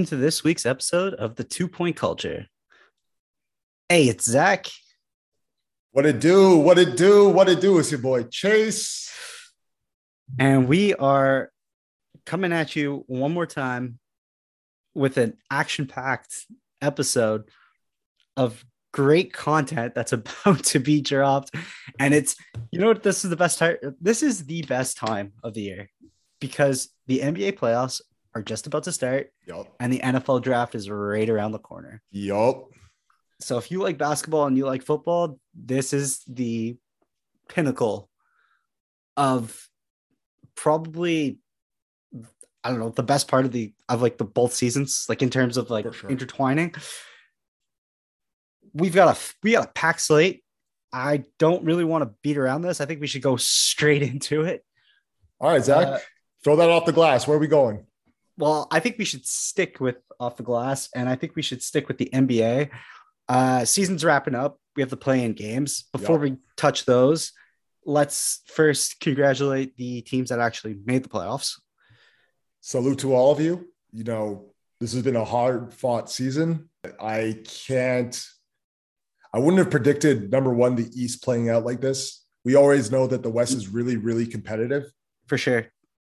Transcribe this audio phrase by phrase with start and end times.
[0.00, 2.46] Welcome to this week's episode of the Two Point Culture.
[3.86, 4.66] Hey, it's Zach.
[5.92, 6.56] What it do?
[6.56, 7.28] What it do?
[7.28, 7.78] What it do?
[7.78, 9.12] It's your boy Chase.
[10.38, 11.50] And we are
[12.24, 13.98] coming at you one more time
[14.94, 16.46] with an action packed
[16.80, 17.50] episode
[18.38, 21.54] of great content that's about to be dropped.
[21.98, 22.36] And it's,
[22.70, 23.02] you know what?
[23.02, 23.76] This is the best time.
[24.00, 25.90] This is the best time of the year
[26.40, 28.00] because the NBA playoffs
[28.34, 29.74] are just about to start Yup.
[29.80, 32.02] and the NFL draft is right around the corner.
[32.10, 32.68] Yup.
[33.40, 36.76] So if you like basketball and you like football, this is the
[37.48, 38.08] pinnacle
[39.16, 39.68] of
[40.54, 41.38] probably
[42.62, 45.30] I don't know the best part of the of like the both seasons, like in
[45.30, 46.10] terms of like sure.
[46.10, 46.74] intertwining.
[48.74, 50.44] We've got a we got a pack slate.
[50.92, 52.80] I don't really want to beat around this.
[52.80, 54.64] I think we should go straight into it.
[55.40, 55.86] All right, Zach.
[55.86, 55.98] Uh,
[56.44, 57.26] throw that off the glass.
[57.26, 57.86] Where are we going?
[58.40, 61.62] Well, I think we should stick with off the glass, and I think we should
[61.62, 62.70] stick with the NBA.
[63.28, 64.58] Uh, season's wrapping up.
[64.76, 65.84] We have the play-in games.
[65.92, 66.22] Before Yep.
[66.22, 67.32] we touch those,
[67.84, 71.60] let's first congratulate the teams that actually made the playoffs.
[72.60, 73.68] Salute to all of you.
[73.92, 76.68] You know, this has been a hard fought season.
[77.00, 78.22] I can't,
[79.34, 82.24] I wouldn't have predicted number one, the East playing out like this.
[82.44, 84.84] We always know that the West is really, really competitive,
[85.26, 85.66] For sure.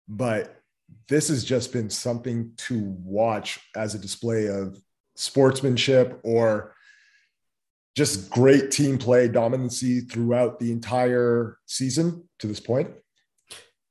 [0.07, 0.60] but
[1.07, 4.77] this has just been something to watch as a display of
[5.15, 6.73] sportsmanship or
[7.95, 12.89] just great team play dominancy throughout the entire season to this point.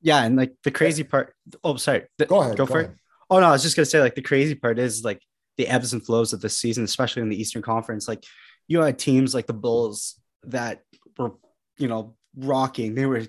[0.01, 1.35] Yeah, and like the crazy part.
[1.63, 2.05] Oh, sorry.
[2.17, 2.57] The- Go ahead.
[2.57, 2.91] Go for it.
[3.29, 5.21] Oh no, I was just gonna say like the crazy part is like
[5.57, 8.07] the ebbs and flows of this season, especially in the Eastern Conference.
[8.07, 8.23] Like
[8.67, 10.81] you had teams like the Bulls that
[11.17, 11.33] were,
[11.77, 12.95] you know, rocking.
[12.95, 13.27] They were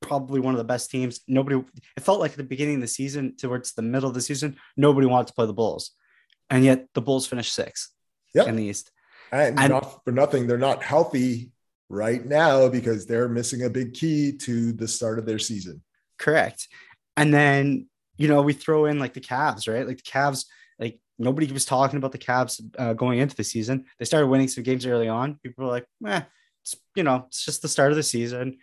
[0.00, 1.20] probably one of the best teams.
[1.26, 1.62] Nobody
[1.96, 4.56] it felt like at the beginning of the season towards the middle of the season,
[4.76, 5.92] nobody wanted to play the Bulls.
[6.50, 7.90] And yet the Bulls finished sixth
[8.34, 8.48] Yep.
[8.48, 8.90] in the East.
[9.32, 11.50] And, And- not for nothing, they're not healthy
[11.88, 15.82] right now because they're missing a big key to the start of their season.
[16.18, 16.68] Correct.
[17.16, 17.86] And then,
[18.16, 19.86] you know, we throw in like the Cavs, right?
[19.86, 20.46] Like the Cavs,
[20.78, 23.84] like nobody was talking about the Cavs uh, going into the season.
[23.98, 25.38] They started winning some games early on.
[25.42, 26.22] People were like, eh,
[26.62, 28.58] it's, you know, it's just the start of the season.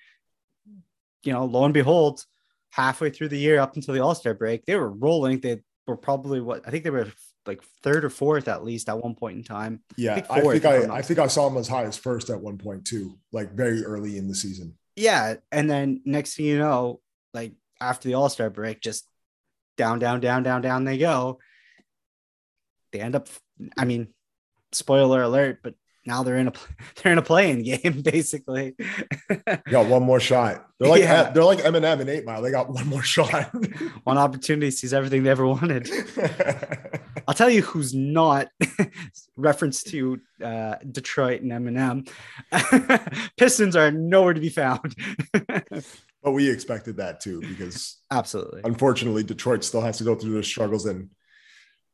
[1.23, 2.23] You know, lo and behold,
[2.72, 5.39] halfway through the year up until the All Star break, they were rolling.
[5.39, 7.07] They were probably what I think they were
[7.45, 9.81] like third or fourth at least at one point in time.
[9.97, 12.29] Yeah, I think if I'm I, I think I saw them as high as first
[12.29, 14.78] at one point too, like very early in the season.
[14.95, 15.35] Yeah.
[15.51, 17.01] And then next thing you know,
[17.33, 19.07] like after the All Star break, just
[19.78, 21.39] down, down, down, down, down they go.
[22.91, 23.28] They end up,
[23.75, 24.09] I mean,
[24.72, 25.73] spoiler alert, but
[26.05, 26.53] now they're in a
[27.03, 28.75] they're in a play-in game basically.
[29.69, 30.65] Got one more shot.
[30.79, 31.29] They're like Yeah.
[31.31, 32.41] they're like Eminem and Eight Mile.
[32.41, 33.51] They got one more shot.
[34.03, 35.89] One opportunity sees everything they ever wanted.
[37.27, 38.47] I'll tell you who's not
[39.37, 42.09] reference to uh, Detroit and Eminem.
[43.37, 44.93] Pistons are nowhere to be found.
[45.31, 48.61] but we expected that too because Absolutely.
[48.65, 51.09] unfortunately Detroit still has to go through their struggles and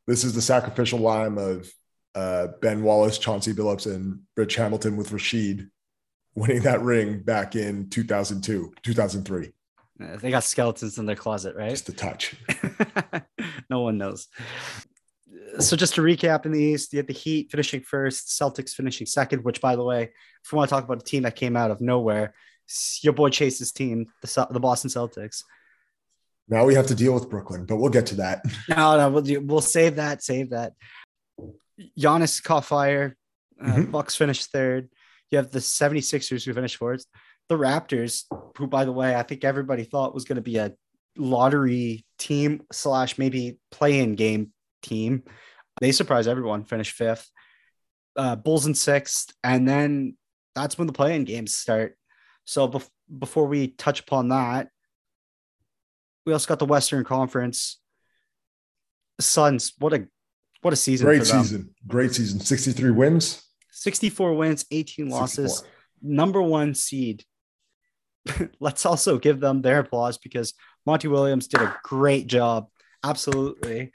[0.07, 1.69] this is the sacrificial lamb of
[2.15, 5.69] uh, Ben Wallace, Chauncey Billups, and Rich Hamilton with Rasheed
[6.35, 9.51] winning that ring back in 2002, 2003.
[10.01, 11.69] Uh, They got skeletons in their closet, right?
[11.69, 12.35] Just a touch.
[13.69, 14.27] no one knows.
[15.59, 19.07] So just to recap in the East, you had the Heat finishing first, Celtics finishing
[19.07, 19.43] second.
[19.43, 20.03] Which, by the way,
[20.43, 22.33] if we want to talk about a team that came out of nowhere,
[23.01, 25.43] your boy Chase's team, the the Boston Celtics.
[26.47, 28.43] Now we have to deal with Brooklyn, but we'll get to that.
[28.69, 30.23] No, no, we'll do, we'll save that.
[30.23, 30.73] Save that.
[31.97, 33.15] Giannis caught fire.
[33.61, 33.91] Uh, Mhm.
[33.91, 34.89] Bucks finished third.
[35.29, 37.05] You have the 76ers who finished fourth.
[37.49, 38.23] The Raptors,
[38.57, 40.73] who, by the way, I think everybody thought was going to be a
[41.17, 45.23] lottery team slash maybe play-in game team.
[45.81, 47.29] They surprised everyone, finished fifth.
[48.15, 50.17] Uh, Bulls in sixth, and then
[50.55, 51.97] that's when the play-in games start.
[52.45, 54.69] So bef- before we touch upon that,
[56.25, 57.79] we also got the Western Conference.
[59.19, 60.07] Suns, what a
[60.61, 61.05] what a season!
[61.05, 61.43] Great for them.
[61.43, 61.75] season.
[61.87, 62.39] Great season.
[62.39, 63.43] 63 wins.
[63.71, 65.71] 64 wins, 18 losses, 64.
[66.01, 67.23] number one seed.
[68.59, 70.53] Let's also give them their applause because
[70.85, 72.67] Monty Williams did a great job.
[73.03, 73.91] Absolutely.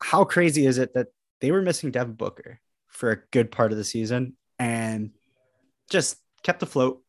[0.00, 1.08] How crazy is it that
[1.40, 5.10] they were missing Devin Booker for a good part of the season and
[5.90, 7.02] just kept afloat?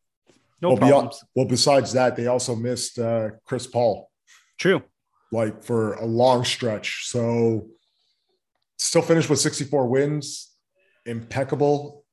[0.60, 1.24] No well, beyond, problems.
[1.34, 4.10] well, besides that, they also missed uh, Chris Paul
[4.58, 4.82] True.
[5.30, 7.06] like for a long stretch.
[7.06, 7.68] So
[8.78, 10.52] still finished with 64 wins,
[11.06, 12.04] impeccable.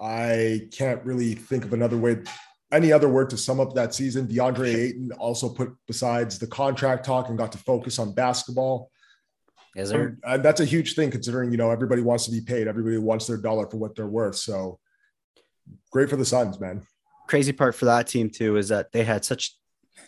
[0.00, 2.22] I can't really think of another way,
[2.72, 4.26] any other word to sum up that season.
[4.26, 8.90] DeAndre Ayton also put besides the contract talk and got to focus on basketball.
[9.76, 10.18] Is there?
[10.24, 12.68] And that's a huge thing considering, you know, everybody wants to be paid.
[12.68, 14.36] Everybody wants their dollar for what they're worth.
[14.36, 14.78] So
[15.90, 16.82] great for the Suns, man.
[17.28, 19.56] Crazy part for that team too is that they had such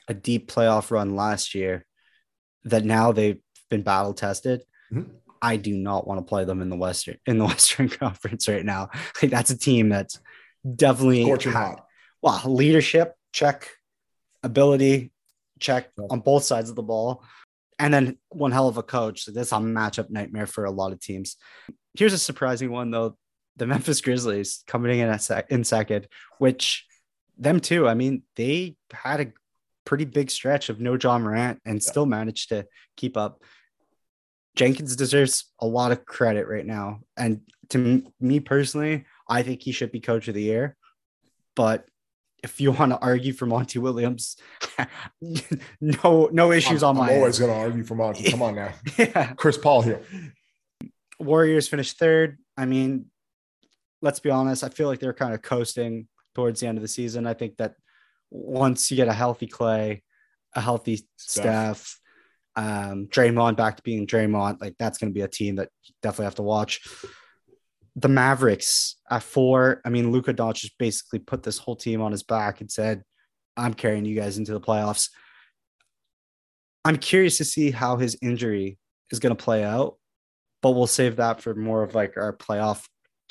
[0.09, 1.87] a deep playoff run last year
[2.65, 4.63] that now they've been battle tested.
[4.93, 5.09] Mhm.
[5.45, 8.65] I do not want to play them in the Western in the Western Conference right
[8.65, 8.89] now.
[9.21, 10.19] Like that's a team that's
[10.75, 11.87] definitely Scorching ha- hot.
[12.23, 13.69] Well, leadership check,
[14.43, 15.13] ability
[15.61, 17.23] check on both sides of the ball,
[17.79, 19.23] and then one hell of a coach.
[19.25, 21.37] So that's a matchup nightmare for a lot of teams.
[21.95, 23.17] Here's a surprising one though:
[23.57, 26.09] the Memphis Grizzlies coming in at sec- in second,
[26.39, 26.87] which
[27.37, 27.87] them too.
[27.89, 29.33] I mean, they had a
[29.85, 31.91] pretty big stretch of no Ja Morant and Yeah.
[31.91, 33.43] still managed to keep up.
[34.57, 37.01] Jenkins deserves a lot of credit right now.
[37.17, 37.41] And
[37.71, 40.77] to me personally, I think he should be coach of the year.
[41.57, 41.87] But
[42.43, 44.37] if you want to argue for Monty Williams,
[45.81, 48.31] no, no issues I'm, on my I'm always going to argue for Monty.
[48.31, 48.73] Come on now.
[48.99, 49.33] Yeah.
[49.35, 50.03] Chris Paul here.
[51.19, 52.39] Warriors finished third.
[52.57, 53.07] I mean,
[54.03, 54.63] let's be honest.
[54.63, 57.27] I feel like they're kind of coasting towards the end of the season.
[57.27, 57.75] I think that
[58.31, 60.03] once you get a healthy Clay,
[60.55, 61.07] a healthy.
[61.17, 61.99] Steph,
[62.57, 65.71] um, Draymond back to being Draymond, like that's going to be a team that
[66.03, 66.87] definitely have to watch.
[67.97, 69.81] The Mavericks at four.
[69.85, 73.03] I mean, Luka Doncic basically put this whole team on his back and said,
[73.57, 75.11] "I'm carrying you guys into the playoffs."
[76.85, 78.79] I'm curious to see how his injury
[79.11, 79.97] is going to play out,
[80.61, 82.85] but we'll save that for more of like our playoff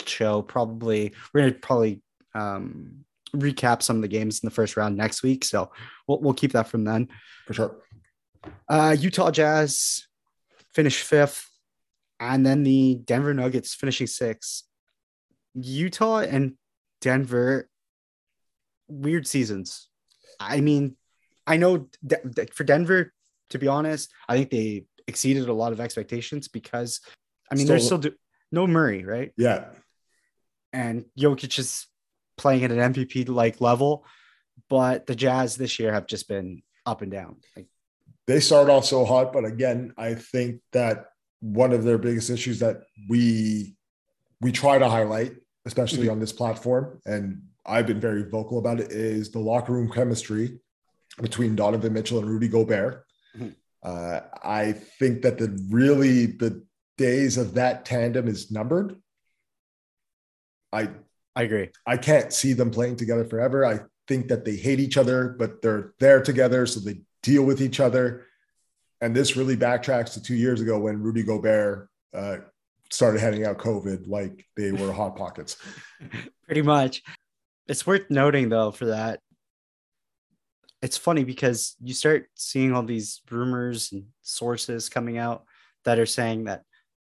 [0.06, 0.42] show.
[0.42, 2.02] Probably we're going to probably
[2.34, 3.06] um,
[3.36, 5.72] recap some of the games in the first round next week, so
[6.08, 7.10] we'll we'll keep that from then.
[7.48, 7.84] For sure.
[8.68, 10.08] Uh, Utah Jazz
[10.74, 11.50] finished fifth,
[12.20, 14.64] and then the Denver Nuggets finishing sixth.
[15.56, 16.54] Utah and
[17.02, 17.70] Denver,
[18.88, 19.90] weird seasons.
[20.40, 20.96] I mean,
[21.46, 23.14] I know De- for Denver,
[23.52, 27.02] to be honest, I think they exceeded a lot of expectations because,
[27.52, 28.18] I mean, they're Still- still do-
[28.52, 29.32] no Murray, right?
[29.38, 29.70] Yeah.
[30.76, 31.86] and Jokic is
[32.36, 34.08] playing at an MVP like level,
[34.70, 37.42] but the Jazz this year have just been up and down.
[37.56, 37.68] Like
[38.28, 41.08] they start off so hot, but again, I think that
[41.42, 43.76] one of their biggest issues that we
[44.42, 45.34] we try to highlight,
[45.66, 49.90] especially on this platform, and I've been very vocal about it, is the locker room
[49.90, 50.60] chemistry
[51.22, 53.06] between Donovan Mitchell and Rudy Gobert.
[53.38, 53.56] Mhm.
[53.82, 56.66] Uh, I think that the really the
[56.98, 58.96] days of that tandem is numbered.
[60.72, 60.90] I
[61.36, 61.70] I agree.
[61.86, 63.66] I can't see them playing together forever.
[63.66, 67.62] I think that they hate each other, but they're there together, so they deal with
[67.62, 68.26] each other.
[69.02, 72.38] And this really backtracks to two years ago when Rudy Gobert uh,
[72.92, 75.58] started handing out COVID like they were hot pockets.
[76.46, 77.02] Pretty much.
[77.68, 79.20] It's worth noting though for that.
[80.82, 85.46] It's funny because you start seeing all these rumors and sources coming out
[85.86, 86.64] that are saying that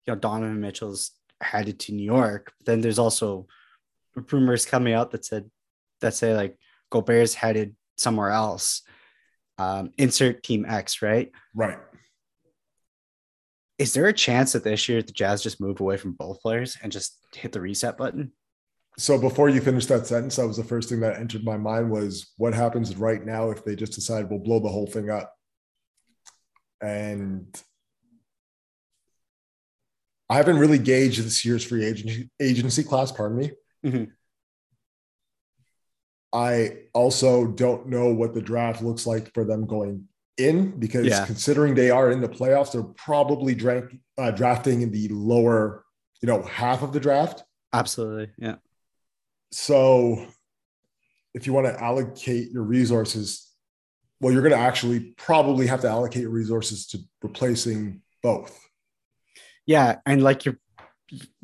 [0.06, 2.52] you know Donovan Mitchell's headed to New York.
[2.58, 3.46] But Then there's also
[4.30, 5.50] rumors coming out that said
[6.00, 6.58] that say like
[6.90, 8.82] Gobert's headed somewhere else.
[9.58, 11.30] Um, insert team X, right?
[11.54, 11.78] Right.
[13.78, 16.76] Is there a chance that this year the Jazz just move away from both players
[16.82, 18.32] and just hit the reset button?
[18.98, 21.90] So before you finish that sentence, that was the first thing that entered my mind
[21.90, 25.34] was what happens right now if they just decide we'll blow the whole thing up.
[26.80, 27.46] And
[30.30, 33.50] I haven't really gauged this year's free agency agency class, pardon me.
[33.84, 34.10] Mhm.
[36.36, 41.24] I also don't know what the draft looks like for them going in because Yeah.
[41.24, 43.58] considering they are in the playoffs, they're probably
[44.18, 45.86] uh, drafting in the lower,
[46.20, 47.42] you know, half of the draft.
[47.72, 48.32] Absolutely.
[48.36, 48.56] Yeah.
[49.50, 50.26] So
[51.32, 53.50] if you want to allocate your resources,
[54.20, 58.60] well, you're going to actually probably have to allocate your resources to replacing both.
[59.64, 60.00] Yeah.
[60.04, 60.58] And like you're,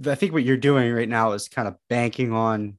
[0.07, 2.77] I think what you're doing right now is kind of banking on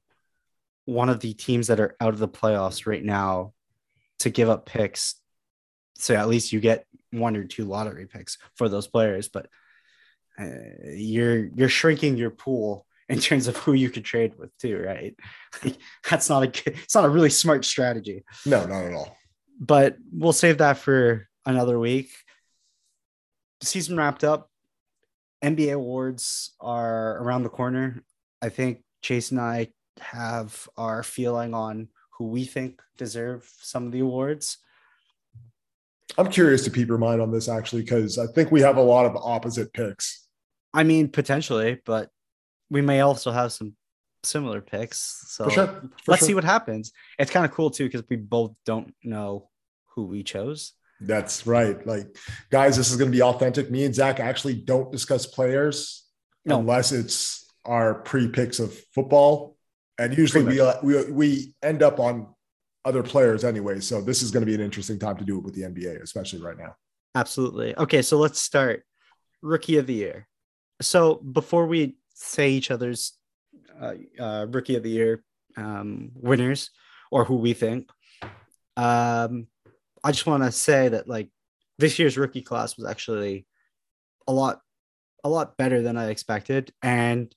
[0.85, 3.53] one of the teams that are out of the playoffs right now
[4.19, 5.15] to give up picks.
[5.95, 9.29] So at least you get one or two lottery picks for those players.
[9.29, 9.47] But
[10.39, 10.45] uh,
[10.95, 15.15] you're you're shrinking your pool in terms of who you could trade with too, right?
[15.63, 15.77] Like,
[16.09, 18.23] that's not a good, it's not a really smart strategy.
[18.45, 19.15] No, not at all.
[19.59, 22.09] but we'll save that for another week.
[23.59, 24.49] The season wrapped up.
[25.43, 28.03] NBA awards are around the corner.
[28.41, 29.67] I think Chase and I
[29.99, 34.57] have our feeling on who we think deserve some of the awards.
[36.17, 38.81] I'm curious to peep your mind on this actually, because I think we have a
[38.81, 40.27] lot of opposite picks.
[40.73, 42.09] I mean, potentially, but
[42.69, 43.75] we may also have some
[44.23, 45.23] similar picks.
[45.27, 45.67] So For sure.
[45.67, 46.27] For let's sure.
[46.27, 46.91] see what happens.
[47.19, 49.49] It's kind of cool too because we both don't know
[49.95, 50.73] who we chose.
[51.01, 51.85] That's right.
[51.85, 52.15] Like,
[52.49, 53.69] guys, this is going to be authentic.
[53.69, 56.05] Me and Zach actually don't discuss players
[56.45, 56.59] No.
[56.59, 59.52] unless it's our pre picks of football.
[59.99, 62.27] And usually we, uh, we, we end up on
[62.85, 63.79] other players anyway.
[63.79, 66.01] So this is going to be an interesting time to do it with the NBA,
[66.01, 66.75] especially right now.
[67.15, 67.77] Absolutely.
[67.77, 68.83] Okay, so let's start.
[69.41, 70.27] Rookie of the year.
[70.81, 73.13] So before we say each other's
[73.79, 75.23] uh, uh, rookie of the year
[75.57, 76.71] um, winners
[77.11, 77.89] or who we think,
[78.75, 79.47] um,
[80.03, 81.29] I just want to say that like
[81.77, 83.45] this year's rookie class was actually
[84.27, 84.59] a lot,
[85.23, 87.33] a lot better than I expected, and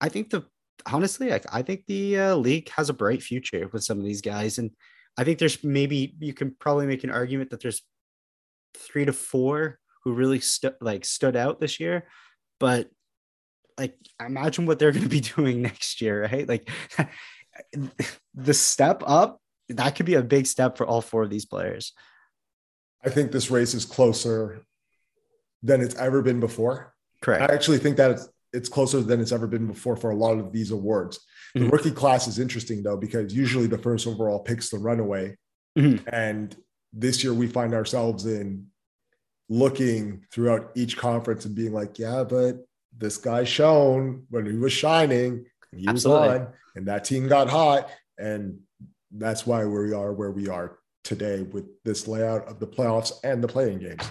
[0.00, 0.44] I think the
[0.86, 4.22] honestly, like I think the uh, league has a bright future with some of these
[4.22, 4.70] guys, and
[5.16, 7.82] I think there's maybe you can probably make an argument that there's
[8.74, 12.06] three to four who really stood like stood out this year,
[12.58, 12.88] but
[13.78, 16.48] like imagine what they're going to be doing next year, right?
[16.48, 16.68] Like
[18.34, 21.92] the step up that could be a big step for all four of these players.
[23.04, 24.64] I think this race is closer
[25.62, 26.94] than it's ever been before.
[27.20, 27.50] Correct.
[27.50, 28.20] I actually think that
[28.52, 31.20] it's, closer than it's ever been before for a lot of these awards.
[31.54, 31.72] The Mhm.
[31.72, 35.36] rookie class is interesting though, because usually the first overall picks the runaway.
[35.76, 36.02] Mhm.
[36.12, 36.56] And
[36.92, 38.66] this year we find ourselves in
[39.48, 42.64] looking throughout each conference and being like, yeah, but
[42.96, 46.28] this guy shone when he was shining, he Absolutely.
[46.28, 47.90] was on, and that team got hot.
[48.18, 48.60] And
[49.10, 53.42] that's why we are where we are today with this layout of the playoffs and
[53.42, 54.02] the play-in games.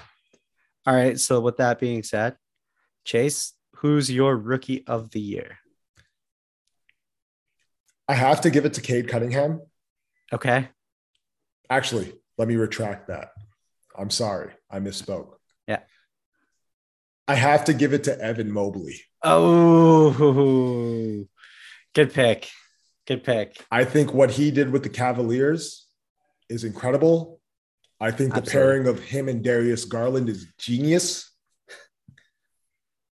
[0.86, 1.20] All right.
[1.20, 2.36] So with that being said,
[3.06, 5.58] Chase, who's your rookie of the year?
[8.08, 9.62] I have to give it to Cade Cunningham.
[10.32, 10.70] Okay.
[11.70, 13.30] Actually, let me retract that.
[13.98, 14.52] I'm sorry.
[14.70, 15.34] I misspoke.
[15.68, 15.80] Yeah.
[17.28, 19.02] I have to give it to Evan Mobley.
[19.24, 21.26] Oh,
[21.96, 22.50] good pick.
[23.08, 23.66] Good pick.
[23.72, 25.88] I think what he did with the Cavaliers
[26.50, 27.40] is incredible.
[28.00, 28.52] I think the Absolutely.
[28.52, 31.31] pairing of him and Darius Garland is genius.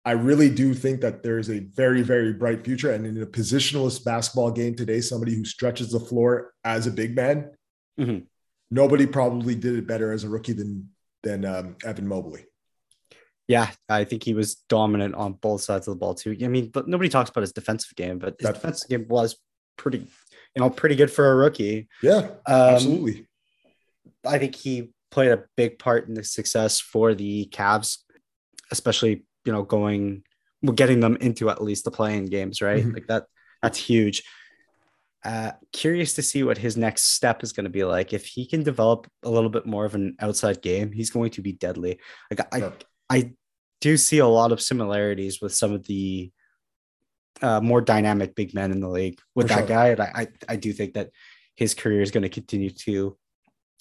[0.07, 2.91] I really do think that there's a very, very bright future.
[2.93, 7.13] And in a positionless basketball game today, somebody who stretches the floor as a big
[7.13, 7.51] man,
[7.99, 8.25] Mhm.
[8.71, 10.89] nobody probably did it better as a rookie than
[11.23, 12.45] than um, Evan Mobley.
[13.49, 16.37] Yeah, I think he was dominant on both sides of the ball too.
[16.41, 19.35] I mean, but nobody talks about his defensive game, but his defensive game was
[19.77, 21.89] pretty, you know, pretty good for a rookie.
[22.01, 23.27] Yeah, Um, absolutely.
[24.25, 27.97] I think he played a big part in the success for the Cavs,
[28.71, 30.23] especially you know going,
[30.75, 32.83] getting them into at least the play-in games, right?
[32.85, 32.93] Mhm.
[32.93, 33.25] Like that.
[33.63, 34.23] That's huge.
[35.25, 38.13] Uh, curious to see what his next step is going to be like.
[38.13, 41.41] If he can develop a little bit more of an outside game, he's going to
[41.41, 41.99] be deadly.
[42.29, 42.71] Like I, Yeah.
[43.09, 43.33] I
[43.81, 46.31] do see a lot of similarities with some of the
[47.41, 49.67] uh, more dynamic big men in the league with For that sure.
[49.67, 51.09] guy, and I, I, I do think that
[51.55, 53.17] his career is going to continue to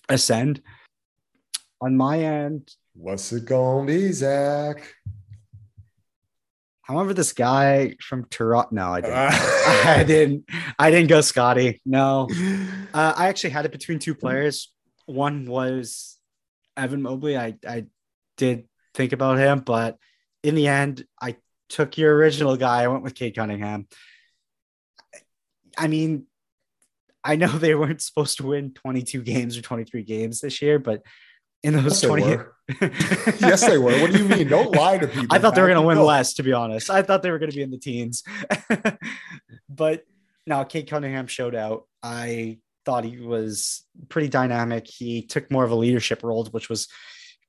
[0.09, 0.63] ascend.
[1.81, 4.79] On my end, What's it gonna be, Zach?
[6.87, 9.17] However, this guy from Toronto, no, I didn't.
[9.17, 10.45] I didn't.
[10.79, 11.81] I didn't go Scottie.
[11.85, 12.29] No,
[12.95, 14.73] uh, I actually had it between two players.
[15.07, 16.17] One was
[16.77, 17.37] Evan Mobley.
[17.37, 17.87] I I
[18.37, 19.99] did think about him, but
[20.45, 21.37] in the end, I
[21.69, 22.85] took your original guy.
[22.85, 23.89] I went with Cade Cunningham.
[25.77, 26.27] I mean,
[27.25, 31.03] I know they weren't supposed to win 22 games or 23 games this year, but
[31.63, 32.57] in those Yes, 20 were.
[33.41, 33.99] yes, they were.
[34.01, 34.49] What do you mean?
[34.57, 35.29] Don't lie to people.
[35.31, 36.05] I thought they were going to win No.
[36.05, 36.91] less, to be honest.
[36.91, 38.23] I thought they were going to be in the teens.
[39.69, 40.05] but
[40.47, 41.85] now Cade Cunningham showed out.
[42.03, 44.87] I thought he was pretty dynamic.
[44.87, 46.89] He took more of a leadership role, which was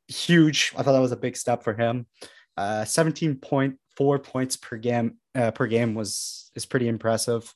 [0.08, 0.74] huge.
[0.78, 2.08] I thought that was a big step for him.
[2.56, 7.54] Uh, 17.4 points per game uh, per game was is pretty impressive.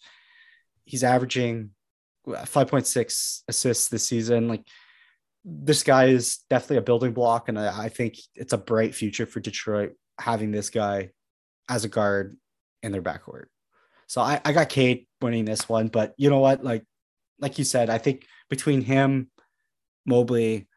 [0.85, 1.71] He's averaging
[2.27, 4.47] 5.6 assists this season.
[4.47, 4.61] Like
[5.43, 9.25] this guy is definitely a building block, and I, I think it's a bright future
[9.25, 11.11] for Detroit having this guy
[11.69, 12.35] as a guard
[12.83, 13.45] in their backcourt.
[14.07, 16.63] So I, I got Cade winning this one, but you know what?
[16.63, 16.83] Like,
[17.39, 19.31] like you said, I think between him,
[20.05, 20.67] Mobley,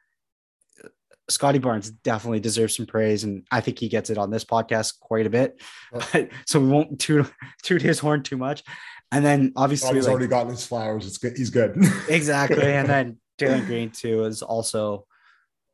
[1.28, 5.00] Scottie Barnes definitely deserves some praise, and I think he gets it on this podcast
[5.00, 5.60] quite a bit.
[6.46, 7.30] so we won't toot,
[7.62, 8.62] toot his horn too much.
[9.10, 11.06] And then obviously, he's like- already gotten his flowers.
[11.06, 11.36] It's good.
[11.36, 11.76] He's good.
[12.08, 12.72] exactly.
[12.72, 15.06] And then Jalen Green too is also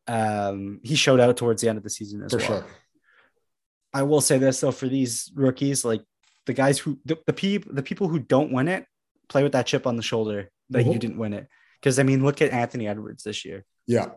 [0.08, 2.46] um he showed out towards the end of the season as for well.
[2.46, 2.66] sure.
[3.92, 6.02] I will say this though for these rookies, like
[6.46, 8.86] the guys who the, the people the people who don't win it
[9.28, 11.00] play with that chip on the shoulder that you Mhm.
[11.00, 11.46] didn't win it.
[11.80, 13.64] Because I mean, look at Anthony Edwards this year.
[13.86, 14.10] Yeah.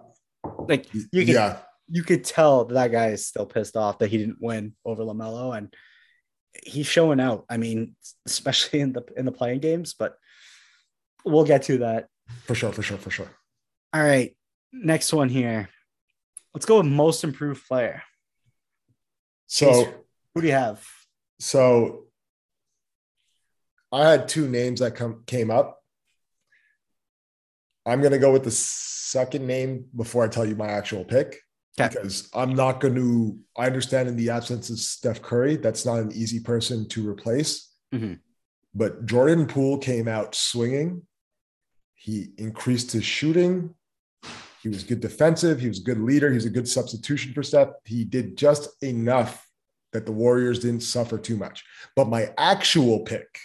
[0.67, 1.59] Like you could yeah.
[1.89, 5.03] you could tell that, that guy is still pissed off that he didn't win over
[5.03, 5.73] Lamelo, and
[6.63, 7.45] he's showing out.
[7.49, 7.95] I mean,
[8.25, 10.15] especially in the in the play-in games, but
[11.25, 12.07] we'll get to that.
[12.45, 12.71] For sure.
[12.71, 12.97] For sure.
[12.97, 13.29] For sure.
[13.93, 14.35] All right.
[14.71, 15.69] next one here.
[16.53, 18.03] Let's go with most improved player.
[19.47, 19.93] So
[20.33, 20.85] Who do you have?
[21.39, 22.05] so
[23.91, 25.79] I had two names that come came up.
[27.85, 31.39] I'm gonna go with the second name before I tell you my actual pick.
[31.79, 31.89] Okay.
[31.89, 35.99] Because I'm not going to, I understand in the absence of Steph Curry, that's not
[35.99, 37.71] an easy person to replace.
[37.91, 38.19] Mhm.
[38.75, 41.05] But Jordan Poole came out swinging.
[42.03, 43.73] He increased his shooting.
[44.61, 45.61] He was good defensive.
[45.61, 46.27] He was a good leader.
[46.27, 47.69] He was a good substitution for Steph.
[47.85, 49.47] He did just enough
[49.93, 51.63] that the Warriors didn't suffer too much.
[51.95, 53.39] But my actual pick,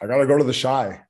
[0.00, 1.02] I got to go to the shy.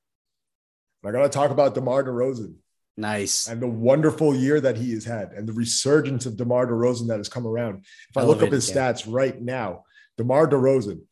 [1.05, 2.55] I got to talk about DeMar DeRozan
[2.97, 3.47] Nice.
[3.47, 7.19] and the wonderful year that he has had and the resurgence of DeMar DeRozan that
[7.19, 7.85] has come around.
[8.09, 9.85] If I look up his stats right now,
[10.17, 11.03] DeMar DeRozan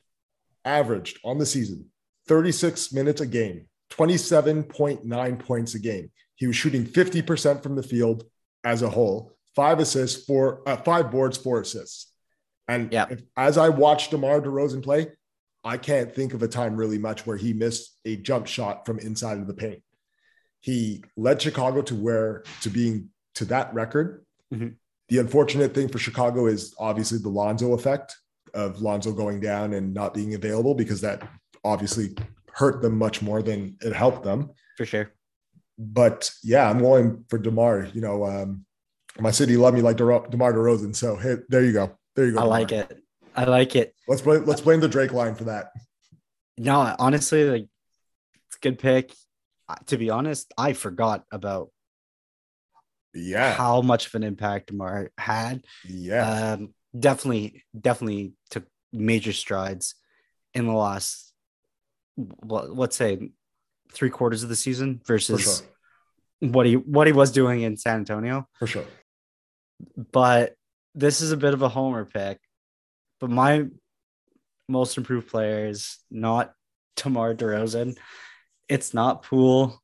[0.65, 1.85] averaged on the season
[2.27, 6.11] 36 minutes a game, 27.9 points a game.
[6.35, 8.25] He was shooting 50% from the field
[8.63, 12.11] as a whole, five assists, four, uh, five boards, four assists.
[12.67, 13.07] And Yeah.
[13.09, 15.11] if, as I watched DeMar DeRozan play,
[15.63, 18.99] I can't think of a time really much where he missed a jump shot from
[18.99, 19.81] inside of the paint.
[20.59, 24.25] He led Chicago to where to being to that record.
[24.53, 24.75] Mhm.
[25.09, 28.15] The unfortunate thing for Chicago is obviously the Lonzo effect
[28.53, 31.27] of Lonzo going down and not being available because that
[31.63, 32.15] obviously
[32.53, 34.51] hurt them much more than it helped them.
[34.77, 35.11] For sure.
[35.77, 37.85] But yeah, I'm going for Demar.
[37.93, 38.65] You know, um,
[39.19, 40.95] my city love me like Demar Derozan.
[40.95, 41.97] So hey, there you go.
[42.15, 42.39] There you go.
[42.39, 42.99] I like it.
[43.35, 43.95] I like it.
[44.07, 45.71] Let's blame let's blame the Drake line for that.
[46.57, 47.67] No, honestly, like
[48.47, 49.13] it's a good pick.
[49.87, 51.69] To be honest, I forgot about
[53.15, 53.53] Yeah.
[53.53, 55.63] how much of an impact Demar had.
[55.87, 56.53] Yeah.
[56.53, 59.95] Um, definitely, definitely took major strides
[60.53, 61.32] in the last,
[62.15, 63.31] what let's say,
[63.91, 66.49] three quarters of the season versus sure.
[66.49, 68.47] what he what he was doing in San Antonio.
[68.59, 68.85] For sure.
[70.11, 70.55] But
[70.95, 72.39] this is a bit of a homer pick.
[73.19, 73.65] But my
[74.67, 76.53] most improved player is not
[76.95, 77.97] DeMar DeRozan.
[78.69, 79.79] It's not Poole.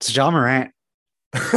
[0.00, 0.70] It's Ja Morant.
[1.34, 1.48] oh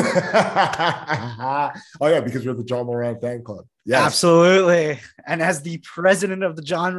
[2.02, 3.66] yeah, because we're the Ja Moran fan club.
[3.86, 4.06] Yes.
[4.06, 5.00] Absolutely.
[5.28, 6.90] And as the president of the Ja,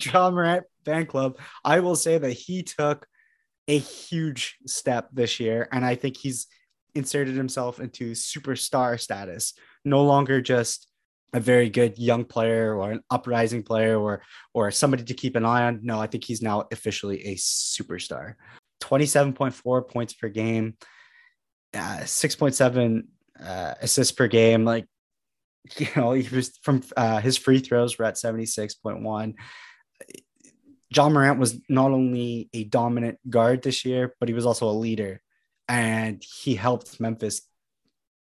[0.00, 3.06] Ja Morant fan club, I will say that he took
[3.68, 5.68] a huge step this year.
[5.72, 6.46] And I think he's
[6.94, 9.54] inserted himself into superstar status,
[9.84, 10.88] no longer just
[11.32, 15.46] a very good young player or an uprising player or or somebody to keep an
[15.46, 15.80] eye on.
[15.82, 18.34] No, I think he's now officially a superstar.
[18.82, 20.76] 27.4 points per game,
[21.74, 23.04] uh, 6.7
[23.42, 24.64] uh, assists per game.
[24.64, 24.86] Like
[25.78, 29.34] you know, he was from uh, his free throws were at 76.1.
[30.94, 34.72] Ja Morant was not only a dominant guard this year, but he was also a
[34.72, 35.22] leader.
[35.68, 37.42] And he helped Memphis,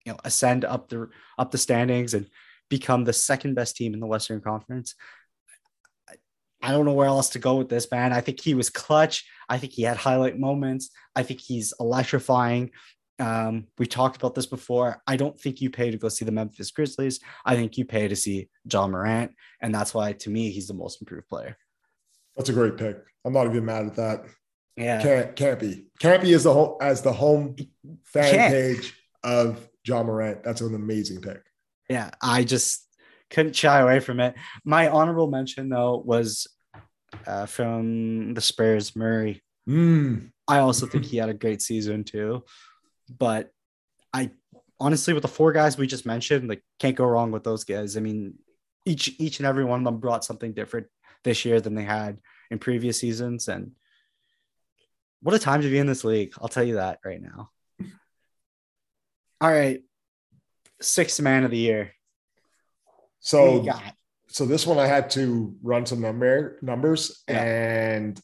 [0.06, 2.28] you know, ascend up the up the standings and
[2.70, 4.96] become the second best team in the Western Conference.
[6.10, 6.16] I-
[6.64, 8.14] I don't know where else to go with this, man.
[8.14, 9.26] I think he was clutch.
[9.48, 10.90] I think he had highlight moments.
[11.16, 12.72] I think he's electrifying.
[13.20, 15.02] Um, we talked about this before.
[15.08, 17.20] I don't think you pay to go see the Memphis Grizzlies.
[17.46, 20.74] I think you pay to see Ja Morant, and that's why, to me, he's the
[20.74, 21.58] most improved player.
[22.36, 22.98] That's a great pick.
[23.24, 24.26] I'm not even mad at that.
[24.76, 25.86] Yeah, Can't can't be.
[26.00, 27.56] Can't be as the home as the home
[28.04, 28.54] fan Can't.
[28.54, 30.44] page of Ja Morant.
[30.44, 31.42] That's an amazing pick.
[31.90, 32.12] yeah.
[32.22, 32.86] I just
[33.30, 34.36] couldn't shy away from it.
[34.66, 36.48] My honorable mention though was
[37.26, 39.42] uh, from the Spurs, Murray.
[39.70, 40.32] Mm.
[40.48, 42.44] I also think he had a great season too.
[43.10, 43.52] But
[44.14, 44.32] I
[44.80, 47.98] honestly, with the four guys we just mentioned, like can't go wrong with those guys.
[47.98, 48.36] I mean,
[48.86, 50.88] each each and every one of them brought something different
[51.24, 52.18] this year than they had
[52.52, 53.48] in previous seasons.
[53.48, 53.72] And
[55.22, 56.34] what a time to be in this league!
[56.42, 57.50] I'll tell you that right now.
[59.42, 59.84] All right,
[60.82, 61.92] sixth man of the year.
[63.20, 63.68] So
[64.28, 67.44] so this one I had to run some number numbers Yeah.
[67.44, 68.22] and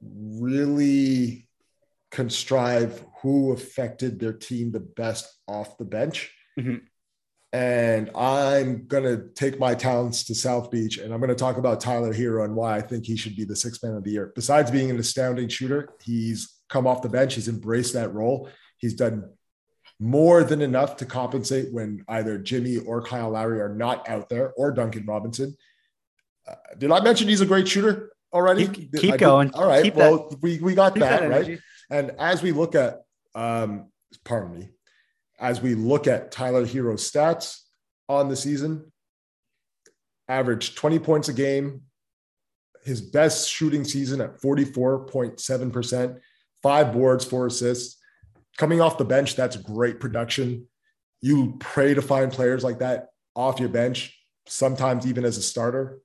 [0.00, 1.48] really
[2.12, 6.32] contrive who affected their team the best off the bench.
[6.58, 6.82] Mhm.
[7.54, 12.12] And I'm gonna take my talents to South Beach, and I'm gonna talk about Tyler
[12.14, 14.32] Herro and why I think he should be the sixth man of the year.
[14.34, 17.34] Besides being an astounding shooter, he's come off the bench.
[17.34, 18.48] He's embraced that role.
[18.78, 19.24] He's done
[19.98, 24.52] more than enough to compensate when either Jimmy or Kyle Lowry are not out there,
[24.56, 25.56] or Duncan Robinson.
[26.48, 28.66] Uh, did I mention he's a great shooter already?
[28.66, 29.50] Keep- keep going.
[29.54, 29.84] All right.
[29.84, 31.60] Keep well, we we got that, that right.
[31.92, 33.02] And as we look at,
[33.34, 33.90] um,
[34.24, 34.70] pardon me,
[35.38, 37.58] as we look at Tyler Herro's stats
[38.08, 38.90] on the season,
[40.26, 41.82] averaged 20 points a game,
[42.82, 46.18] his best shooting season at 44.7%,
[46.62, 47.98] five boards, four assists.
[48.56, 50.66] coming off the bench, that's great production.
[51.20, 55.98] You pray to find players like that off your bench, sometimes even as a starter.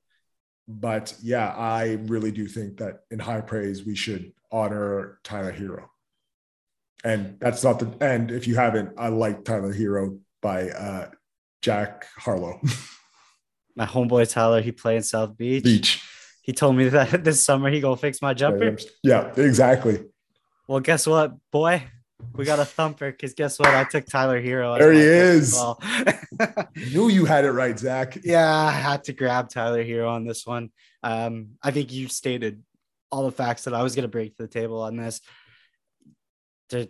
[0.67, 5.85] But yeah, I really do think that in high praise, we should honor Tyler Herro.
[7.03, 11.09] And that's not the and if you haven't, I like Tyler Herro by uh,
[11.61, 12.59] Jack Harlow.
[13.75, 15.63] My homeboy Tyler, he played in South Beach.
[15.63, 16.01] Beach.
[16.41, 18.77] He told me that this summer he gonna fix my jumper.
[19.03, 20.05] Yeah, exactly.
[20.67, 21.83] Well, guess what, boy?
[22.33, 23.69] We got a thumper because guess what?
[23.69, 24.77] I took Tyler Herro.
[24.79, 25.53] There he is.
[25.53, 25.79] Well.
[26.75, 28.17] Knew you had it right, Zach.
[28.23, 30.71] Yeah, I had to grab Tyler Herro on this one.
[31.03, 32.63] Um, I think you stated
[33.11, 35.21] all the facts that I was going to bring to the table on this.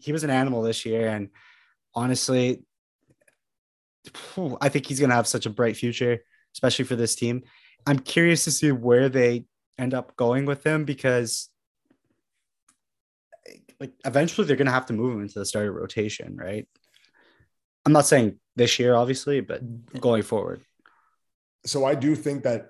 [0.00, 1.28] He was an animal this year, and
[1.92, 2.62] honestly,
[4.60, 6.20] I think he's going to have such a bright future,
[6.54, 7.42] especially for this team.
[7.84, 9.44] I'm curious to see where they
[9.76, 11.48] end up going with him because
[13.80, 16.68] like eventually they're going to have to move him into the starter rotation, right?
[17.86, 19.62] I'm not saying this year, obviously, but
[20.00, 20.60] going forward.
[21.64, 22.68] So I do think that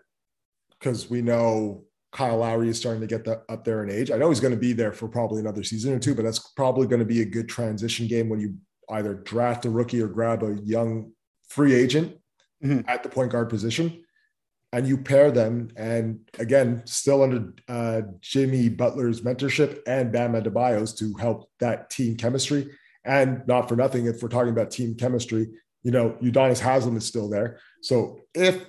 [0.79, 4.11] because we know Kyle Lowry is starting to get the, up there in age.
[4.11, 6.53] I know he's going to be there for probably another season or two, but that's
[6.55, 8.57] probably going to be a good transition game when you
[8.91, 11.13] either draft a rookie or grab a young
[11.49, 12.17] free agent
[12.65, 12.81] mm-hmm.
[12.89, 14.03] at the point guard position
[14.73, 20.95] and you pair them and again still under uh, jimmy butler's mentorship and bam adebayo's
[20.95, 22.69] to help that team chemistry
[23.05, 25.49] and not for nothing if we're talking about team chemistry
[25.83, 28.65] you know udonis Haslem is still there so if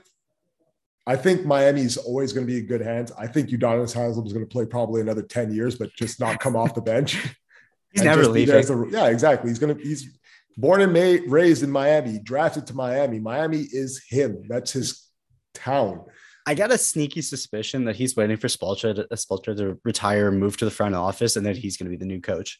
[1.08, 4.34] i think miami's always going to be in good hands i think udonis Haslem is
[4.34, 7.18] going to play probably another 10 years but just not come off the bench
[7.92, 10.18] he's never leaving a, yeah exactly he's going to he's
[10.58, 13.20] born and made, raised in Miami, drafted to Miami.
[13.20, 14.44] Miami is him.
[14.48, 15.08] That's his
[15.54, 16.06] town.
[16.46, 20.58] I got a sneaky suspicion that he's waiting for Spoelstra to, Spoelstra to retire, move
[20.58, 22.60] to the front office, and then he's going to be the new coach.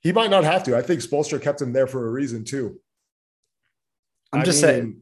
[0.00, 0.76] He might not have to.
[0.76, 2.80] I think Spoelstra kept him there for a reason too.
[4.32, 5.00] I'm I just mean, saying.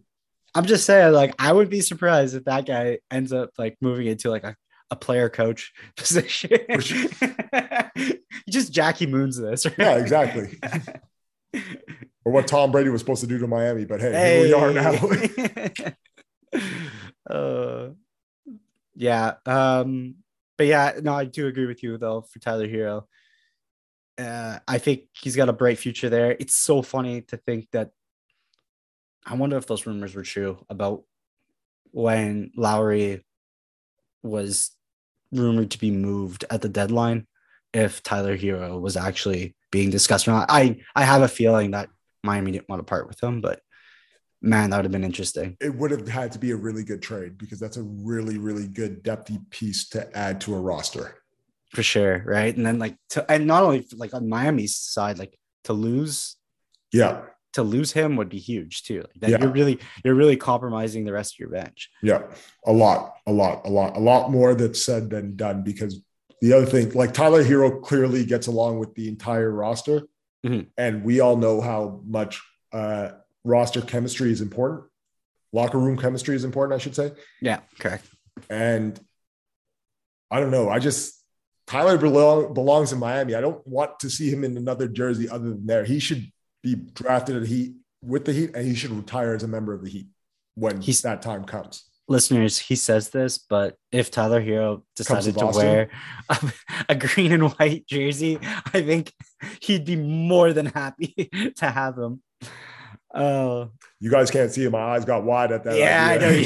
[0.56, 4.06] I'm just saying, like, I would be surprised if that guy ends up like moving
[4.06, 4.56] into like a,
[4.90, 6.50] a player coach position.
[8.48, 9.66] Just Jackie Moons this.
[9.66, 9.78] Right?
[9.78, 10.58] Yeah, exactly.
[12.24, 13.84] or what Tom Brady was supposed to do to Miami.
[13.84, 14.46] But hey, hey.
[14.46, 14.94] here we are now.
[17.28, 17.88] uh,
[18.94, 19.34] yeah.
[19.44, 20.14] Um,
[20.56, 23.04] but yeah, no, I do agree with you though for Tyler Herro.
[24.16, 26.34] Uh, I think he's got a bright future there.
[26.40, 27.90] It's so funny to think that
[29.26, 31.02] I wonder if those rumors were true about
[31.90, 33.24] when Lowry
[34.22, 34.70] was
[35.32, 37.26] rumored to be moved at the deadline.
[37.72, 40.46] If Tyler Herro was actually being discussed, or not.
[40.48, 41.90] I I have a feeling that
[42.22, 43.60] Miami didn't want to part with him, but
[44.40, 45.56] man, that would have been interesting.
[45.60, 48.68] It would have had to be a really good trade because that's a really, really
[48.68, 51.16] good depthy piece to add to a roster.
[51.72, 52.22] For sure.
[52.24, 52.56] Right.
[52.56, 56.36] And then like to and not only like on Miami's side, like to lose
[56.92, 57.22] yeah.
[57.56, 59.04] To lose him would be huge too.
[59.20, 59.38] Like yeah.
[59.40, 61.90] you're really you're really compromising the rest of your bench.
[62.02, 62.22] Yeah.
[62.66, 66.00] A lot, a lot, a lot, a lot more that's said than done because
[66.40, 70.02] the other thing, like Tyler Herro, clearly gets along with the entire roster
[70.46, 70.68] Mm-hmm.
[70.78, 72.40] And we all know how much
[72.72, 73.10] uh,
[73.44, 74.84] roster chemistry is important.
[75.52, 77.12] Locker room chemistry is important, I should say.
[77.40, 78.06] Yeah, correct.
[78.50, 78.98] And
[80.30, 80.68] I don't know.
[80.68, 81.20] I just
[81.66, 83.34] Tyler belong, belongs in Miami.
[83.34, 85.84] I don't want to see him in another jersey other than there.
[85.84, 86.30] He should
[86.74, 89.82] be drafted at Heat with the Heat, and he should retire as a member of
[89.82, 90.06] the Heat
[90.54, 95.40] when He's, that time comes listeners, he says this, but if Tyler Herro decided to,
[95.40, 95.90] to wear
[96.28, 96.52] a,
[96.90, 98.38] a, green and white jersey,
[98.72, 99.12] I think
[99.60, 102.22] he'd be more than happy to have him.
[103.12, 103.66] Uh,
[104.00, 104.70] you guys can't see it.
[104.70, 105.76] My eyes got wide at that.
[105.76, 106.44] Yeah,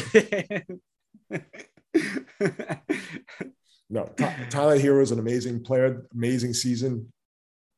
[1.30, 1.40] I know.
[3.90, 4.04] no,
[4.50, 7.12] Tyler Herro is an amazing player, amazing season.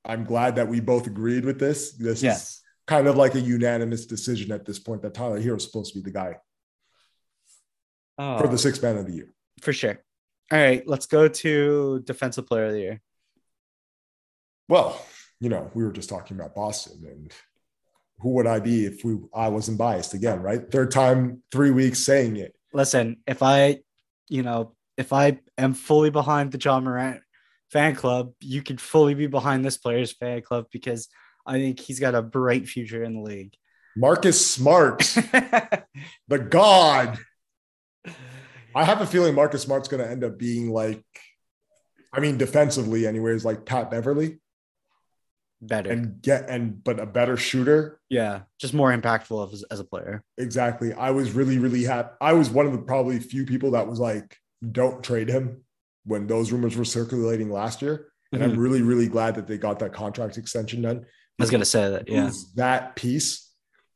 [0.05, 1.93] I'm glad that we both agreed with this.
[1.93, 2.43] This yes.
[2.43, 5.93] is kind of like a unanimous decision at this point that Tyler Herro is supposed
[5.93, 6.37] to be the guy
[8.19, 9.33] oh, for the sixth man of the year.
[9.61, 10.03] For sure.
[10.51, 13.01] All right, let's go to defensive player of the year.
[14.69, 15.01] Well,
[15.41, 17.33] you know, we were just talking about Boston and
[18.19, 20.71] who would I be if we I wasn't biased again, right?
[20.71, 22.55] Third time, three weeks saying it.
[22.73, 23.81] Listen, if I,
[24.29, 27.21] you know, if I am fully behind the Ja Morant
[27.73, 31.09] fan club, you could fully be behind this player's fan club because
[31.47, 33.55] I think he's got a bright future in the league.
[33.97, 34.99] Marcus Smart,
[36.29, 37.19] the god
[38.75, 41.05] I have a feeling Marcus Smart's going to end up being like,
[42.13, 44.39] I mean, defensively, anyways, like Pat Beverley.
[45.65, 48.01] Better and get and but a better shooter.
[48.09, 50.25] Yeah, just more impactful as, as a player.
[50.37, 50.93] Exactly.
[50.93, 52.17] I was really really happy.
[52.21, 54.37] I was one of the probably few people that was like,
[54.73, 55.62] don't trade him
[56.05, 58.09] when those rumors were circulating last year.
[58.33, 61.05] And I'm really, really glad that they got that contract extension done.
[61.39, 62.31] I was gonna say that, yeah.
[62.55, 63.51] That piece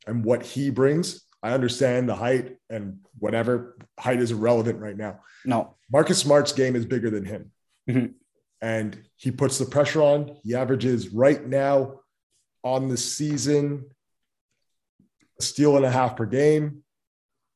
[0.06, 1.22] and what he brings.
[1.42, 5.20] I understand the height and whatever height is irrelevant right now.
[5.44, 7.52] No, Marcus Smart's game is bigger than him.
[7.88, 8.14] Mhm.
[8.60, 10.36] And he puts the pressure on.
[10.42, 12.00] He averages right now
[12.64, 13.86] on the season
[15.38, 16.82] a steal and a half per game,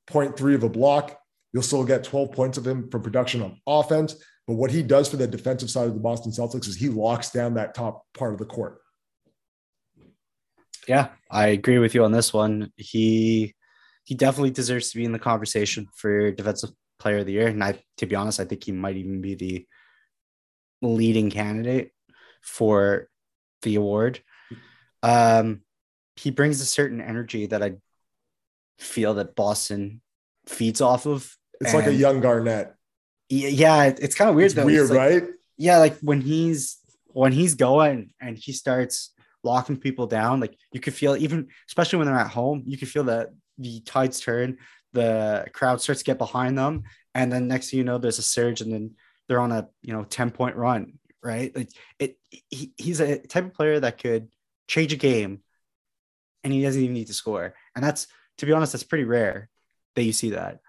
[0.07, 1.19] 0.3 of a block.
[1.53, 4.23] You'll still get 12 points of him from production on offense.
[4.51, 7.31] But what he does for the defensive side of the Boston Celtics is he locks
[7.31, 8.81] down that top part of the court.
[10.89, 12.73] yeah, I agree with you on this one.
[12.75, 13.55] He
[14.03, 17.47] he definitely deserves to be in the conversation for defensive player of the year.
[17.47, 19.67] And I to be honest, I think he might even be the
[20.83, 21.93] leading candidate
[22.43, 23.09] for
[23.63, 24.21] the award.
[25.05, 25.61] Um
[26.17, 27.75] he brings a certain energy that I
[28.81, 30.03] feel that Boston
[30.49, 31.37] feeds off of.
[31.61, 32.75] It's like a young Garnett.
[33.31, 34.66] Yeah, it's kind of weird It's though.
[34.66, 35.31] weird, It's like- right?
[35.57, 36.79] yeah, like when he's
[37.12, 39.12] when he's going and he starts
[39.43, 42.88] locking people down, like you could feel even especially when they're at home, you could
[42.88, 44.59] feel that the tides turn,
[44.93, 46.83] the crowd starts to get behind them,
[47.14, 48.93] and then next thing you know, there's a surge, and then
[49.29, 51.55] they're on a you know 10 point run, right?
[51.55, 52.19] Like it
[52.51, 54.29] he, he's a type of player that could
[54.69, 55.43] change a game
[56.45, 57.55] and he doesn't even need to score.
[57.77, 58.07] And that's
[58.38, 59.49] to be honest, that's pretty rare
[59.95, 60.61] that you see that.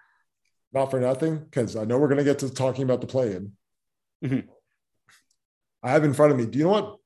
[0.72, 3.32] Not for nothing, because I know we're going to get to talking about the play
[3.32, 3.52] in.
[4.24, 4.48] Mhm.
[5.82, 6.46] I have in front of me.
[6.46, 6.96] Do you know what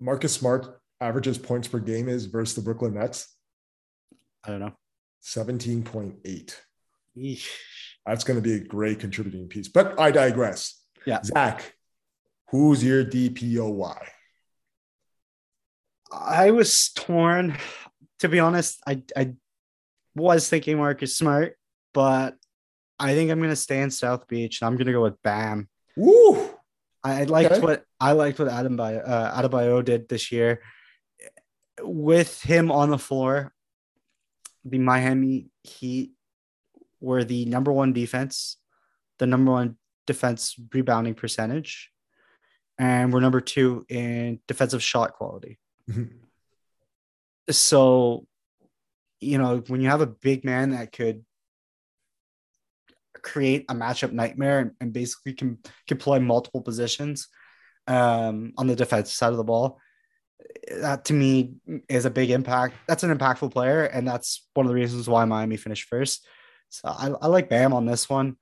[0.00, 3.34] Marcus Smart averages points per game is versus the Brooklyn Nets?
[4.44, 4.72] I don't know.
[5.22, 6.56] 17.8.
[7.16, 7.48] Eesh.
[8.06, 9.68] That's going to be a great contributing piece.
[9.68, 10.80] But I digress.
[11.04, 11.22] Yeah.
[11.22, 11.74] Zach,
[12.50, 13.98] who's your DPOY?
[16.12, 17.58] I was torn.
[18.20, 19.34] To be honest, I I
[20.14, 21.58] was thinking Marcus Smart,
[21.92, 22.36] but
[22.98, 24.60] I think I'm gonna stay in South Beach.
[24.60, 25.68] and I'm gonna go with Bam.
[25.96, 26.50] Woo!
[27.04, 27.60] I, I liked Okay.
[27.60, 30.62] what I liked what Adam Bio, uh, Adebayo did this year.
[31.82, 33.52] With him on the floor,
[34.64, 36.12] the Miami Heat
[37.00, 38.56] were the number one defense,
[39.18, 41.90] the number one defense rebounding percentage,
[42.78, 45.58] and we're number two in defensive shot quality.
[47.50, 48.26] so
[49.20, 51.24] you know when you have a big man that could
[53.26, 55.58] create a matchup nightmare and, and basically can,
[55.98, 57.28] play multiple positions
[57.88, 59.80] um, on the defensive side of the ball.
[60.70, 61.54] That to me
[61.88, 62.74] is a big impact.
[62.86, 66.26] That's an impactful player and that's one of the reasons why miami finished first.
[66.68, 68.36] So i, I like bam on this one.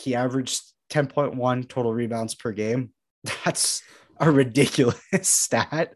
[0.00, 2.90] He averaged 10.1 total rebounds per game.
[3.44, 3.82] That's
[4.18, 5.94] a ridiculous stat.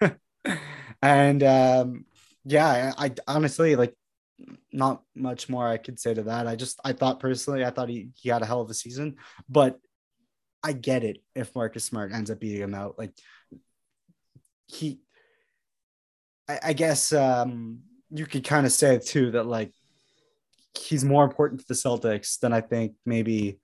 [1.02, 2.06] And um
[2.46, 3.94] yeah I, I honestly like
[4.72, 7.88] not much more i could say to that i just i thought personally i thought
[7.88, 9.16] he, he had a hell of a season
[9.48, 9.78] but
[10.62, 13.12] i get it if marcus smart ends up beating him out like
[14.66, 15.00] he
[16.48, 19.72] i, I guess um you could kind of say too that like
[20.78, 23.58] he's more important to the celtics than i think maybe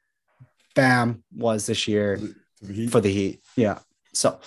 [0.75, 2.91] bam was this year To the Heat.
[2.91, 3.43] for the Heat.
[3.57, 3.79] Yeah.
[4.15, 4.41] So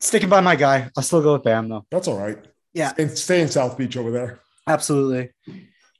[0.00, 0.90] sticking by my guy.
[0.96, 1.84] I'll still go with Bam though.
[1.90, 2.38] That's all right.
[2.72, 2.92] Yeah.
[2.98, 4.40] And stay in South Beach over there.
[4.66, 5.30] Absolutely.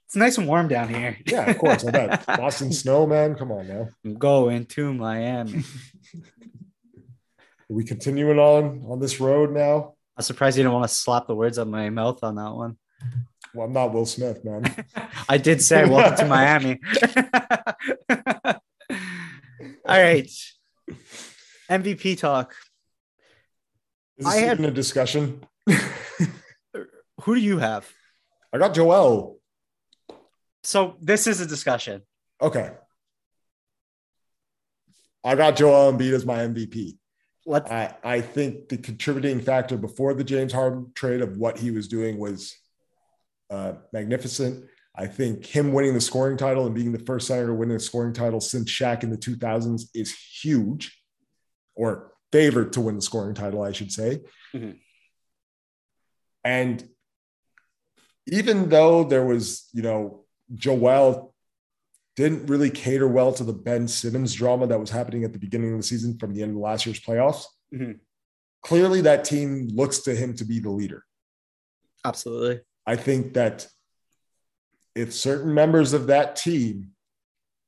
[0.05, 1.17] It's nice and warm down here.
[1.25, 1.85] Yeah, of course.
[1.85, 2.25] I bet.
[2.27, 3.35] Boston snow, man.
[3.35, 3.89] Come on now.
[4.05, 5.59] I'm going to Miami.
[5.59, 5.63] Are
[7.75, 9.95] we continuing on on this road now?
[10.15, 12.53] I'm surprised you didn't want to slap the words out of my mouth on that
[12.53, 12.77] one.
[13.53, 14.63] Well, I'm not Will Smith, man.
[15.29, 16.79] I did say welcome to Miami.
[19.85, 20.29] All right.
[21.69, 22.53] MVP talk.
[24.17, 25.43] Is I this had- a discussion?
[27.21, 27.89] Who do you have?
[28.53, 29.39] I got Joel.
[30.63, 32.03] So this is a discussion.
[32.41, 32.71] Okay.
[35.23, 36.97] I got Joel Embiid as my MVP.
[37.45, 41.71] Let's I, I think the contributing factor before the James Harden trade of what he
[41.71, 42.55] was doing was
[43.49, 44.65] uh, magnificent.
[44.95, 47.79] I think him winning the scoring title and being the first center to win the
[47.79, 50.95] scoring title since Shaq in the 2000s is huge,
[51.75, 54.21] or favored to win the scoring title, I should say.
[54.53, 54.79] Mhm.
[56.43, 56.87] And
[58.27, 61.33] even though there was, you know, Joel
[62.15, 65.71] didn't really cater well to the Ben Simmons drama that was happening at the beginning
[65.71, 67.45] of the season from the end of last year's playoffs.
[67.73, 67.99] Mhm.
[68.61, 71.03] Clearly, that team looks to him to be the leader.
[72.05, 72.59] absolutely.
[72.85, 73.67] I think that
[74.93, 76.91] if certain members of that team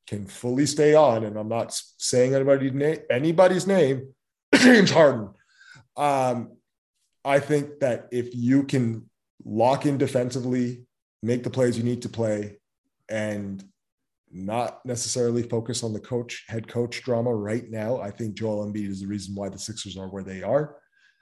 [0.07, 4.13] can fully stay on, and I'm not saying anybody's name, anybody's name,
[4.53, 5.29] James Harden.
[5.95, 6.57] Um,
[7.23, 9.09] I think that if you can
[9.43, 10.86] lock in defensively,
[11.21, 12.58] make the plays you need to play,
[13.10, 13.63] and
[14.32, 18.00] not necessarily focus on the coach, head coach drama right now.
[18.00, 20.78] I think Joel Embiid is the reason why the Sixers are where they are.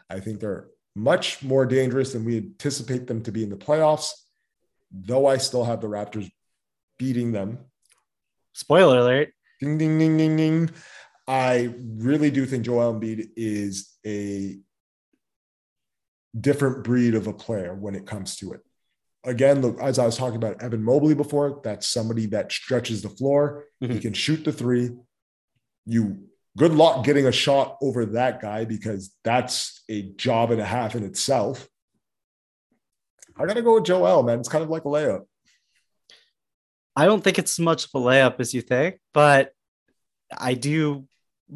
[0.10, 4.12] I think they're much more dangerous than we anticipate them to be in the playoffs,
[4.92, 6.30] though I still have the Raptors
[6.98, 7.60] beating them.
[8.54, 9.34] Spoiler alert.
[9.60, 10.70] Ding, ding, ding, ding, ding.
[11.28, 14.60] I really do think Joel Embiid is a
[16.40, 18.62] different breed of a player when it comes to it.
[19.24, 23.10] Again, look, as I was talking about Evan Mobley before, that's somebody that stretches the
[23.10, 23.66] floor.
[23.82, 23.92] Mhm.
[23.94, 24.92] He can shoot the three.
[25.86, 30.66] You good luck getting a shot over that guy because that's a job and a
[30.66, 31.68] half in itself.
[33.36, 34.40] I gotta go with Joel, man.
[34.40, 35.26] It's kind of like a layup.
[36.96, 39.52] I don't think it's as much of a layup as you think, but
[40.32, 41.08] I do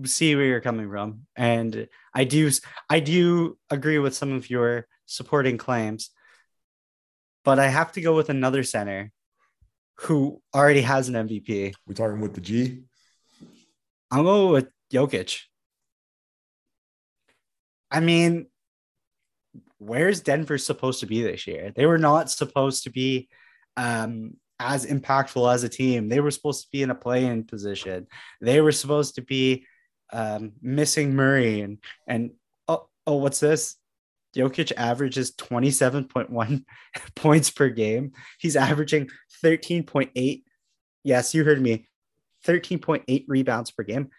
[0.04, 2.52] see where you're coming from, and I do
[2.90, 6.10] I do agree with some of your supporting claims.
[7.44, 9.12] But I have to go with another center
[10.02, 11.74] who already has an MVP.
[11.88, 12.84] We talking with the G.
[14.12, 15.42] I'm going with Jokic.
[17.90, 18.48] I mean,
[19.78, 21.72] where's Denver supposed to be this year?
[21.76, 23.30] They were not supposed to be
[23.76, 26.10] um, as impactful as a team.
[26.10, 28.08] They were supposed to be in a play-in position.
[28.42, 29.66] They were supposed to be
[30.12, 32.32] um, missing Murray and and
[32.68, 33.76] oh oh what's this?
[34.36, 36.64] Jokic averages 27.1
[37.16, 38.12] points per game.
[38.40, 39.10] He's averaging
[39.44, 40.44] 13.8.
[41.04, 41.88] Yes, you heard me.
[42.46, 44.10] 13.8 rebounds per game.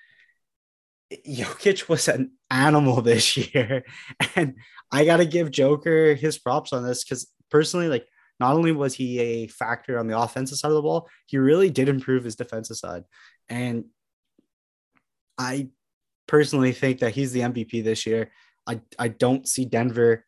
[1.13, 3.85] Jokic was an animal this year.
[4.37, 4.57] And
[4.91, 8.07] I got to give Joker his props on this because personally, like,
[8.41, 11.71] not only was he a factor on the offensive side of the ball, he really
[11.71, 13.05] did improve his defensive side.
[13.49, 13.87] And
[15.37, 15.71] I
[16.29, 18.31] personally think that he's the MVP this year.
[18.67, 20.25] I, I don't see Denver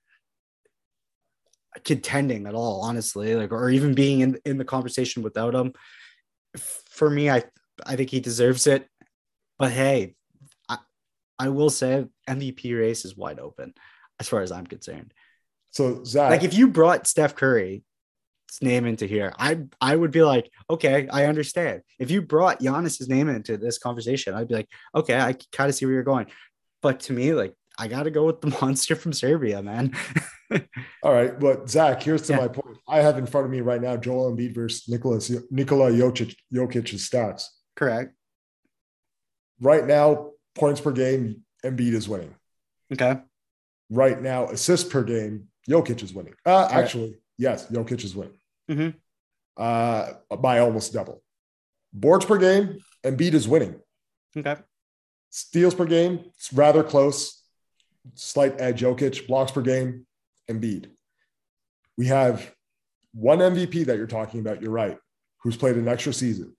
[1.84, 5.72] contending at all, honestly, like or even being in, in the conversation without him.
[6.56, 7.44] For me, I
[7.86, 8.88] I think he deserves it.
[9.58, 10.16] But hey,
[10.68, 10.78] I
[11.38, 13.74] I will say MVP race is wide open
[14.18, 15.14] as far as I'm concerned.
[15.70, 17.82] So Zach, Like if you brought Steph Curry's
[18.62, 21.82] name into here, I I would be like, okay, I understand.
[21.98, 25.74] If you brought Giannis's name into this conversation, I'd be like, okay, I kind of
[25.74, 26.26] see where you're going.
[26.82, 29.94] But to me, like I gotta go with the monster from Serbia, man.
[31.02, 32.38] All right, but Zach, here's to Yeah.
[32.40, 32.76] my point.
[32.88, 37.08] I have in front of me right now Joel Embiid versus Nicholas Nikola Jokic Jokic's
[37.08, 37.44] stats.
[37.76, 38.14] Correct.
[39.60, 42.34] Right now, points per game, Embiid is winning.
[42.92, 43.20] Okay.
[43.90, 46.34] Right now, assists per game, Jokic is winning.
[46.46, 48.38] Uh, actually, yes, Jokic is winning.
[48.70, 48.94] Mhm.
[49.56, 51.22] Uh, by almost double.
[51.92, 53.80] Boards per game, Embiid is winning.
[54.36, 54.56] Okay.
[55.30, 57.42] Steals per game, it's rather close.
[58.14, 59.26] Slight edge, Jokic.
[59.26, 60.06] Blocks per game,
[60.48, 60.90] Embiid.
[61.98, 62.54] We have
[63.12, 64.62] one MVP that you're talking about.
[64.62, 64.96] You're right.
[65.42, 66.56] Who's played an extra season?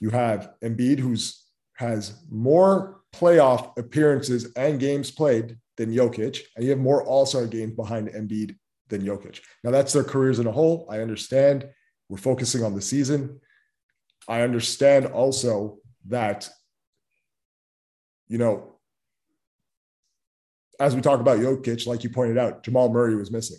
[0.00, 1.42] You have Embiid, who's
[1.76, 7.46] has more playoff appearances and games played than Jokic, and you have more All Star
[7.46, 8.56] games behind Embiid
[8.88, 9.40] than Jokic.
[9.62, 10.86] Now that's their careers in a whole.
[10.90, 11.68] I understand.
[12.08, 13.40] We're focusing on the season.
[14.28, 16.48] I understand also that,
[18.28, 18.76] you know,
[20.80, 23.58] as we talk about Jokic, like you pointed out, Jamal Murray was missing.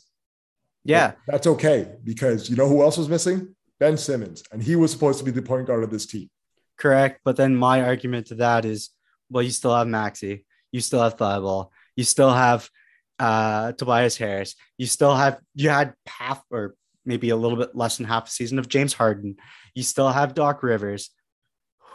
[0.83, 1.13] Yeah.
[1.25, 3.55] But that's okay because you know who else was missing?
[3.79, 6.29] Ben Simmons, and he was supposed to be the point guard of this team.
[6.77, 7.21] Correct.
[7.25, 8.89] But then my argument to that is,
[9.29, 12.69] well, you still have Maxey, you still have Thybulle, you still have
[13.19, 16.75] uh, Tobias Harris, you still have you had half or
[17.05, 19.37] maybe a little bit less than half a season of James Harden.
[19.73, 21.11] You still have Doc Rivers.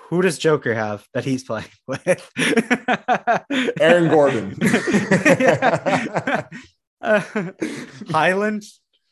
[0.09, 2.31] Who does Joker have that he's playing with?
[3.81, 4.59] Aaron Gordon.
[7.01, 7.23] Uh,
[8.11, 8.63] Hyland,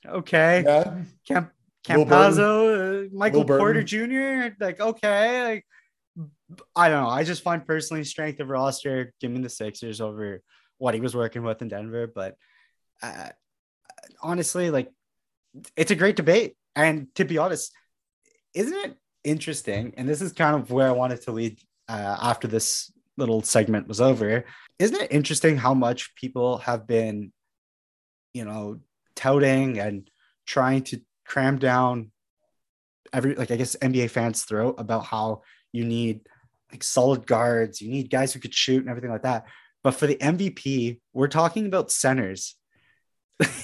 [0.06, 0.62] okay.
[0.66, 0.98] Yeah.
[1.26, 1.50] Camp
[1.86, 3.82] Campazzo, uh, Michael Porter.
[3.82, 4.54] Jr.
[4.60, 5.66] Like, okay, like
[6.76, 7.08] I don't know.
[7.08, 10.42] I just find personally strength of roster, give me the Sixers over
[10.78, 12.06] what he was working with in Denver.
[12.06, 12.36] But
[13.02, 13.28] uh,
[14.22, 14.90] honestly, like
[15.76, 16.56] it's a great debate.
[16.74, 17.72] And to be honest,
[18.54, 19.94] isn't it interesting?
[19.96, 21.58] And this is kind of where I wanted to lead
[21.88, 24.44] uh, after this little segment was over.
[24.78, 27.32] Isn't it interesting how much people have been,
[28.32, 28.80] you know,
[29.16, 30.08] touting and
[30.46, 32.12] trying to cram down
[33.12, 36.20] every like I guess NBA fans' throat about how you need
[36.70, 39.46] like solid guards, you need guys who could shoot and everything like that.
[39.84, 42.56] But for the MVP, we're talking about centers.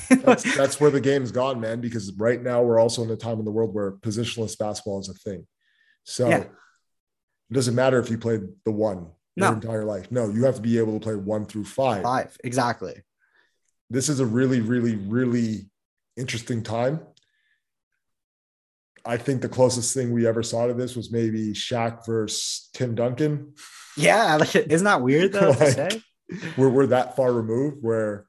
[0.09, 3.39] That's, that's where the game's gone, man, because right now we're also in a time
[3.41, 5.47] in the world where positionless basketball is a thing.
[6.05, 6.39] So Yeah.
[6.43, 6.51] it
[7.53, 10.12] doesn't matter if you played the one your entire life.
[10.12, 12.05] No, you have to be able to play one through five.
[12.05, 12.95] Five, exactly.
[13.91, 15.69] This is a really, really, really
[16.17, 17.01] interesting time.
[19.05, 22.95] I think the closest thing we ever saw to this was maybe Shaq versus Tim
[22.95, 23.55] Duncan.
[23.97, 26.03] Yeah, like isn't that weird though to Like- say?
[26.57, 28.26] We're, we're that far removed where,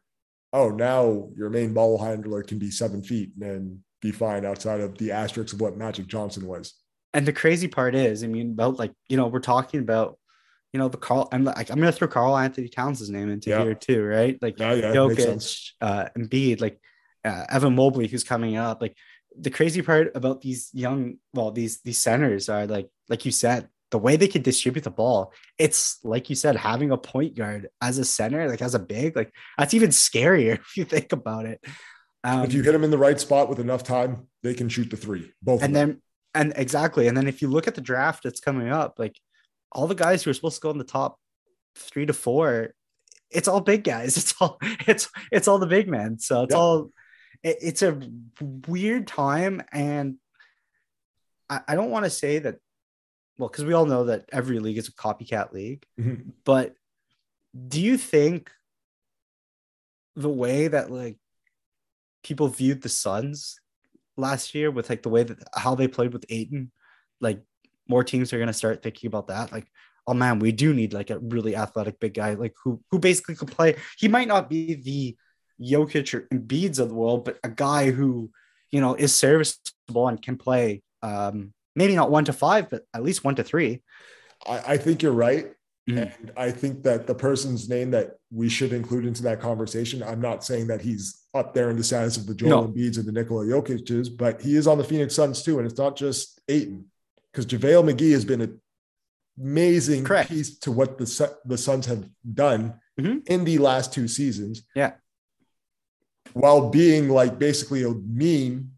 [0.52, 4.98] oh, now your main ball handler can be seven feet and be fine outside of
[4.98, 6.74] the asterisks of what Magic Johnson was.
[7.14, 10.20] And the crazy part is, I mean, about like you know, we're talking about,
[10.74, 11.30] you know, the Karl.
[11.32, 13.64] I'm like, I'm gonna throw Karl-Anthony Towns' name into Yeah.
[13.64, 14.38] here too, right?
[14.42, 14.94] Like Yeah, yeah.
[14.94, 16.80] Jokic, uh, Embiid, like
[17.24, 18.82] uh, Evan Mobley, who's coming up.
[18.82, 18.98] Like
[19.40, 23.70] the crazy part about these young, well, these these centers are like, like you said,
[23.96, 25.32] the way they can distribute the ball.
[25.58, 29.16] It's like you said, having a point guard as a center, like as a big,
[29.16, 31.64] like that's even scarier if you think about it.
[32.26, 34.90] Um, if you hit them in the right spot with enough time, they can shoot
[34.90, 35.32] the three.
[35.42, 36.02] Both and then
[36.34, 39.18] and exactly and then if you look at the draft that's coming up like
[39.72, 41.18] all the guys who are supposed to go in the top
[41.78, 42.74] three to four
[43.32, 46.60] it's all big guys it's all it's it's all the big men so it's Yeah.
[46.60, 46.92] all
[47.42, 47.98] it, it's a
[48.68, 50.18] weird time and
[51.50, 52.58] i, I don't want to say that
[53.38, 56.32] well because we all know that every league is a copycat league Mhm.
[56.44, 56.76] but
[57.68, 58.52] do you think
[60.16, 61.18] the way that like
[62.24, 63.60] people viewed the Suns
[64.18, 66.72] last year with like the way that how they played with Ayton,
[67.22, 67.44] like
[67.88, 69.52] more teams are gonna start thinking about that.
[69.52, 69.68] Like,
[70.08, 73.36] oh man, we do need like a really athletic big guy, like who who basically
[73.36, 73.76] could play.
[73.98, 75.18] He might not be the
[75.62, 78.32] Jokic or Embiid's of the world, but a guy who
[78.72, 80.82] you know is serviceable and can play.
[81.04, 83.82] Um, maybe not one to five, but at least one to three.
[84.46, 85.52] I, I think you're right.
[85.90, 86.12] Mhm.
[86.20, 90.20] And I think that the person's name that we should include into that conversation, I'm
[90.22, 92.68] not saying that he's up there in the status of the Joel No.
[92.70, 95.60] Embiids or the Nikola Jokic's, but he is on the Phoenix Suns too.
[95.60, 96.86] And it's not just Ayton,
[97.32, 98.60] because JaVale McGee has been an
[99.40, 100.30] amazing Correct.
[100.30, 103.28] piece to what the, the Suns have done Mhm.
[103.28, 104.64] in the last two seasons.
[104.74, 104.94] Yeah.
[106.34, 108.72] While being like basically a meme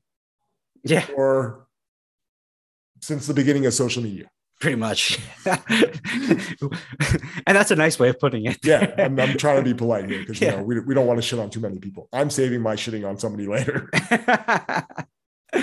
[0.83, 1.66] Yeah, or
[3.01, 4.29] since the beginning of social media.
[4.59, 5.19] pretty much.
[5.45, 5.61] and
[7.45, 8.57] that's a nice way of putting it.
[8.63, 10.51] Yeah, I'm, I'm trying to be polite here because Yeah.
[10.51, 12.09] you know we, we don't want to shit on too many people.
[12.11, 13.89] I'm saving my shitting on somebody later.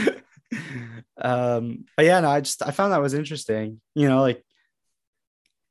[1.20, 3.80] um, but yeah, no, I just I found that was interesting.
[3.94, 4.44] You know, like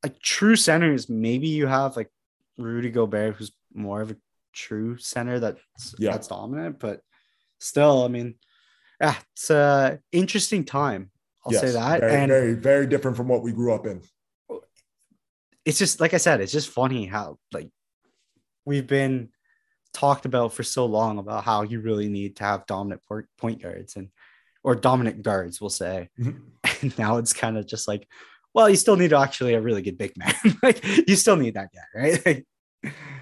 [0.03, 2.09] like true centers, maybe you have like
[2.57, 4.17] Rudy Gobert, who's more of a
[4.53, 6.11] true center that's Yeah.
[6.11, 7.01] that's dominant, but
[7.59, 8.35] still, I mean,
[8.99, 11.09] yeah, it's a interesting time.
[11.45, 11.99] I'll say that.
[11.99, 14.01] Very, and very, very different from what we grew up in.
[15.65, 17.69] it's just like I said, it's just funny how like
[18.65, 19.29] we've been
[19.93, 23.01] talked about for so long about how you really need to have dominant
[23.37, 24.09] point guards and
[24.63, 26.09] or dominant guards, we'll say.
[26.19, 26.41] Mhm.
[26.81, 28.07] And now it's kind of just like,
[28.53, 30.33] well, you still need actually a really good big man.
[30.63, 32.45] like you still need that guy, right?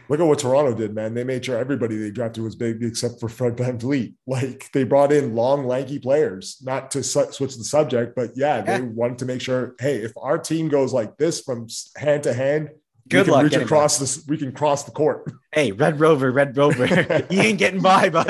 [0.09, 1.13] Look at what Toronto did, man.
[1.13, 4.15] They made sure everybody they drafted was big except for Fred VanVleet.
[4.27, 8.61] Like they brought in long, lanky players, not to su- switch the subject, but yeah,
[8.61, 8.85] they Yeah.
[8.93, 12.69] wanted to make sure, hey, if our team goes like this from hand to hand,
[13.09, 14.23] Good we can luck reach across this.
[14.27, 15.31] We can cross the court.
[15.53, 16.85] hey, Red Rover, Red Rover,
[17.29, 18.27] you ain't getting by, bud.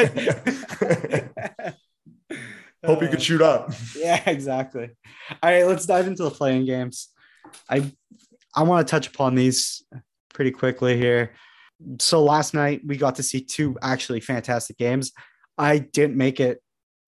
[2.84, 3.74] Hope you Uh, could shoot up.
[3.96, 4.90] Yeah, exactly.
[5.44, 7.10] All right, let's dive into the playing games.
[7.70, 7.92] I
[8.56, 9.84] I want to touch upon these
[10.34, 11.34] pretty quickly here.
[12.00, 15.12] So last night we got to see two actually fantastic games.
[15.58, 16.62] I didn't make it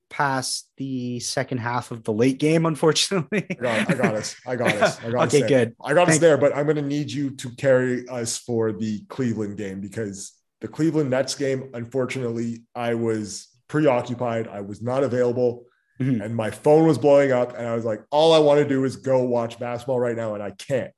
[0.09, 3.45] past the second half of the late game, unfortunately.
[3.49, 4.35] I got, I got us.
[4.45, 4.99] I got us.
[5.03, 5.49] I got us okay, there.
[5.65, 5.75] good.
[5.83, 8.71] I got us Thank- there, but I'm going to need you to carry us for
[8.71, 14.47] the Cleveland game because the Cleveland Nets game, unfortunately, I was preoccupied.
[14.47, 15.65] I was not available
[15.99, 16.23] Mhm.
[16.25, 17.55] and my phone was blowing up.
[17.57, 20.33] And I was like, all I want to do is go watch basketball right now.
[20.33, 20.91] And I can't.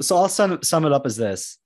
[0.00, 1.58] So I'll sum, sum it up as this.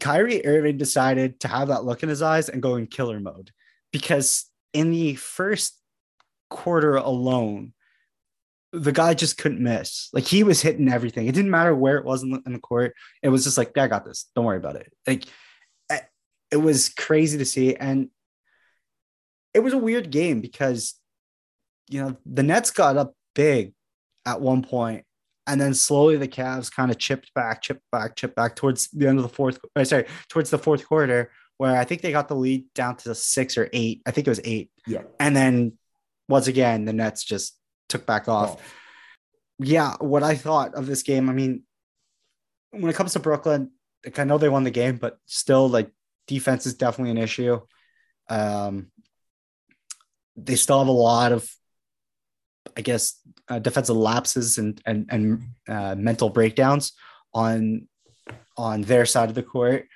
[0.00, 3.50] Kyrie Irving decided to have that look in his eyes and go in killer mode
[3.92, 5.78] because in the first
[6.48, 7.72] quarter alone,
[8.72, 10.08] the guy just couldn't miss.
[10.12, 11.26] Like he was hitting everything.
[11.26, 12.94] It didn't matter where it was in the, in the court.
[13.22, 14.30] It was just like, yeah, I got this.
[14.34, 14.92] Don't worry about it.
[15.06, 15.26] Like
[16.50, 17.74] it was crazy to see.
[17.74, 18.10] And
[19.52, 20.94] it was a weird game because,
[21.88, 23.74] you know, the Nets got up big
[24.24, 25.04] at one point
[25.46, 29.06] and then slowly the Cavs kind of chipped back, chipped back, chipped back towards the
[29.06, 29.58] end of the fourth.
[29.76, 33.14] uh, Sorry, towards the fourth quarter, where I think they got the lead down to
[33.14, 34.02] six or eight.
[34.06, 35.02] I think it was eight, Yeah.
[35.20, 35.78] and then
[36.28, 38.56] once again the Nets just took back off.
[38.58, 38.62] Oh,
[39.58, 41.62] Yeah, what I thought of this game, I mean,
[42.70, 43.70] when it comes to Brooklyn,
[44.04, 45.90] like I know they won the game, but still, like
[46.26, 47.60] defense is definitely an issue.
[48.28, 48.90] Um,
[50.36, 51.48] they still have a lot of,
[52.76, 56.92] I guess, uh, defensive lapses and and and uh, mental breakdowns
[57.32, 57.88] on
[58.56, 59.86] on their side of the court.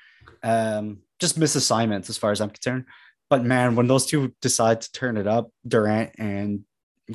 [0.43, 2.85] Um, just misassignments, as far as I'm concerned.
[3.31, 6.65] But man, when those two decide to turn it up, Durant and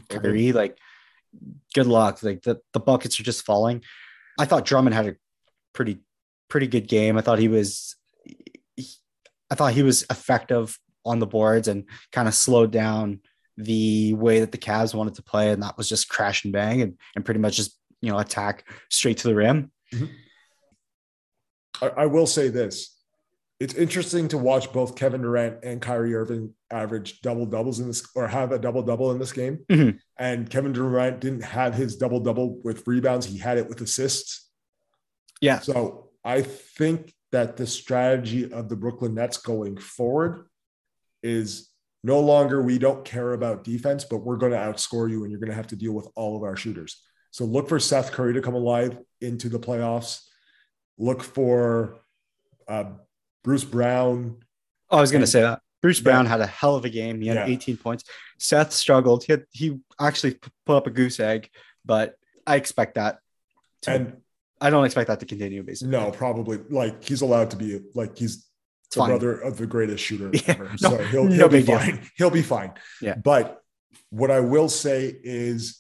[0.09, 0.77] Kyrie, like
[1.73, 2.21] good luck.
[2.21, 3.83] Like the, the buckets are just falling.
[4.39, 5.15] I thought Drummond had a
[5.73, 5.99] pretty
[6.49, 7.17] pretty good game.
[7.17, 7.95] I thought he was
[9.49, 13.19] I thought he was effective on the boards and kind of slowed down
[13.57, 16.81] the way that the Cavs wanted to play, and that was just crash and bang
[16.81, 19.71] and, and pretty much just you know attack straight to the rim.
[19.93, 20.05] Mm-hmm.
[21.81, 22.97] I, I will say this:
[23.59, 28.05] it's interesting to watch both Kevin Durant and Kyrie Irving average double doubles in this
[28.15, 29.59] or have a double double in this game.
[29.69, 29.99] Mhm.
[30.17, 34.49] And Kevin Durant didn't have his double double with rebounds; he had it with assists.
[35.41, 40.47] Yeah, So I think that the strategy of the Brooklyn Nets going forward
[41.21, 41.69] is
[42.03, 45.39] no longer we don't care about defense, but we're going to outscore you and you're
[45.39, 47.01] going to have to deal with all of our shooters.
[47.31, 50.21] So look for Seth Curry to come alive into the playoffs.
[50.97, 51.99] Look for
[52.67, 52.85] uh,
[53.43, 54.37] Bruce Brown.
[54.91, 55.61] Oh, I was going to say that.
[55.81, 56.03] Bruce Yeah.
[56.03, 57.21] Brown had a hell of a game.
[57.21, 57.53] He had Yeah.
[57.53, 58.03] 18 points.
[58.37, 59.23] Seth struggled.
[59.23, 61.49] He had, he actually put up a goose egg,
[61.85, 63.19] but I expect that.
[63.83, 64.17] To, And
[64.61, 65.63] I don't expect that to continue.
[65.63, 68.45] Basically, no, probably like he's allowed to be like he's
[68.93, 69.09] the fine.
[69.09, 70.63] brother of the greatest shooter Yeah, ever.
[70.65, 71.77] no- so he'll, he'll be big deal.
[71.79, 71.99] fine.
[72.17, 72.73] He'll be fine.
[73.01, 73.15] Yeah.
[73.15, 73.61] But
[74.09, 75.79] what I will say is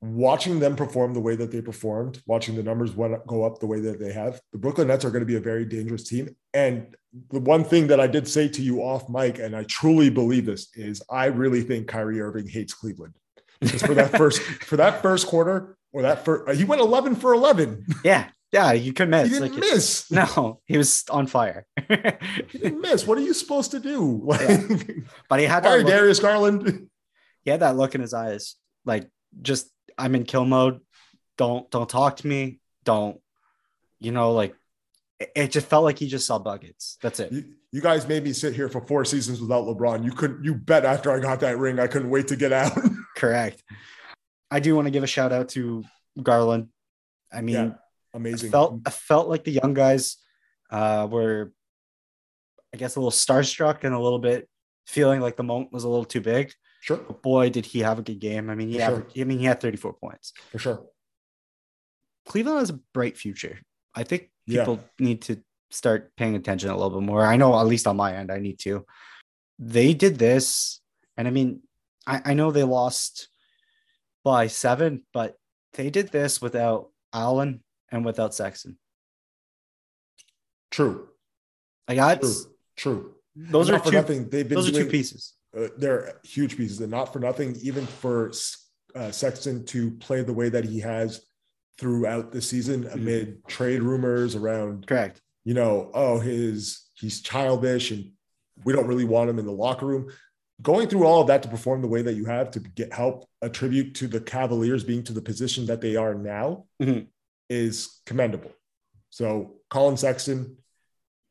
[0.00, 3.80] watching them perform the way that they performed, watching the numbers go up the way
[3.80, 6.36] that they have, the Brooklyn Nets are going to be a very dangerous team.
[6.54, 6.94] And
[7.30, 10.44] the one thing that I did say to you off mic, and I truly believe
[10.46, 13.14] this, is I really think Kyrie Irving hates Cleveland.
[13.60, 17.32] Because for that first for that first quarter or that first, he went 11 for
[17.32, 17.86] 11.
[18.04, 19.28] Yeah, yeah, you could miss.
[19.28, 20.10] He didn't Like, miss.
[20.10, 21.66] No, he was on fire.
[21.88, 23.06] He didn't miss.
[23.06, 24.22] What are you supposed to do?
[24.24, 24.96] Like,
[25.28, 26.88] but he had that look, Darius Garland.
[27.44, 29.08] he had that look in his eyes, like
[29.42, 30.80] just I'm in kill mode.
[31.36, 32.60] Don't don't talk to me.
[32.84, 33.20] Don't
[34.00, 34.54] you know like
[35.20, 36.96] it, it just felt like he just saw buckets.
[37.02, 37.32] That's it.
[37.32, 40.04] You, you guys made me sit here for four seasons without LeBron.
[40.04, 40.44] You couldn't.
[40.44, 42.72] You bet after I got that ring, I couldn't wait to get out.
[43.16, 43.62] Correct.
[44.50, 45.84] I do want to give a shout out to
[46.22, 46.68] Garland.
[47.32, 47.70] I mean, Yeah,
[48.16, 48.50] I Amazing.
[48.50, 50.16] felt I felt like the young guys
[50.70, 51.52] uh, were,
[52.72, 54.48] I guess, a little starstruck and a little bit
[54.86, 56.50] feeling like the moment was a little too big.
[56.80, 58.48] Sure, But boy, did he have a good game.
[58.48, 59.06] I mean, he had, sure.
[59.20, 60.32] I mean, he had 34 points.
[60.50, 60.86] for sure.
[62.26, 63.60] Cleveland has a bright future.
[63.94, 64.60] I think Yeah.
[64.62, 67.24] people need to start paying attention a little bit more.
[67.24, 68.86] I know, at least on my end, I need to.
[69.58, 70.80] They did this,
[71.16, 71.62] and I mean,
[72.06, 73.28] I, I know they lost
[74.24, 75.36] by seven, but
[75.74, 78.78] they did this without Allen and without Sexton.
[80.70, 81.08] True.
[81.88, 82.06] Like True.
[82.06, 83.14] that's True.
[83.34, 83.96] those Not are for two.
[83.96, 84.28] nothing.
[84.28, 85.34] They've been Those are two pieces.
[85.56, 87.56] uh, they're huge pieces, and not for nothing.
[87.62, 88.32] Even for
[88.94, 91.20] uh, Sexton to play the way that he has
[91.78, 92.98] throughout the season, Mm-hmm.
[92.98, 95.20] amid trade rumors around Correct.
[95.44, 98.10] you know, oh, his he's childish and
[98.64, 100.10] we don't really want him in the locker room.
[100.62, 103.28] Going through all of that to perform the way that you have to get help
[103.42, 107.08] attribute to the Cavaliers being to the position that they are now Mhm.
[107.48, 108.52] Is commendable.
[109.10, 110.56] So, Collin Sexton,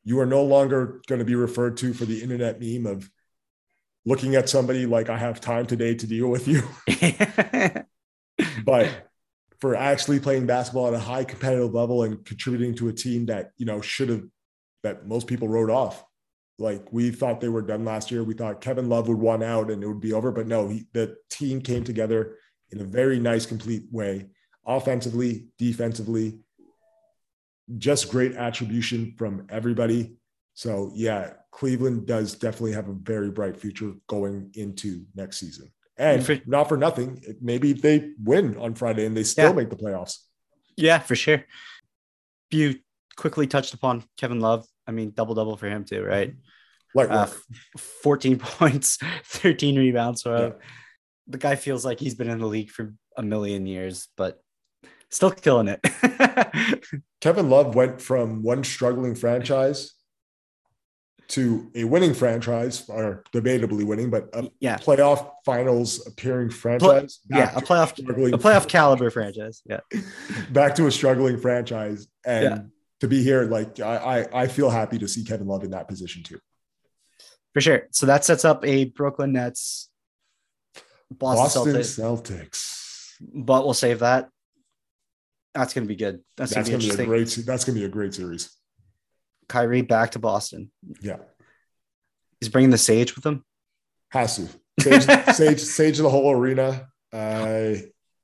[0.04, 3.10] you are no longer going to be referred to for the internet meme of
[4.04, 6.62] looking at somebody like I have time today to deal with you,
[8.64, 9.10] but
[9.60, 13.50] for actually playing basketball at a high competitive level and contributing to a team that
[13.56, 14.22] you know should have
[14.82, 16.04] that most people wrote off.
[16.58, 18.24] Like we thought they were done last year.
[18.24, 20.86] We thought Kevin Love would want out and it would be over, but no, he,
[20.92, 22.36] the team came together
[22.70, 24.26] in a very nice, complete way,
[24.66, 26.38] offensively, defensively.
[27.78, 30.16] Just great attribution from everybody.
[30.54, 35.72] So yeah, Cleveland does definitely have a very bright future going into next season.
[35.98, 39.52] And For- not for nothing, maybe they win on Friday and they still Yeah.
[39.56, 40.18] make the playoffs.
[40.76, 41.44] yeah, for sure.
[42.50, 42.76] You
[43.16, 44.66] quickly touched upon Kevin Love.
[44.86, 46.34] I mean, double double for him too, right?
[46.94, 47.26] Like Uh,
[48.02, 50.22] 14 points, 13 rebounds.
[50.22, 50.66] So Yeah.
[51.26, 54.40] the guy feels like he's been in the league for a million years, but
[55.10, 55.80] still killing it.
[57.20, 59.92] Kevin Love went from one struggling franchise
[61.28, 64.76] to a winning franchise, or debatably winning, but a yeah.
[64.78, 67.18] playoff finals appearing franchise.
[67.28, 67.52] Yeah.
[67.56, 69.62] A playoff, struggling, a playoff caliber franchise.
[69.66, 69.80] Yeah.
[70.50, 72.06] back to a struggling franchise.
[72.24, 72.58] And Yeah.
[73.00, 75.88] to be here, like I, I, I feel happy to see Kevin Love in that
[75.88, 76.38] position too.
[77.54, 77.88] For sure.
[77.90, 79.88] So that sets up a Brooklyn Nets,
[81.10, 83.12] Boston, Boston Celtics, Celtics.
[83.20, 84.28] but we'll save that.
[85.56, 86.20] That's going to be good.
[86.36, 87.38] That's, That's going gonna be be a great.
[87.46, 88.50] That's gonna be a great series.
[89.48, 90.70] Kyrie back to Boston.
[91.00, 91.18] Yeah,
[92.40, 93.44] He's bringing the Sage with him.
[94.10, 94.48] has to
[94.80, 96.88] sage, sage, sage the whole arena.
[97.12, 97.74] Uh,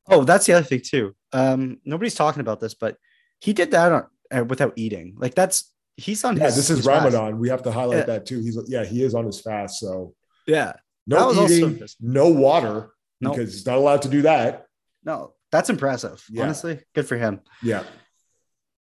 [0.08, 1.14] Oh, that's the other thing too.
[1.32, 2.96] Um, nobody's talking about this, but
[3.40, 4.06] he did that on,
[4.36, 5.14] uh, without eating.
[5.16, 6.56] Like that's he's on Yeah, his.
[6.56, 7.04] this is his fast.
[7.04, 7.38] Ramadan.
[7.38, 8.04] We have to highlight Yeah.
[8.06, 8.40] that too.
[8.40, 9.78] He's yeah, he is on his fast.
[9.78, 10.14] So
[10.46, 10.72] Yeah.
[11.06, 13.36] No eating, no water Nope.
[13.36, 14.66] because he's not allowed to do that.
[15.04, 16.24] No, that's impressive.
[16.28, 16.44] Yeah.
[16.44, 17.40] Honestly, good for him.
[17.62, 17.84] Yeah.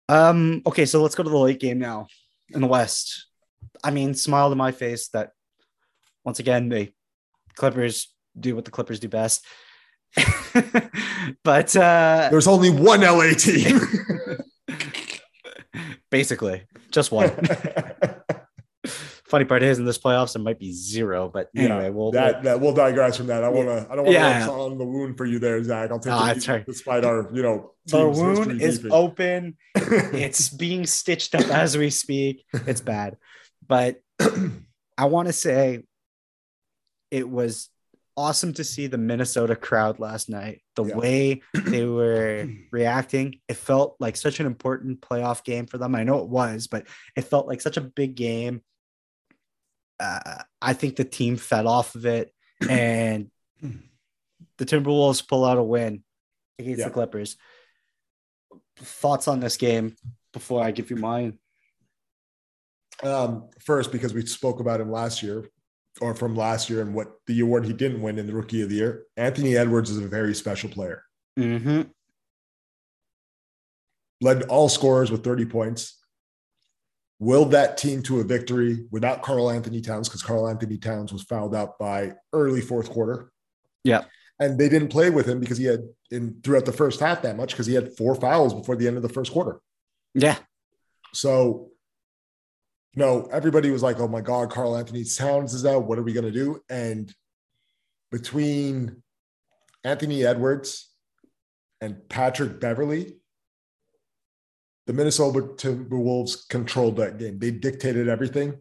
[0.09, 2.07] Um, okay, so let's go to the late game now
[2.49, 3.28] in the West.
[3.84, 5.32] I mean, smile to my face that
[6.24, 6.91] once again the
[7.55, 9.45] Clippers do what the Clippers do best.
[11.43, 13.80] but uh There's only one LA team.
[16.09, 17.32] basically just one.
[19.30, 22.43] Funny part is in this playoffs it might be zero, but anyway, yeah, we'll that,
[22.43, 23.43] that we'll digress from that.
[23.43, 23.86] I want to.
[23.91, 24.45] I don't want Yeah.
[24.45, 25.91] to on the wound for you there, Zach.
[25.91, 26.65] I'll take Ah, it it's easy, all right.
[26.65, 28.91] despite our, you know, the wound is beefing.
[28.93, 29.57] open.
[29.75, 32.45] It's being stitched up as we speak.
[32.53, 33.17] It's bad.
[33.67, 33.99] But
[34.97, 35.84] I want to say
[37.11, 37.69] it was
[38.15, 40.61] awesome to see the Minnesota crowd last night.
[40.75, 40.95] The Yeah.
[40.95, 45.95] way they were reacting, it felt like such an important playoff game for them.
[45.95, 48.61] I know it was, but it felt like such a big game.
[49.99, 52.33] Uh, I think the team fed off of it,
[52.69, 53.29] and
[54.57, 56.03] the Timberwolves pull out a win
[56.59, 56.85] against Yeah.
[56.85, 57.37] the Clippers.
[58.77, 59.95] Thoughts on this game
[60.33, 61.39] before I give you mine?
[63.03, 65.47] um, first because we spoke about him last year
[66.01, 68.69] or from last year and what the award he didn't win in the rookie of
[68.69, 69.03] the year.
[69.15, 71.03] Anthony Edwards is a very special player.
[71.37, 71.83] Mm-hmm.
[74.21, 75.96] Led all scorers with 30 points.
[77.20, 81.80] Willed that team to a victory without Karl-Anthony Towns because Karl-Anthony Towns was fouled out
[81.80, 83.32] by early fourth quarter.
[83.84, 84.03] Yeah.
[84.39, 87.36] And they didn't play with him because he had in throughout the first half that
[87.36, 89.59] much because he had four fouls before the end of the first quarter.
[90.13, 90.38] Yeah.
[91.11, 91.70] So,
[92.95, 95.88] no, everybody was like, oh my God, Karl-Anthony Towns is out.
[95.88, 96.61] What are we going to do?
[96.70, 97.11] And
[98.11, 99.01] between
[99.84, 100.88] Anthony Edwards
[101.82, 103.18] and Patrick Beverley,
[104.88, 107.38] the Minnesota Timberwolves controlled that game.
[107.38, 108.57] They dictated everything.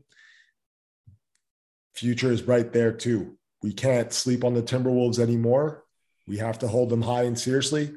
[1.94, 3.38] Future is right there too.
[3.62, 5.84] We can't sleep on the Timberwolves anymore.
[6.26, 7.94] We have to hold them high and seriously.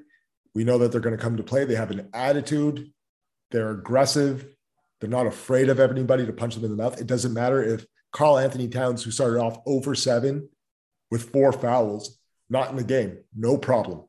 [0.53, 1.65] We know that they're going to come to play.
[1.65, 2.91] They have an attitude.
[3.51, 4.47] They're aggressive.
[5.01, 7.01] They're not afraid of anybody to punch them in the mouth.
[7.01, 10.49] It doesn't matter if Karl-Anthony Towns, who started off over seven
[11.09, 12.19] with four fouls,
[12.49, 14.03] not in the game, no problem.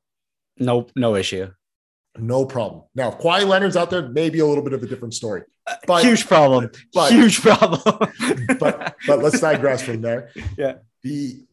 [0.58, 1.50] No, no issue.
[2.16, 2.82] No problem.
[2.94, 5.42] Now, if Kawhi Leonard's out there, maybe a little bit of a different story.
[5.86, 6.70] But Huge problem.
[6.92, 7.80] but- Huge problem.
[8.58, 10.30] but but let's digress from there.
[10.58, 10.74] Yeah.
[11.02, 11.44] The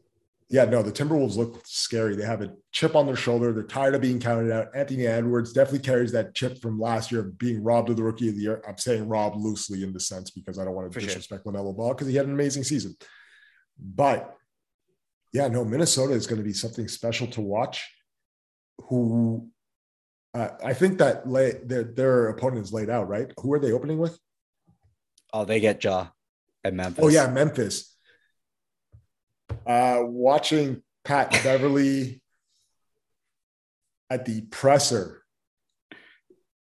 [0.49, 2.16] yeah, no, the Timberwolves look scary.
[2.16, 3.51] They have a chip on their shoulder.
[3.51, 4.70] They're tired of being counted out.
[4.74, 8.30] Anthony Edwards definitely carries that chip from last year of being robbed of the rookie
[8.30, 8.64] of the year.
[8.66, 11.08] I'm saying robbed loosely in the sense because I don't want to For sure.
[11.08, 12.95] disrespect LaMelo Ball because he had an amazing season.
[13.78, 14.34] But
[15.34, 17.86] yeah, no, Minnesota is going to be something special to watch.
[18.88, 19.49] Who
[20.38, 23.32] uh, I think that lay, their their opponent is laid out, right?
[23.42, 24.18] Who are they opening with?
[25.34, 26.08] oh, they get Ja
[26.64, 27.04] at Memphis.
[27.04, 27.96] Oh yeah, Memphis.
[29.66, 32.22] Uh, watching Pat Beverley
[34.10, 35.24] at the presser,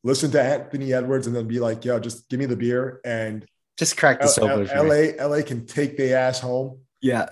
[0.04, 3.46] listen to Anthony Edwards, and then be like, "Yo, just give me the beer." And
[3.78, 4.72] Just crack the L- sober.
[4.72, 4.86] L-.
[4.86, 6.82] LA, LA can take the ass home.
[7.02, 7.30] Yeah.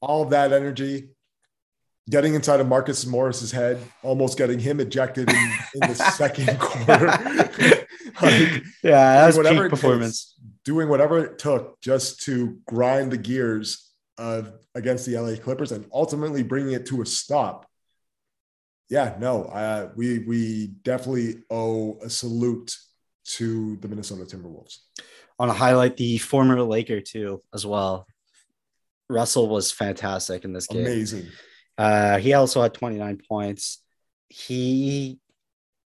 [0.00, 1.10] All of that energy,
[2.08, 7.06] getting inside of Marcus Morris's head, almost getting him ejected in, in the second quarter.
[8.22, 9.14] like, Yeah.
[9.14, 10.34] That was whatever peak performance.
[10.34, 15.72] takes, doing whatever it took just to grind the gears of against the LA Clippers
[15.72, 17.66] and ultimately bringing it to a stop.
[18.88, 22.76] Yeah, no, uh, we we definitely owe a salute
[23.24, 24.78] to the Minnesota Timberwolves.
[24.98, 25.02] I
[25.46, 28.06] want to highlight the former Laker too, as well.
[29.08, 30.82] Russell was fantastic in this game.
[30.82, 31.26] Amazing.
[31.80, 33.82] Uh, he also had 29 points.
[34.28, 35.18] He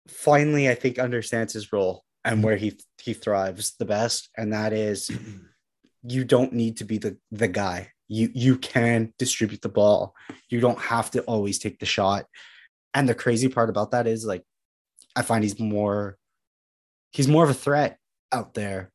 [0.06, 4.72] finally, I think, understands his role and where he he thrives the best, and that
[4.72, 5.10] is
[6.04, 7.90] you don't need to be the the guy.
[8.06, 10.14] You you can distribute the ball.
[10.48, 12.26] You don't have to always take the shot.
[12.94, 14.44] And the crazy part about that is like
[15.16, 16.18] I find he's more
[17.10, 17.98] he's more of a threat
[18.30, 18.92] out there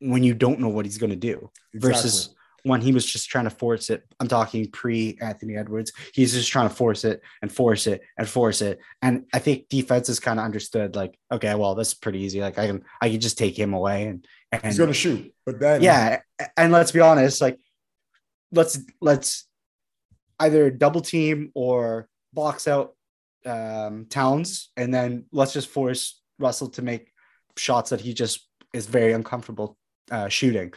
[0.00, 2.41] when you don't know what he's going to do versus Exactly.
[2.64, 4.04] When he was just trying to force it.
[4.20, 5.92] I'm talking pre Anthony Edwards.
[6.12, 8.78] He's just trying to force it and force it and force it.
[9.00, 12.40] And I think defense defenses kind of understood like, okay, well, this is pretty easy.
[12.40, 15.32] Like I can I can just take him away and and he's going to shoot,
[15.46, 16.20] but then yeah.
[16.56, 17.58] And let's be honest, like
[18.52, 19.46] let's let's
[20.38, 22.94] either double team or box out
[23.44, 27.12] um Towns and then let's just force Russell to make
[27.56, 29.76] shots that he just is very uncomfortable
[30.10, 30.72] uh, shooting.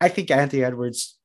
[0.00, 1.18] I think Anthony Edwards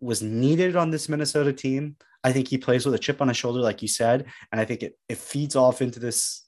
[0.00, 1.96] was needed on this Minnesota team.
[2.22, 4.64] I think he plays with a chip on his shoulder, like you said, and I
[4.64, 6.44] think it it feeds off into this.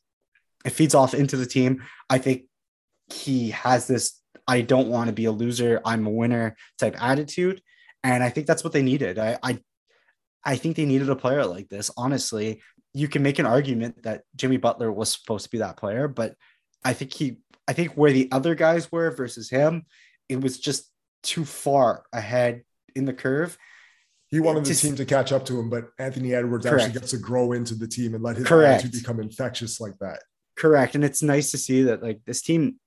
[0.64, 1.82] It feeds off into the team.
[2.10, 2.44] I think
[3.12, 7.60] he has this I don't want to be a loser, I'm a winner type attitude.
[8.02, 9.18] And I think that's what they needed.
[9.18, 9.60] I, I
[10.44, 11.90] I think they needed a player like this.
[11.96, 12.62] Honestly,
[12.94, 16.34] you can make an argument that Jimmy Butler was supposed to be that player, but
[16.84, 19.84] I think he I think where the other guys were versus him,
[20.28, 20.90] it was just
[21.22, 22.62] too far ahead
[22.94, 23.56] in the curve.
[24.28, 26.84] He wanted the team to catch up to him, but Anthony Edwards correct.
[26.84, 28.84] actually gets to grow into the team and let his correct.
[28.84, 30.20] attitude become infectious like that.
[30.54, 30.94] Correct.
[30.94, 32.78] And it's nice to see that like this team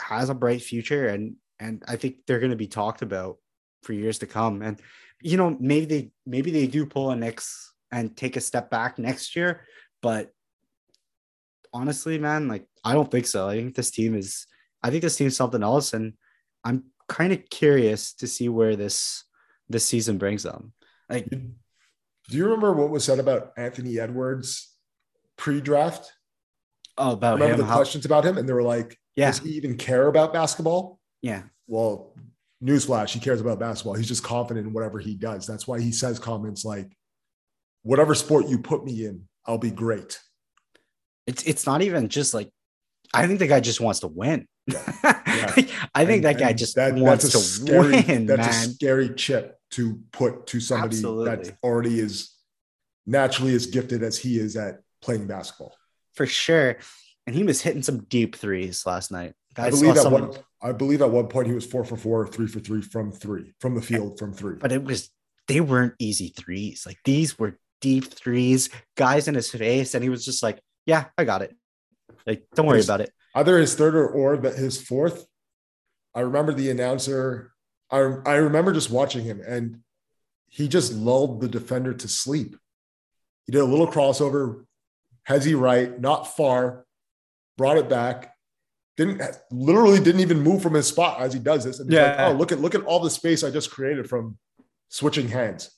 [0.00, 3.38] has a bright future and and I think they're going to be talked about
[3.82, 4.62] for years to come.
[4.62, 4.80] And
[5.22, 8.98] you know, maybe they maybe they do pull a Knicks and take a step back
[8.98, 9.62] next year,
[10.02, 10.30] but
[11.72, 13.48] honestly, man, like I don't think so.
[13.48, 14.46] I think this team is
[14.82, 16.14] I think this team's something else and
[16.64, 19.24] I'm kind of curious to see where this
[19.68, 20.72] this season brings them.
[21.08, 21.28] Like
[22.28, 24.74] do you remember what was said about Anthony Edwards
[25.36, 26.12] pre-draft?
[26.98, 29.30] Oh, about remember him, the how- questions about him, and they were like, yeah.
[29.30, 31.00] does he even care about basketball?
[31.22, 31.42] Yeah.
[31.66, 32.14] Well,
[32.62, 33.94] newsflash, he cares about basketball.
[33.94, 35.46] He's just confident in whatever he does.
[35.46, 36.90] That's why he says comments like,
[37.82, 40.18] whatever sport you put me in, I'll be great.
[41.26, 42.50] It's it's not even just like
[43.14, 44.46] I think the guy just wants to win.
[44.68, 44.82] Yeah.
[45.94, 48.26] I think and, that guy just that, wants to scary, win.
[48.26, 48.68] That's man.
[48.68, 51.24] a scary chip to put to somebody Absolutely.
[51.44, 52.34] that already is
[53.06, 55.74] naturally as gifted as he is at playing basketball.
[56.14, 56.76] For sure.
[57.26, 59.34] And he was hitting some deep threes last night.
[59.56, 62.46] I believe at one I believe at one point he was four for four, three
[62.46, 64.56] for three from three, from the field from three.
[64.56, 65.10] But it was
[65.46, 66.84] they weren't easy threes.
[66.86, 71.06] Like these were deep threes, guys in his face, and he was just like, Yeah,
[71.16, 71.56] I got it.
[72.26, 73.10] Like, don't worry about it.
[73.38, 75.24] Either his third or, or his fourth.
[76.12, 77.52] I remember the announcer.
[77.88, 79.82] I, I remember just watching him and
[80.48, 82.56] he just lulled the defender to sleep.
[83.46, 84.64] He did a little crossover,
[85.40, 86.84] he right, not far,
[87.56, 88.34] brought it back,
[88.96, 89.22] didn't
[89.52, 91.78] literally didn't even move from his spot as he does this.
[91.78, 92.26] And yeah.
[92.26, 94.36] Like, oh, look at look at all the space I just created from
[94.88, 95.70] switching hands.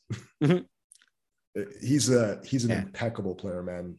[0.42, 1.62] Mm-hmm.
[1.82, 2.82] he's a he's an yeah.
[2.82, 3.98] impeccable player, man.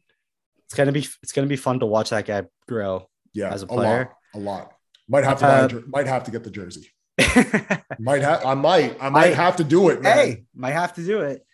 [0.65, 3.07] It's gonna be it's gonna be fun to watch that guy grow.
[3.33, 4.61] Yeah, as a player, a lot.
[4.61, 4.73] A lot.
[5.07, 6.89] Might have to uh, buy, might have to get the jersey.
[7.99, 10.01] might have I might I might have to do it.
[10.01, 10.17] Man.
[10.17, 11.45] Hey, might have to do it.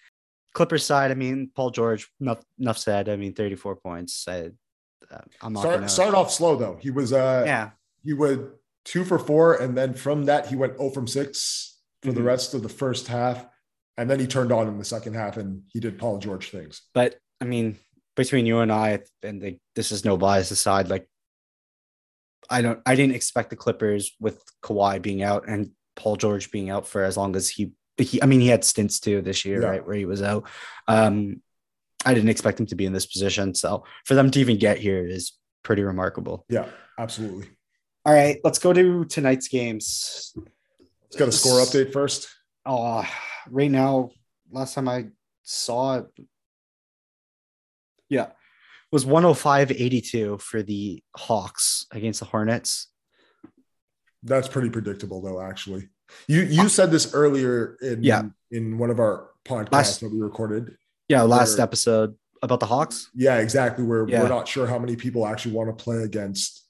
[0.53, 3.09] Clippers side, I mean, Paul George, enough, enough said.
[3.09, 4.25] I mean, 34 points.
[4.27, 4.49] I,
[5.11, 6.77] uh, I'm not Start, started off slow though.
[6.81, 7.71] He was uh yeah
[8.03, 8.51] he would
[8.85, 12.17] two for four, and then from that he went 0 from six for mm-hmm.
[12.17, 13.45] the rest of the first half,
[13.97, 16.81] and then he turned on in the second half and he did Paul George things.
[16.93, 17.77] But I mean,
[18.15, 21.07] between you and I, and the, this is no bias aside, like
[22.49, 26.69] I don't I didn't expect the Clippers with Kawhi being out and Paul George being
[26.69, 29.61] out for as long as he he I mean he had stints too this year,
[29.61, 29.67] yeah.
[29.67, 30.47] right, where he was out.
[30.87, 31.41] Um
[32.05, 33.53] I didn't expect him to be in this position.
[33.55, 35.33] So for them to even get here is
[35.63, 36.45] pretty remarkable.
[36.47, 36.67] Yeah,
[36.97, 37.49] absolutely.
[38.05, 40.33] All right, let's go to tonight's games.
[41.03, 42.29] Let's get a score update first.
[42.65, 43.05] Oh,
[43.49, 44.11] right now,
[44.49, 45.07] last time I
[45.43, 46.05] saw it,
[48.09, 48.27] yeah,
[48.91, 52.87] was 105-82 for the Hawks against the Hornets.
[54.23, 55.41] That's pretty predictable, though.
[55.41, 55.89] Actually,
[56.27, 58.23] you you said this earlier in yeah.
[58.51, 60.75] in one of our podcasts last, that we recorded.
[61.07, 63.09] Yeah, last where, episode about the Hawks.
[63.13, 63.85] Yeah, exactly.
[63.85, 64.23] Where yeah.
[64.23, 66.65] we're not sure how many people actually want to play against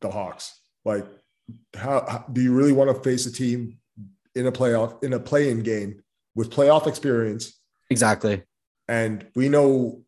[0.00, 0.58] the Hawks.
[0.84, 1.06] Like,
[1.74, 3.78] how, how do you really want to face a team
[4.34, 6.02] in a playoff in a play-in game
[6.34, 7.58] with playoff experience?
[7.90, 8.42] Exactly.
[8.88, 10.03] And we know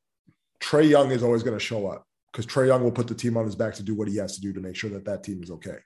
[0.61, 3.37] Trae Young is always going to show up because Trae Young will put the team
[3.37, 5.23] on his back to do what he has to do to make sure that that
[5.23, 5.79] team is okay.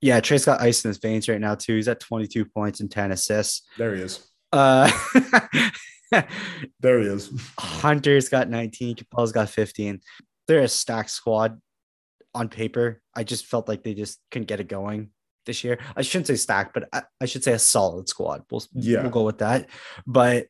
[0.00, 1.76] Yeah, Trae's got ice in his veins right now too.
[1.76, 3.62] He's at 22 points and 10 assists.
[3.78, 4.26] There he is.
[4.52, 4.90] Uh,
[6.80, 7.30] there he is.
[7.58, 8.96] Hunter's got 19.
[8.96, 10.00] Capela's got 15.
[10.46, 11.60] They're a stacked squad
[12.34, 13.00] on paper.
[13.14, 15.10] I just felt like they just couldn't get it going
[15.46, 15.78] this year.
[15.96, 18.42] I shouldn't say stacked, but I, I should say a solid squad.
[18.50, 19.02] We'll, yeah.
[19.02, 19.68] we'll go with that.
[20.06, 20.48] But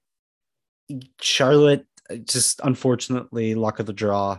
[1.20, 1.86] Charlotte,
[2.24, 4.38] just unfortunately, luck of the draw.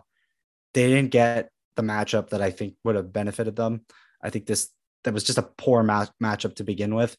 [0.74, 3.82] They didn't get the matchup that I think would have benefited them.
[4.22, 4.70] I think this
[5.04, 7.16] that was just a poor match matchup to begin with.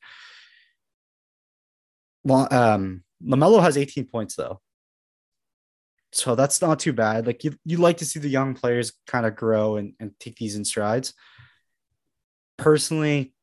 [2.25, 4.61] Well, um, LaMelo has 18 points though.
[6.13, 7.27] So that's not too bad.
[7.27, 10.37] Like you, you like to see the young players kind of grow and, and take
[10.37, 11.15] these in strides.
[12.57, 13.35] Personally,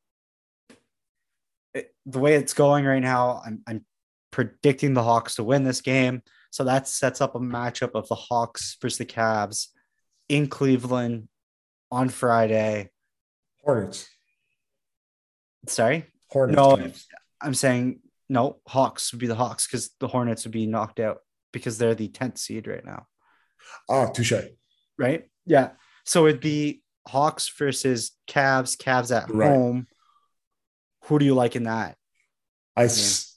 [1.74, 3.86] it, the way it's going right now, I'm, I'm
[4.32, 6.24] predicting the Hawks to win this game.
[6.54, 9.70] So that sets up a matchup of the Hawks versus the Cavs
[10.30, 11.28] in Cleveland
[11.92, 12.92] on Friday.
[13.64, 14.08] Hornets.
[15.68, 16.06] Sorry?
[16.30, 16.56] Hornets.
[16.56, 16.92] No,
[17.42, 21.22] I'm saying no, Hawks would be the Hawks because the Hornets would be knocked out
[21.52, 23.08] because they're the 10th seed right now.
[23.90, 24.34] Ah, touche.
[24.96, 25.24] Right?
[25.48, 25.72] Yeah.
[26.06, 29.50] So it'd be Hawks versus Cavs, Cavs at Right.
[29.50, 29.88] home.
[31.06, 31.98] Who do you like in that
[32.78, 32.84] i?
[32.84, 33.33] I s-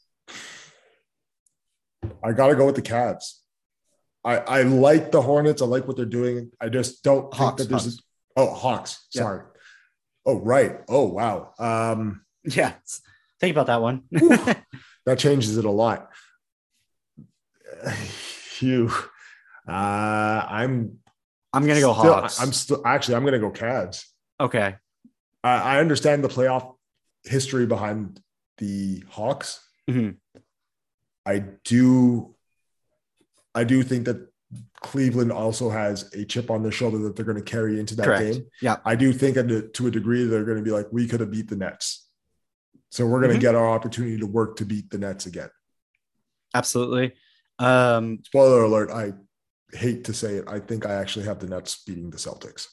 [2.25, 3.35] I gotta go with the Cavs.
[4.25, 5.63] I I like the Hornets.
[5.63, 6.51] I like what they're doing.
[6.61, 7.99] I just don't Hawks, think that there's Hawks.
[8.37, 9.07] a, oh Hawks.
[9.15, 9.23] Yeah.
[9.23, 9.43] Sorry.
[10.25, 10.81] Oh right.
[10.89, 11.53] Oh wow.
[11.59, 12.73] Um, Yeah.
[13.41, 14.03] Think about that one.
[14.11, 16.11] that changes it a lot.
[17.89, 18.91] Phew.
[19.69, 19.73] Uh,
[20.49, 20.99] I'm
[21.53, 22.41] I'm gonna go still- Hawks.
[22.41, 24.05] I'm still actually I'm gonna go Cavs.
[24.41, 24.77] okay.
[25.45, 26.75] I, I understand the playoff
[27.25, 28.21] history behind
[28.59, 29.61] the Hawks.
[29.89, 30.17] Mhm.
[31.27, 32.35] I do
[33.55, 34.29] I do think that
[34.81, 38.05] Cleveland also has a chip on their shoulder that they're going to carry into that
[38.05, 38.35] Correct.
[38.35, 38.47] game.
[38.61, 38.77] Yeah.
[38.85, 41.31] I do think that to- a degree they're going to be like, we could have
[41.31, 42.07] beat the Nets.
[42.91, 43.37] So we're going Mhm.
[43.37, 45.49] to get our opportunity to work to beat the Nets again.
[46.55, 47.15] Absolutely.
[47.59, 49.15] Um, Spoiler alert, I
[49.75, 50.45] hate to say it.
[50.47, 52.69] I think I actually have the Nets beating the Celtics.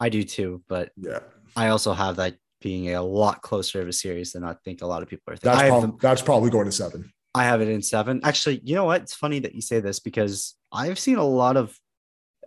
[0.00, 1.20] I do too, but Yeah.
[1.56, 4.86] I also have that being a lot closer of a series than I think a
[4.86, 5.58] lot of people are thinking.
[5.58, 7.12] That's, prob- them- that's probably going to seven.
[7.34, 8.20] I have it in seven.
[8.24, 9.02] Actually, you know what?
[9.02, 11.76] It's funny that you say this because I've seen a lot of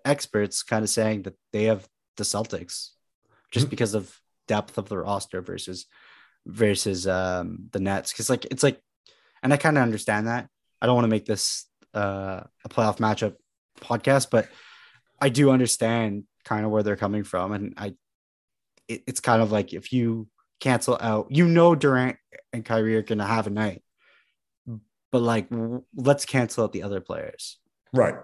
[0.05, 1.87] experts kind of saying that they have
[2.17, 2.89] the Celtics
[3.51, 3.69] just Mhm.
[3.69, 5.85] because of depth of the roster versus
[6.45, 8.11] versus um the Nets.
[8.13, 8.81] Cause like it's like,
[9.41, 10.49] and I kind of understand that.
[10.81, 13.35] I don't want to make this uh, a playoff matchup
[13.79, 14.49] podcast, but
[15.21, 17.53] I do understand kind of where they're coming from.
[17.53, 17.93] And I
[18.93, 20.27] it, it's kind of like if you
[20.59, 22.17] cancel out, you know Durant
[22.51, 23.83] and Kyrie are gonna have a night
[25.13, 25.47] but like
[25.95, 27.59] let's cancel out the other players.
[27.93, 28.15] Right.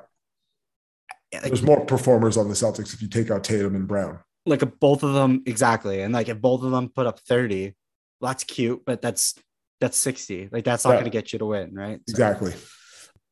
[1.32, 4.20] Like, There's more performers on the Celtics if you take out Tatum and Brown.
[4.48, 7.76] like if both of them exactly, and like if both of them put up thirty,
[8.20, 9.36] well, that's cute, but that's
[9.80, 10.50] that's sixty.
[10.52, 12.00] Like that's not going to get you to win, right?
[12.08, 12.54] So, Exactly.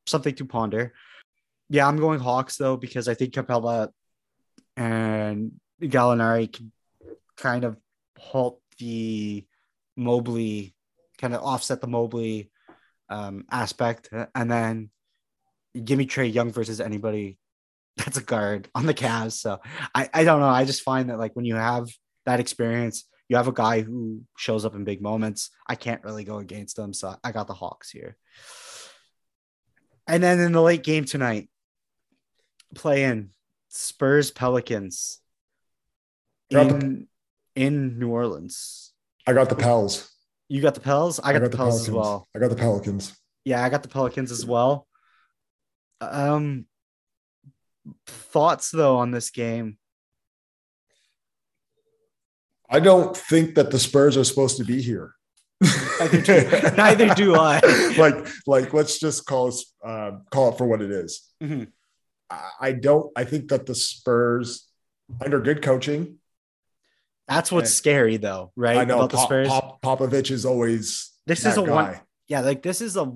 [0.05, 0.93] something to ponder.
[1.71, 3.89] Yeah, I'm going Hawks though because I think Capela
[4.75, 6.71] and Gallinari can
[7.37, 7.77] kind of
[8.17, 9.45] halt the
[9.95, 10.75] Mobley,
[11.17, 12.51] kind of offset the Mobley
[13.09, 14.89] um, aspect, and then
[15.83, 17.37] give me Trae Young versus anybody
[17.97, 19.33] that's a guard on the Cavs.
[19.33, 19.59] So
[19.93, 20.47] I, I don't know.
[20.47, 21.87] I just find that like when you have
[22.25, 25.49] that experience, you have a guy who shows up in big moments.
[25.67, 28.17] I can't really go against them, so I got the Hawks here.
[30.07, 31.49] And then in the late game tonight,
[32.73, 33.31] playing
[33.67, 35.19] Spurs Pelicans
[36.49, 37.07] in,
[37.57, 38.93] in New Orleans.
[39.25, 40.09] I got the Pels.
[40.47, 41.19] You got the Pels.
[41.19, 41.95] I got, the, Pels as Pelicans.
[41.95, 42.27] well.
[42.35, 43.17] I got the Pelicans.
[43.43, 44.87] Yeah, I got the Pelicans as well.
[45.99, 46.65] Um,
[48.05, 49.77] thoughts though on this game?
[52.69, 55.13] I don't think that the Spurs are supposed to be here.
[55.99, 57.59] Neither do- neither do I.
[57.97, 61.23] like, like, let's just call us uh, call it for what it is.
[61.41, 61.67] Mhm.
[62.29, 63.11] I, I don't.
[63.15, 64.67] I think that the Spurs,
[65.23, 66.19] under good coaching,
[67.27, 67.75] That's what's Yeah.
[67.77, 68.77] scary though, right?
[68.77, 69.47] I know About the Pop, Spurs.
[69.49, 71.71] Pop, Popovich is always This is a guy.
[71.71, 73.11] one- yeah, like this is a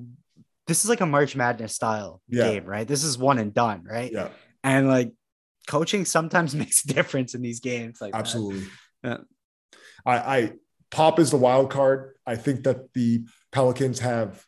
[0.68, 2.52] this is like a March Madness style Yeah.
[2.52, 2.88] game, right?
[2.88, 4.12] This is one and done, right?
[4.12, 4.30] Yeah,
[4.64, 5.12] And like
[5.68, 8.00] coaching sometimes makes a difference in these games.
[8.02, 8.68] Like absolutely.
[9.04, 9.18] Yeah.
[10.06, 10.54] I, I
[10.92, 12.16] Pop is the wild card.
[12.26, 14.46] I think that the Pelicans have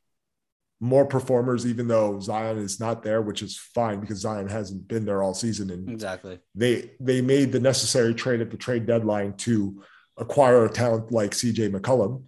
[0.84, 5.06] more performers, even though Zion is not there, which is fine because Zion hasn't been
[5.06, 6.40] there all season, and Exactly.
[6.54, 9.82] they they made the necessary trade at the trade deadline to
[10.18, 12.26] acquire a talent like CJ McCollum.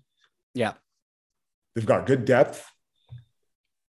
[0.53, 0.73] Yeah.
[1.75, 2.65] They've got good depth.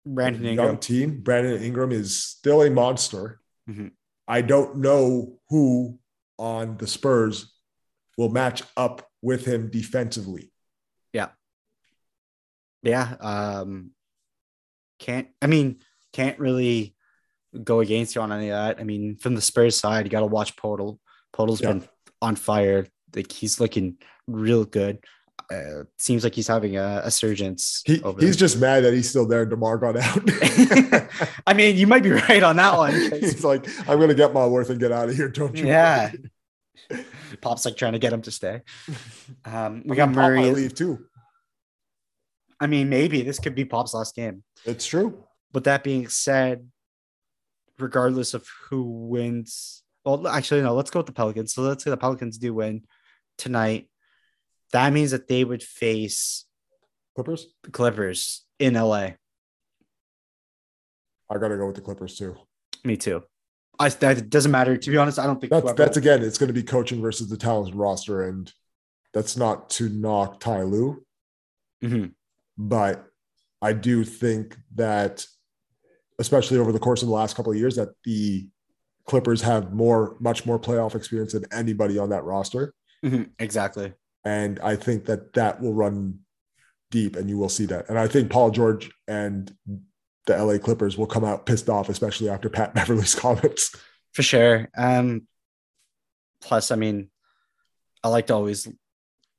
[0.05, 0.79] Brandon young Ingram.
[0.79, 1.21] team.
[1.21, 3.41] Brandon Ingram is still a monster.
[3.71, 3.93] Mhm.
[4.27, 6.01] I don't know who
[6.39, 7.55] on the Spurs
[8.17, 10.53] will match up with him defensively.
[11.13, 11.29] Yeah.
[12.83, 13.15] Yeah.
[13.21, 13.93] Um
[14.99, 15.79] can't I mean,
[16.13, 16.95] can't really
[17.65, 18.81] go against you on any of that.
[18.81, 20.99] I mean, from the Spurs side, you gotta watch Poeltl.
[21.35, 21.73] Poeltl's Yeah.
[21.75, 21.89] been
[22.21, 22.87] on fire.
[23.15, 23.97] Like he's looking
[24.27, 24.99] real good.
[25.51, 27.83] Uh, seems like he's having a, a surgence.
[27.87, 28.41] He, over he's there.
[28.49, 29.47] just mad that he's still there.
[29.47, 30.21] DeMar got out.
[31.47, 32.93] I mean, you might be right on that one.
[32.93, 35.29] he's like, I'm gonna get my worth and get out of here.
[35.29, 35.67] Don't you?
[35.67, 36.11] Yeah.
[37.41, 38.63] Pop's like trying to get him to stay.
[39.45, 40.51] Um, we I got mean, Pop Murray.
[40.51, 41.05] leave too.
[42.61, 44.43] I mean, maybe this could be Pop's last game.
[44.65, 45.25] It's true.
[45.53, 46.69] But that being said,
[47.79, 51.55] regardless of who wins, well, actually, no, let's go with the Pelicans.
[51.55, 52.83] So let's say the Pelicans do win
[53.37, 53.89] tonight.
[54.73, 56.45] That means that they would face
[57.15, 57.47] Clippers.
[57.63, 59.11] the Clippers in LA.
[61.31, 62.37] I gotta go with the Clippers too.
[62.85, 63.23] Me too.
[63.79, 64.77] I that doesn't matter.
[64.77, 66.23] To be honest, I don't think That's whoever- that's again.
[66.23, 68.53] It's going to be coaching versus the talented roster, and
[69.13, 71.05] that's not to knock Ty Lue,
[71.83, 72.15] Mhm.
[72.59, 73.07] But
[73.63, 75.25] I do think that,
[76.19, 78.49] especially over the course of the last couple of years, that the
[79.07, 82.75] Clippers have more, much more playoff experience than anybody on that roster.
[83.05, 83.95] Mhm, Exactly.
[84.25, 86.19] And I think that that will run
[86.91, 87.89] deep and you will see that.
[87.89, 89.55] And I think Paul George and
[90.27, 93.75] the LA Clippers will come out pissed off, especially after Pat Beverley's comments.
[94.13, 94.69] For sure.
[94.77, 95.27] Um,
[96.43, 97.09] plus, I mean,
[98.05, 98.69] I like to always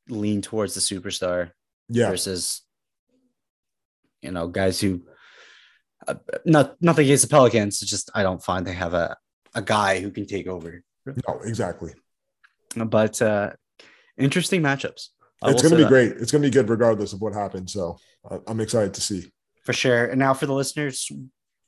[0.07, 1.51] lean towards the superstar
[1.89, 2.09] Yeah.
[2.09, 2.61] versus,
[4.21, 5.01] you know, guys who,
[6.07, 6.15] uh,
[6.45, 7.81] not nothing against the Pelicans.
[7.81, 9.17] It's just I don't find they have a
[9.55, 10.83] a guy who can take over.
[11.05, 11.93] No, exactly.
[12.75, 13.51] But uh,
[14.17, 15.07] interesting matchups.
[15.41, 15.89] I it's going to be that.
[15.89, 16.11] great.
[16.13, 17.73] It's going to be good regardless of what happens.
[17.73, 17.97] So
[18.29, 19.31] uh, I'm excited to see.
[19.63, 20.05] for sure.
[20.05, 21.09] And now for the listeners,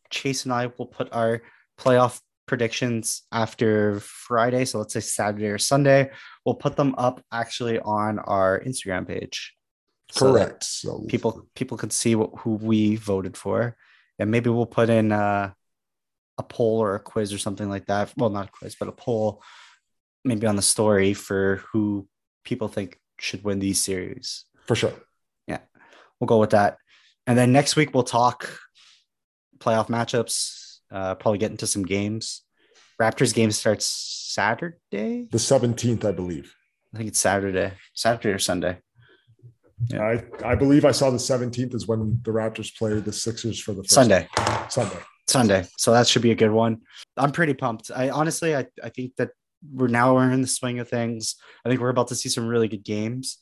[0.09, 1.41] Chase and I will put our
[1.79, 4.65] playoff predictions after Friday.
[4.65, 6.11] So let's say Saturday or Sunday.
[6.45, 9.55] We'll put them up actually on our Instagram page.
[10.11, 10.63] So Correct.
[10.63, 13.77] So people people can see what, who we voted for.
[14.19, 15.51] And maybe we'll put in uh,
[16.37, 18.13] a poll or a quiz or something like that.
[18.17, 19.41] Well, not a quiz, but a poll
[20.23, 22.07] maybe on the story for who
[22.43, 24.45] people think should win these series.
[24.65, 24.93] for sure.
[25.47, 25.59] Yeah,
[26.19, 26.77] we'll go with that.
[27.25, 28.59] And then next week we'll talk
[29.57, 30.79] playoff matchups.
[30.91, 32.41] Uh, probably get into some games.
[33.01, 35.27] Raptors game starts Saturday.
[35.31, 36.53] The 17th, I believe.
[36.93, 38.79] I think it's Saturday, Saturday or Sunday.
[39.87, 40.03] Yeah.
[40.43, 43.73] I, I believe I saw the 17th is when the Raptors play the Sixers for
[43.73, 44.27] the first Sunday,
[44.69, 44.97] Sunday.
[45.27, 45.65] Sunday.
[45.77, 46.81] So that should be a good one.
[47.17, 47.91] I'm pretty pumped.
[47.93, 49.31] I honestly, I, I think that
[49.71, 51.35] we're now we're in the swing of things.
[51.65, 53.37] I think we're about to see some really good games.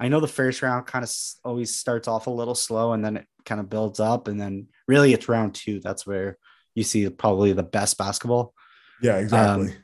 [0.00, 1.10] I know the first round kind of
[1.44, 4.68] always starts off a little slow and then it kind of builds up, and then
[4.88, 5.80] really it's round two.
[5.80, 6.38] That's where
[6.74, 8.54] you see probably the best basketball.
[9.00, 9.68] Yeah, exactly.
[9.68, 9.74] Um,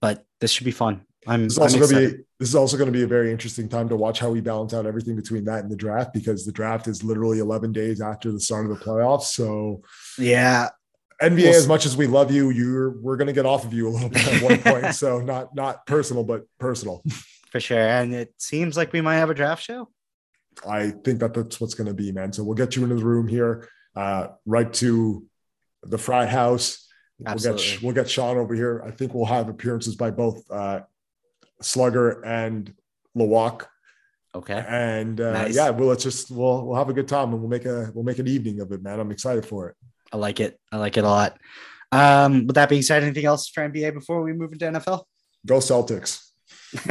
[0.00, 1.02] but this should be fun.
[1.26, 3.30] I'm, this is also going to be this is also going to be a very
[3.30, 6.46] interesting time to watch how we balance out everything between that and the draft because
[6.46, 9.24] the draft is literally 11 days after the start of the playoffs.
[9.24, 9.82] So
[10.16, 10.70] yeah,
[11.20, 13.74] NBA, We'll as much as we love you, you're we're going to get off of
[13.74, 14.94] you a little bit at one point.
[14.94, 17.02] So not not personal, but personal.
[17.50, 17.78] for sure.
[17.78, 19.88] And it seems like we might have a draft show.
[20.66, 22.32] I think that that's what's going to be, man.
[22.32, 25.26] So we'll get you into the room here, uh, right to
[25.82, 26.86] the frat house.
[27.18, 27.86] We'll get Absolutely.
[27.86, 28.82] we'll get Sean over here.
[28.86, 30.80] I think we'll have appearances by both uh,
[31.62, 32.72] Slugger and
[33.16, 33.66] Lawak.
[34.34, 34.64] Okay.
[34.68, 35.56] And uh, Nice.
[35.56, 38.04] yeah, well, let's just we'll we'll have a good time and we'll make a we'll
[38.04, 39.00] make an evening of it, man.
[39.00, 39.76] I'm excited for it.
[40.12, 40.58] I like it.
[40.70, 41.38] I like it a lot.
[41.92, 45.02] Um, with that being said, anything else for NBA before we move into NFL?
[45.46, 46.24] Go Celtics.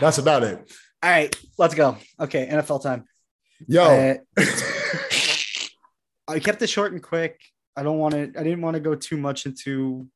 [0.00, 0.58] That's about it.
[1.02, 1.96] All right, let's go.
[2.18, 3.04] Okay, NFL time.
[3.68, 4.14] Yo, Uh,
[6.28, 7.40] I kept it short and quick.
[7.76, 8.22] I don't want to.
[8.38, 10.08] I didn't want to go too much into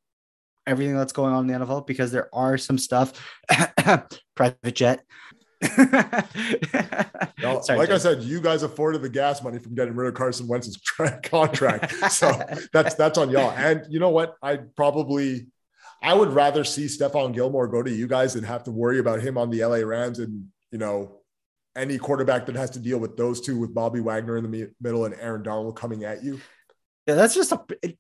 [0.71, 3.13] everything that's going on in the NFL because there are some stuff.
[4.35, 5.05] Private jet.
[7.39, 10.15] Yo, Sorry, like I said, you guys afforded the gas money from getting rid of
[10.15, 10.81] Carson Wentz's
[11.25, 11.93] contract.
[12.11, 12.33] So
[12.73, 13.51] that's that's on y'all.
[13.51, 14.37] And you know what?
[14.43, 15.49] I probably
[16.03, 19.21] I would rather see Stephon Gilmore go to you guys than have to worry about
[19.21, 21.21] him on the LA Rams and you know
[21.77, 25.05] any quarterback that has to deal with those two with Bobby Wagner in the middle
[25.05, 26.41] and Aaron Donald coming at you.
[27.07, 27.61] Yeah, that's just a.
[27.83, 27.99] It,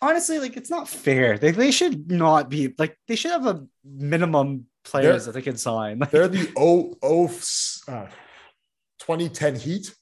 [0.00, 1.38] honestly, like it's not fair.
[1.38, 5.42] They, they should not be like they should have a minimum players They're- that they
[5.42, 5.98] can sign.
[5.98, 7.26] Like, They're the O O
[7.88, 8.06] uh,
[8.98, 9.94] 2010 Heat.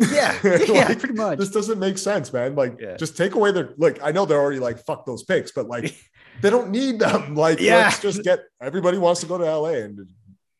[0.00, 1.38] yeah, yeah, Like, pretty much.
[1.38, 2.54] This doesn't make sense, man.
[2.56, 2.96] Like, Yeah.
[2.96, 4.00] just take away their like.
[4.02, 5.94] I know they're already like fuck those picks, but like
[6.42, 7.34] they don't need them.
[7.36, 7.76] Like, Yeah.
[7.84, 10.08] let's just get everybody wants to go to LA, and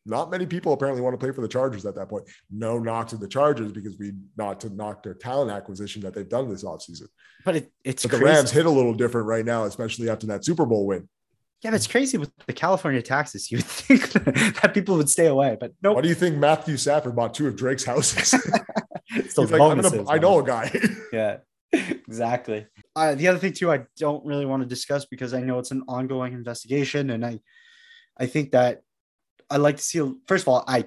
[0.06, 2.24] not many people apparently want to play for the Chargers at that point.
[2.50, 6.28] No knock to the Chargers because we not to knock their talent acquisition that they've
[6.28, 7.08] done this offseason.
[7.44, 8.24] but it, it's But the.
[8.24, 11.08] Rams hit a little different right now, especially after that Super Bowl win.
[11.62, 13.48] yeah, but it's crazy with the California taxes.
[13.50, 14.12] You would think
[14.60, 17.46] that people would stay away, but no, Why do you think Matthew Stafford bought two
[17.46, 18.34] of Drake's houses?
[19.14, 20.70] It's those He's like, bonuses, gonna, I know a guy.
[21.12, 21.36] Yeah,
[21.72, 22.66] exactly.
[22.94, 25.70] Uh, the other thing too, I don't really want to discuss because I know it's
[25.70, 27.40] an ongoing investigation, and I,
[28.18, 28.82] I think that
[29.50, 29.98] I like to see.
[30.26, 30.86] First of all, I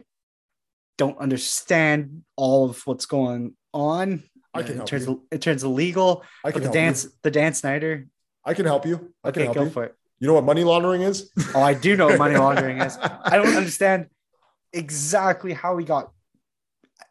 [0.97, 4.23] don't understand all of what's going on.
[4.53, 5.11] I uh, can in help terms you.
[5.13, 6.23] of in terms of legal.
[6.43, 7.11] I can the help dance, you.
[7.23, 8.07] the Dan Snyder.
[8.43, 9.13] I can help you.
[9.23, 9.69] I can Okay, help go you.
[9.69, 9.95] for it.
[10.19, 11.29] You know what money laundering is?
[11.53, 12.97] Oh, I do know what money laundering is.
[12.99, 14.07] I don't understand
[14.73, 16.11] exactly how he got.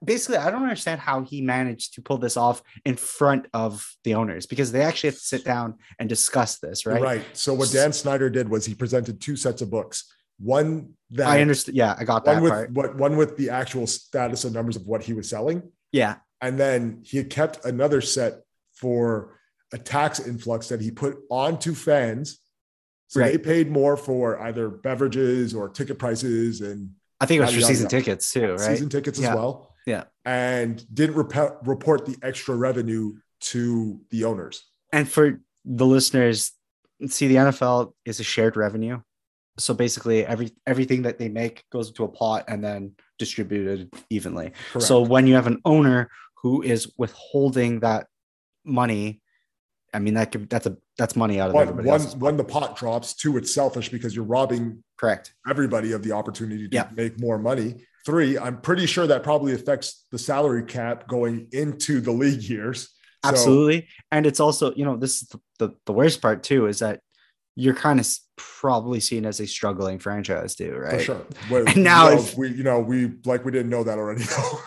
[0.05, 4.15] Basically, I don't understand how he managed to pull this off in front of the
[4.15, 7.01] owners because they actually have to sit down and discuss this, right?
[7.01, 7.25] Right.
[7.33, 10.13] So what Dan Snyder did was he presented two sets of books.
[10.39, 11.77] One that I understand.
[11.77, 12.35] Yeah, I got that.
[12.35, 12.71] one with part.
[12.73, 15.63] what one with the actual status and numbers of what he was selling,
[15.93, 18.43] Yeah, and then he had kept another set
[18.75, 19.39] for
[19.73, 22.39] a tax influx that he put onto fans.
[23.09, 27.55] So they paid more for either beverages or ticket prices and I think it was
[27.55, 27.97] for season yada.
[27.99, 28.61] tickets too, right?
[28.61, 29.31] season tickets Yeah.
[29.31, 29.75] as well.
[29.87, 30.05] Yeah.
[30.25, 33.15] And didn't rep- report the extra revenue
[33.53, 34.65] to the owners.
[34.93, 36.53] and for the listeners
[37.07, 39.01] see the NFL is a shared revenue.
[39.59, 44.53] So basically every everything that they make goes into a pot and then distributed evenly.
[44.73, 44.87] Correct.
[44.87, 46.11] So when you have an owner
[46.43, 48.07] who is withholding that
[48.65, 49.23] money,
[49.95, 52.45] I mean that could that's a that's money out of one, everybody one, when the
[52.45, 55.35] pot drops, two, it's selfish because you're robbing correct.
[55.49, 56.89] everybody of the opportunity to Yeah.
[56.95, 57.85] make more money.
[58.05, 62.83] Three, I'm pretty sure that probably affects the salary cap going into the league years.
[63.25, 63.89] So, Absolutely.
[64.13, 67.01] And it's also, you know, this is the, the, the worst part too, is that
[67.57, 68.07] you're kind of
[68.37, 70.99] probably seen as a struggling franchise too, right?
[70.99, 71.27] for sure.
[71.51, 73.99] Well, And now you know, if- we, you know, we like we didn't know that
[73.99, 74.25] already.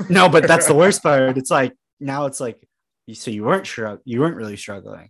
[0.09, 1.38] No, but that's the worst part.
[1.38, 2.57] It's like now it's like
[3.13, 5.09] so you weren't sure you weren't really struggling.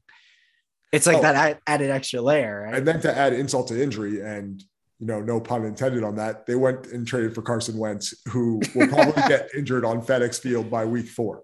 [0.91, 1.21] It's like Oh.
[1.21, 2.75] that add- added extra layer, right?
[2.75, 4.63] and then to add insult to injury, and
[4.99, 8.59] you know, no pun intended on that, they went and traded for Carson Wentz, who
[8.75, 11.43] will probably get injured on FedEx Field by week four.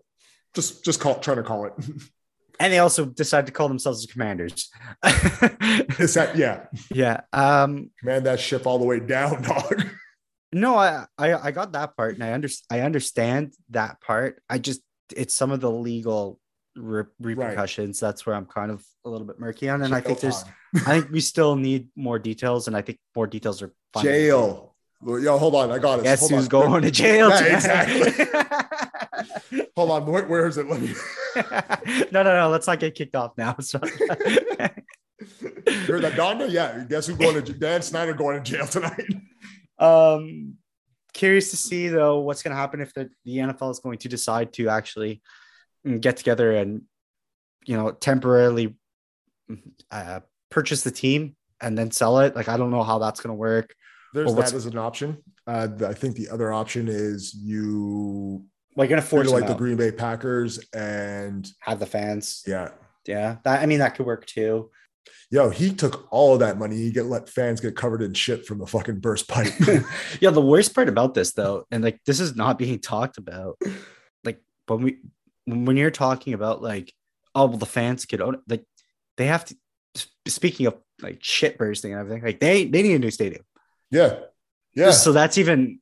[0.53, 1.73] Just, just call, trying to call it.
[2.59, 4.69] And they also decide to call themselves the commanders.
[5.99, 6.65] Is that yeah?
[6.91, 7.21] yeah.
[7.33, 9.85] Um Command that ship all the way down, dog.
[10.53, 14.41] no, I, I I got that part and I under, I understand that part.
[14.49, 14.81] I just
[15.15, 16.39] it's some of the legal
[16.75, 17.99] re- repercussions.
[17.99, 19.81] That's where I'm kind of a little bit murky on.
[19.81, 20.43] And I think there's
[20.75, 24.03] I think we still need more details, and I think more details are fine.
[24.03, 24.74] jail.
[25.03, 26.03] Yo, hold on, I got it.
[26.03, 26.49] Guess hold who's on.
[26.49, 27.29] going to jail?
[27.29, 28.27] Yeah, tonight?
[29.75, 30.67] Hold on, where, where is it?
[30.67, 30.93] Let me.
[32.11, 32.49] no, no, no.
[32.49, 33.55] Let's not get kicked off now.
[33.59, 33.79] So,
[35.87, 36.49] You're the Donda?
[36.49, 36.85] Yeah.
[36.87, 39.05] Guess who's going to Dan Snyder going to jail tonight?
[39.79, 40.55] um,
[41.13, 44.09] curious to see though what's going to happen if the, the NFL is going to
[44.09, 45.21] decide to actually
[45.85, 46.83] mm, get together and
[47.65, 48.75] you know temporarily
[49.91, 52.35] uh, purchase the team and then sell it.
[52.35, 53.75] Like I don't know how that's going to work.
[54.15, 55.17] There's Well, that as an option.
[55.45, 58.45] Uh, I think the other option is you
[58.75, 62.43] Like going to force like them the Green Bay Packers and have the fans.
[62.47, 62.69] yeah.
[63.05, 64.71] Yeah, that I mean that could work too.
[65.29, 66.75] Yo, he took all of that money.
[66.77, 69.53] He get let fans get covered in shit from the fucking burst pipe.
[70.21, 73.59] yeah, the worst part about this though, and like this is not being talked about,
[74.23, 74.97] like when we
[75.45, 76.91] when you're talking about like,
[77.35, 78.65] oh well, the fans could own like
[79.17, 79.55] they have to.
[80.27, 83.43] Speaking of like shit bursting and everything, like they they need a new stadium.
[83.95, 84.15] Yeah.
[84.73, 84.91] Yeah.
[84.91, 85.79] So that's even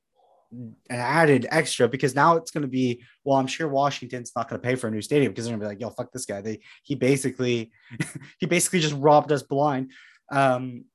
[0.53, 4.61] an added extra because now it's going to be well i'm sure washington's not going
[4.61, 6.25] to pay for a new stadium because they're going to be like yo fuck this
[6.25, 7.71] guy they he basically
[8.39, 9.91] he basically just robbed us blind
[10.31, 10.85] um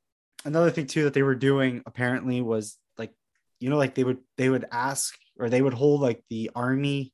[0.44, 3.12] another thing too that they were doing apparently was like
[3.58, 7.12] you know like they would they would ask or they would hold like the army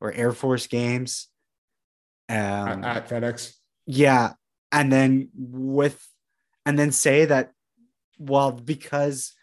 [0.00, 1.28] or air force games
[2.28, 3.54] um at, at FedEx.
[3.86, 4.34] yeah
[4.70, 6.06] and then with
[6.66, 7.52] and then say that
[8.18, 9.35] well because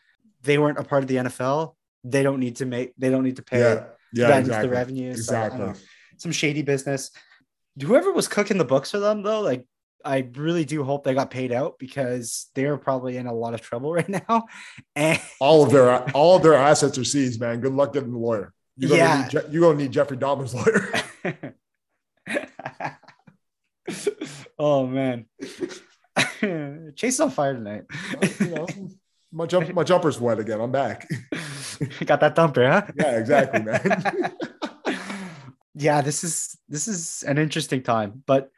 [0.43, 1.73] they weren't a part of the nfl
[2.03, 3.83] they don't need to make they don't need to pay Yeah.
[4.13, 4.37] Yeah.
[4.37, 4.67] Exactly.
[4.67, 5.13] the revenue.
[5.13, 5.59] So, Exactly.
[5.59, 5.73] know.
[6.17, 7.09] some shady business.
[7.81, 9.65] Whoever was cooking the books for them, though, like
[10.05, 13.61] I really do hope they got paid out because they're probably in a lot of
[13.61, 14.45] trouble right now.
[14.95, 17.61] And all of their all of their assets are seized, man.
[17.61, 18.53] Good luck getting a lawyer.
[18.77, 19.21] You gonna Yeah.
[19.23, 21.55] need Je- you gonna need Jeffrey Dahmer's lawyer.
[24.59, 25.25] oh man,
[26.95, 27.83] Chase is on fire tonight.
[29.33, 30.61] My jump my jumper's wet again.
[30.61, 31.09] I'm back.
[32.05, 32.83] got that thumper, huh?
[32.95, 34.33] Yeah, exactly, man.
[35.75, 38.49] yeah, this is this is an interesting time, but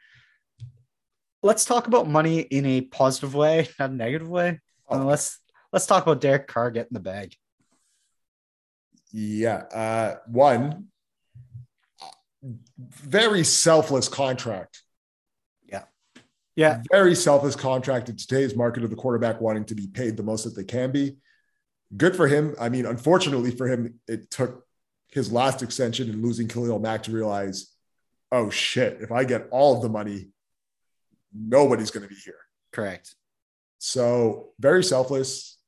[1.42, 4.60] let's talk about money in a positive way, not a negative way.
[4.88, 5.00] Oh.
[5.00, 5.40] Uh, let's
[5.72, 7.34] let's talk about Derek Carr getting the bag.
[9.12, 9.62] Yeah.
[9.72, 10.88] Uh, one
[12.78, 14.82] very selfless contract.
[16.56, 20.22] Yeah, Very selfless contract in today's market of the quarterback wanting to be paid the
[20.22, 21.18] most that they can be.
[21.96, 22.56] Good for him.
[22.58, 24.66] I mean, unfortunately for him, it took
[25.08, 27.72] his last extension and losing Khalil Mack to realize,
[28.32, 30.30] oh shit, if I get all of the money,
[31.32, 32.40] nobody's going to be here.
[32.72, 33.14] correct.
[33.78, 35.58] So very selfless.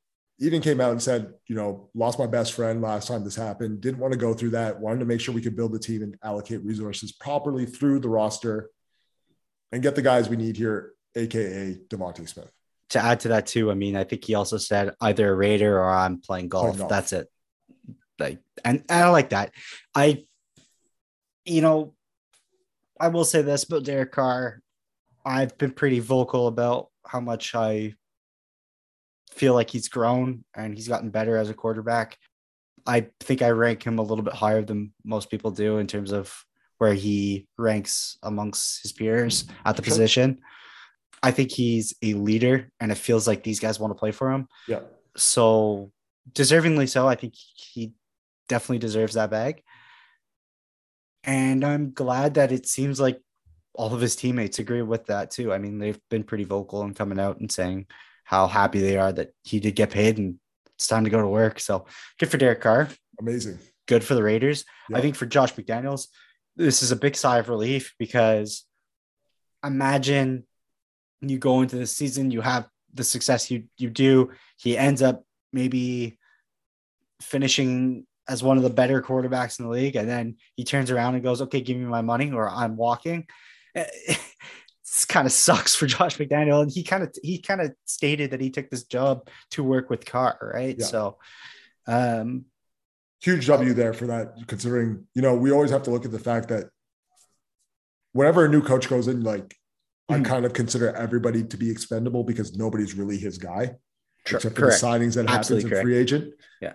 [0.40, 3.81] Even came out and said, you know, lost my best friend last time this happened.
[3.81, 4.81] Didn't want to go through that.
[4.81, 8.09] Wanted to make sure we could build the team and allocate resources properly through the
[8.09, 8.70] roster
[9.73, 12.51] and get the guys we need here, aka Devontae Smith.
[12.90, 15.78] To add to that too, I mean, I think he also said either a Raider
[15.78, 16.78] or I'm playing golf.
[16.78, 16.89] golf.
[16.89, 17.28] That's it.
[18.19, 19.53] Like, and, and I like that.
[19.95, 20.24] I,
[21.45, 21.95] you know,
[22.99, 24.61] I will say this about Derek Carr.
[25.24, 27.95] I've been pretty vocal about how much I
[29.31, 32.16] feel like he's grown and he's gotten better as a quarterback.
[32.86, 36.12] I think I rank him a little bit higher than most people do in terms
[36.12, 36.35] of
[36.79, 39.69] where he ranks amongst his peers mm-hmm.
[39.69, 39.91] at the Sure.
[39.91, 40.41] position.
[41.23, 44.31] I think he's a leader and it feels like these guys want to play for
[44.31, 44.49] him.
[44.69, 44.81] Yeah.
[45.17, 45.91] So
[46.33, 47.09] deservingly so.
[47.09, 47.93] I think he
[48.49, 49.63] definitely deserves that bag.
[51.25, 53.21] And I'm glad that it seems like
[53.75, 55.53] all of his teammates agree with that too.
[55.53, 57.87] I mean, they've been pretty vocal and coming out and saying
[58.25, 60.39] how happy they are that he did get paid and
[60.77, 61.59] it's time to go to work.
[61.59, 61.87] So
[62.19, 62.89] good for Derek Carr.
[63.19, 63.59] Amazing.
[63.87, 64.65] Good for the Raiders.
[64.89, 64.99] Yeah.
[64.99, 66.07] I think for Josh McDaniels,
[66.59, 68.64] this is a big sigh of relief because
[69.64, 70.44] imagine
[71.20, 74.30] you go into the season, you have the success you you do.
[74.59, 76.18] He ends up maybe
[77.22, 81.14] finishing as one of the better quarterbacks in the league, and then he turns around
[81.14, 83.26] and goes, "Okay, give me my money, or I'm walking."
[84.90, 88.30] This kind of sucks for Josh McDaniel, and he kind of he kind of stated
[88.30, 90.76] that he took this job to work with Carr, right?
[90.78, 90.86] Yeah.
[90.86, 91.18] So,
[91.86, 92.47] um,
[93.20, 96.19] Huge W there for that, considering, you know, we always have to look at the
[96.19, 96.66] fact that
[98.12, 99.57] whenever a new coach goes in, like,
[100.11, 100.20] Mhm.
[100.20, 103.77] I kind of consider everybody to be expendable because nobody's really his guy,
[104.24, 104.81] Tr- except for correct.
[104.81, 105.82] the signings that happens in correct.
[105.85, 106.35] free agent.
[106.62, 106.74] Yeah.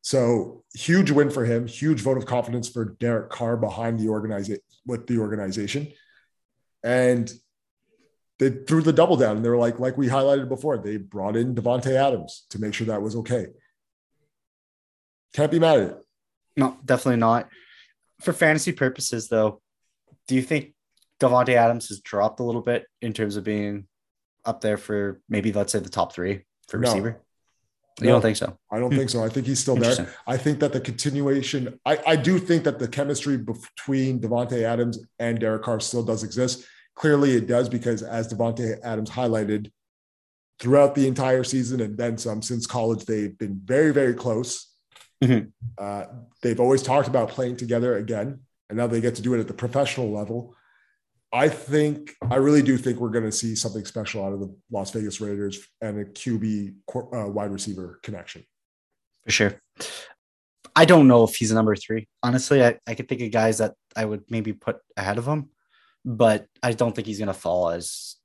[0.00, 4.62] So huge win for him, huge vote of confidence for Derek Carr behind the organization
[4.86, 5.88] with the organization.
[6.82, 7.30] And
[8.38, 11.36] they threw the double down and they were like, like we highlighted before, they brought
[11.36, 13.48] in Davante Adams to make sure that was okay.
[15.34, 15.98] Can't be mad at it.
[16.56, 17.48] No, definitely not.
[18.20, 19.60] For fantasy purposes, though,
[20.26, 20.74] do you think
[21.20, 23.86] Davante Adams has dropped a little bit in terms of being
[24.44, 26.88] up there for maybe let's say the top three for No.
[26.88, 27.20] receiver?
[28.00, 28.12] You No.
[28.12, 28.56] don't think so?
[28.70, 29.24] I don't think so.
[29.24, 30.08] I think he's still there.
[30.26, 34.98] I think that the continuation, I, I do think that the chemistry between Davante Adams
[35.18, 36.64] and Derek Carr still does exist.
[36.94, 39.70] Clearly, it does because as Davante Adams highlighted
[40.60, 44.67] throughout the entire season and then some since college, they've been very, very close.
[45.22, 45.52] Mhm.
[45.76, 46.04] Uh,
[46.42, 49.48] they've always talked about playing together again, and now they get to do it at
[49.48, 50.54] the professional level.
[51.32, 54.54] I think, I really do think we're going to see something special out of the
[54.70, 58.44] Las Vegas Raiders and a QB uh, wide receiver connection.
[59.24, 59.60] For sure.
[60.74, 62.08] I don't know if he's a number three.
[62.22, 65.50] Honestly, I, I could think of guys that I would maybe put ahead of him,
[66.04, 68.16] but I don't think he's going to fall as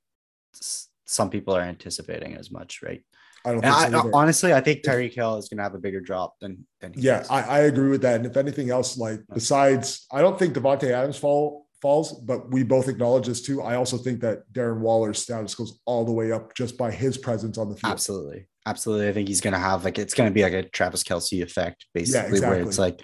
[1.04, 3.04] some people are anticipating as much, right?
[3.44, 5.78] I don't think I, so honestly, I think Tyreek Hill is going to have a
[5.78, 7.24] bigger drop than than he Yeah.
[7.28, 8.16] I, I agree with that.
[8.16, 12.62] And if anything else, like besides, I don't think Davante Adams fall falls, but we
[12.62, 13.60] both acknowledge this too.
[13.60, 17.18] I also think that Darren Waller's status goes all the way up just by his
[17.18, 17.92] presence on the field.
[17.92, 18.46] Absolutely.
[18.64, 19.08] Absolutely.
[19.08, 21.42] I think he's going to have like, it's going to be like a Travis Kelce
[21.42, 23.02] effect, basically, where it's like,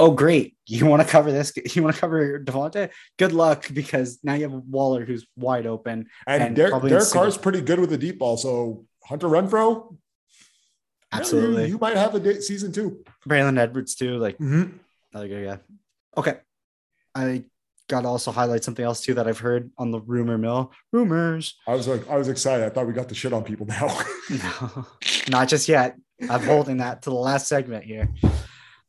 [0.00, 0.56] oh, great.
[0.66, 1.52] You want to cover this?
[1.76, 2.90] You want to cover Davante?
[3.16, 6.08] Good luck because now you have Waller who's wide open.
[6.26, 8.36] And, And Derek, Derek Carr's pretty good with the deep ball.
[8.36, 9.96] So Hunter Renfrow,
[11.12, 11.68] yeah, you- Absolutely.
[11.68, 13.04] you, might have a day, season two.
[13.28, 14.18] Braylon Edwards, too.
[14.18, 14.78] Like, Mhm.
[15.12, 15.58] another good guy.
[16.16, 16.38] Okay.
[17.14, 17.44] I
[17.88, 20.72] got to also highlight something else, too, that I've heard on the rumor mill.
[20.92, 21.54] Rumors.
[21.66, 22.64] I was like, I was excited.
[22.66, 23.86] I thought we got the shit on people now.
[24.30, 24.86] No,
[25.28, 25.96] not just yet.
[26.28, 28.08] I'm holding that to the last segment here.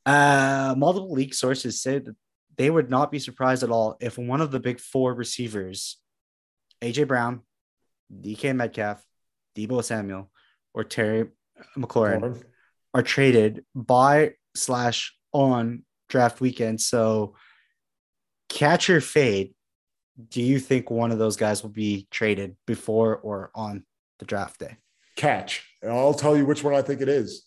[0.05, 2.15] Uh, multiple leak sources say that
[2.55, 5.97] they would not be surprised at all if one of the big four receivers,
[6.81, 7.41] AJ Brown,
[8.11, 9.03] DK Metcalf,
[9.57, 10.29] Deebo Samuel,
[10.73, 11.29] or Terry
[11.77, 12.41] McLaurin,
[12.93, 16.79] are traded by slash on draft weekend.
[16.79, 17.35] So,
[18.49, 19.53] catch or fade.
[20.29, 23.83] Do you think one of those guys will be traded before or on
[24.19, 24.77] the draft day?
[25.15, 25.67] Catch.
[25.81, 27.45] And I'll tell you which one I think it is.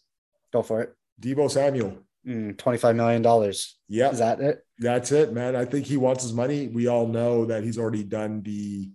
[0.52, 0.94] Go for it.
[1.20, 1.98] Deebo Samuel.
[2.26, 3.54] Mm, $25 million.
[3.88, 4.10] Yeah.
[4.10, 4.64] Is that it?
[4.78, 5.56] That's it, man.
[5.56, 6.68] I think he wants his money.
[6.68, 8.90] We all know that he's already done the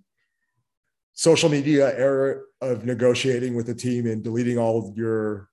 [1.15, 5.49] social media era of negotiating with the team and deleting all of your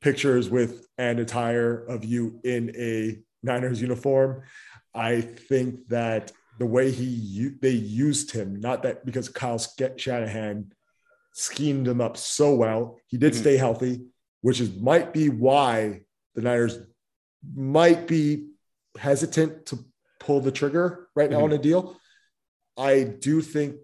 [0.00, 4.42] pictures with and attire of you in a Niners uniform.
[4.94, 10.72] I think that the way he they used him, not that because Kyle Shanahan
[11.34, 13.36] schemed him up so well, he did Mhm.
[13.40, 14.06] stay healthy,
[14.40, 16.02] which is might be why
[16.34, 16.78] the Niners
[17.54, 18.48] might be
[18.98, 19.78] hesitant to
[20.18, 21.44] pull the trigger right now Mhm.
[21.44, 22.00] on a deal.
[22.78, 23.76] I do think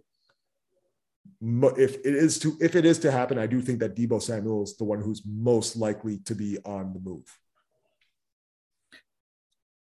[1.43, 4.63] if it is to if it is to happen, I do think that Deebo Samuel
[4.63, 7.25] is the one who's most likely to be on the move.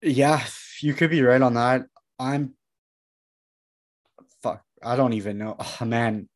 [0.02, 0.42] Yeah,
[0.80, 1.86] you could be right on that.
[2.18, 2.54] I'm
[4.42, 4.62] fuck.
[4.82, 5.56] I don't even know.
[5.80, 6.28] Oh, man,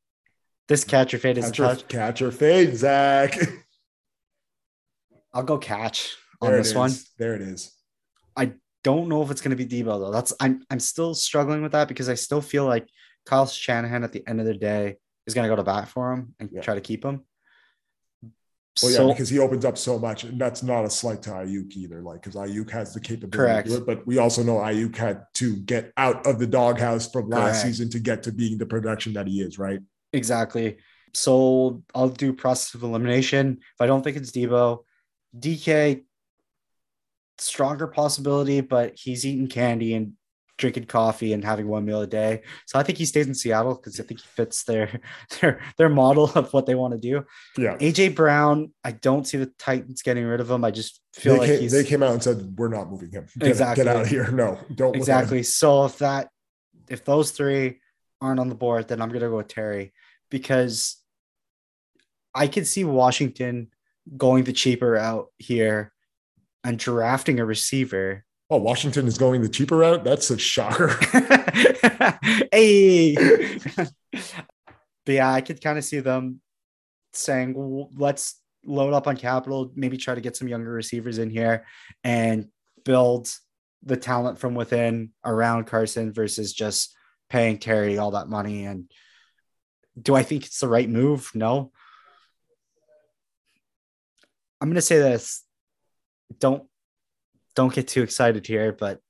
[0.68, 1.88] this catch or fade is a Catch or, touch.
[1.88, 3.36] catch fade, Zach.
[5.32, 6.92] I'll go catch on There this one.
[7.18, 7.72] There it is.
[8.36, 8.52] I
[8.84, 10.12] don't know if it's going to be Deebo though.
[10.12, 12.88] That's I'm I'm still struggling with that because I still feel like
[13.26, 16.12] Kyle Shanahan at the end of the day is going to go to bat for
[16.12, 16.60] him and Yeah.
[16.62, 17.24] try to keep him.
[18.82, 21.30] Well, yeah, So- because he opens up so much, and that's not a slight to
[21.30, 22.02] Aiyuk either.
[22.02, 23.68] Like, because Aiyuk has the capability Correct.
[23.68, 27.10] to do it, but we also know Aiyuk had to get out of the doghouse
[27.10, 27.66] from last Correct.
[27.66, 29.58] season to get to being the production that he is.
[29.58, 29.80] Right?
[30.12, 30.78] Exactly.
[31.12, 33.58] So I'll do process of elimination.
[33.60, 34.84] If I don't think it's Deebo,
[35.38, 36.04] DK,
[37.38, 40.12] stronger possibility, but he's eating candy and
[40.60, 42.42] drinking coffee and having one meal a day.
[42.66, 45.00] So I think he stays in Seattle because I think he fits their
[45.40, 47.24] their their model of what they want to do.
[47.58, 47.76] Yeah.
[47.78, 50.64] AJ Brown, I don't see the Titans getting rid of him.
[50.64, 53.10] I just feel They like came, he's they came out and said, We're not moving
[53.10, 53.26] him.
[53.38, 53.84] Get, Exactly.
[53.84, 54.30] get out of here.
[54.30, 55.42] No, don't look at him." exactly.
[55.42, 56.28] So if that
[56.88, 57.80] if those three
[58.20, 59.92] aren't on the board, then I'm gonna go with Terry
[60.30, 60.96] because
[62.34, 63.68] I could see Washington
[64.16, 65.92] going the cheaper route here
[66.62, 68.24] and drafting a receiver.
[68.50, 70.02] Oh, Washington is going the cheaper route.
[70.02, 70.88] That's a shocker.
[72.52, 73.14] hey.
[73.76, 73.92] but
[75.06, 76.40] yeah, I could kind of see them
[77.12, 81.30] saying, "W- let's load up on capital, maybe try to get some younger receivers in
[81.30, 81.64] here
[82.02, 82.48] and
[82.84, 83.32] build
[83.84, 86.94] the talent from within around Carson versus just
[87.28, 88.64] paying Terry all that money.
[88.66, 88.90] And
[90.00, 91.30] do I think it's the right move?
[91.34, 91.72] No.
[94.60, 95.44] I'm gonna say this.
[96.38, 96.64] Don't
[97.54, 99.00] don't get too excited here, but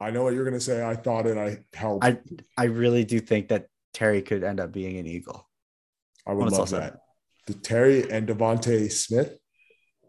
[0.00, 0.84] I know what you're going to say.
[0.84, 1.38] I thought it.
[1.38, 2.04] I helped.
[2.04, 2.18] I
[2.58, 5.48] I, really do think that Terry could end up being an Eagle.
[6.26, 7.00] I would love said that.
[7.46, 9.38] The Terry and DeVonta Smith.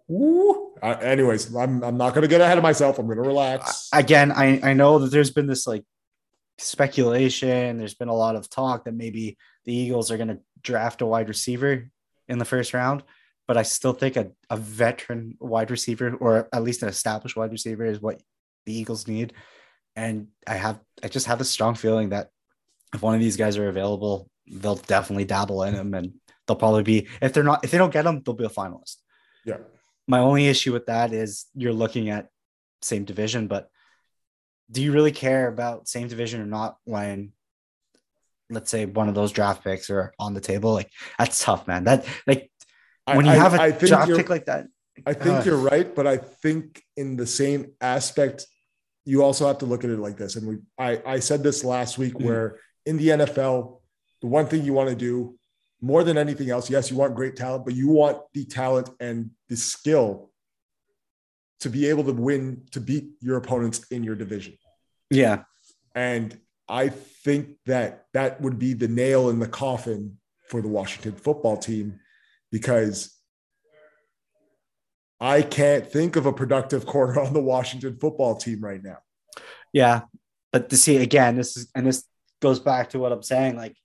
[0.07, 0.73] Woo.
[0.81, 2.99] Uh, anyways, I'm, I'm not going to get ahead of myself.
[2.99, 3.89] I'm going to relax.
[3.93, 5.83] Again, I, I know that there's been this like
[6.57, 7.77] speculation.
[7.77, 11.05] There's been a lot of talk that maybe the Eagles are going to draft a
[11.05, 11.89] wide receiver
[12.27, 13.03] in the first round,
[13.47, 17.51] but I still think a, a veteran wide receiver or at least an established wide
[17.51, 18.21] receiver is what
[18.65, 19.33] the Eagles need.
[19.95, 22.29] And I have I just have a strong feeling that
[22.93, 26.13] if one of these guys are available, they'll definitely dabble in them and
[26.47, 28.97] they'll probably be if they're not if they don't get them, they'll be a finalist.
[29.45, 29.57] yeah.
[30.07, 32.29] My only issue with that is you're looking at
[32.81, 33.69] same division, but
[34.69, 37.31] do you really care about same division or not when
[38.51, 40.73] let's say one of those draft picks are on the table?
[40.73, 41.85] Like that's tough, man.
[41.85, 42.51] That like
[43.13, 44.67] when you I- have a I think draft pick like that,
[45.05, 45.43] I think Uh.
[45.45, 48.47] you're right, but I think in the same aspect,
[49.05, 50.35] you also have to look at it like this.
[50.35, 52.25] And we, I, I said this last week, Mhm.
[52.25, 53.81] where in the NFL,
[54.21, 55.37] the one thing you want to do
[55.81, 59.29] more than anything else, yes, you want great talent, but you want the talent and
[59.49, 60.31] the skill
[61.59, 64.57] to be able to win to beat your opponents in your division.
[65.11, 65.43] yeah,
[65.93, 70.17] And I think that that would be the nail in the coffin
[70.49, 71.99] for the Washington football team
[72.55, 73.13] because
[75.19, 78.99] I can't think of a productive corner on the Washington football team right now.
[79.73, 80.03] yeah.
[80.53, 82.05] But to see again, this is and this
[82.41, 83.57] goes back to what I'm saying.
[83.57, 83.75] Like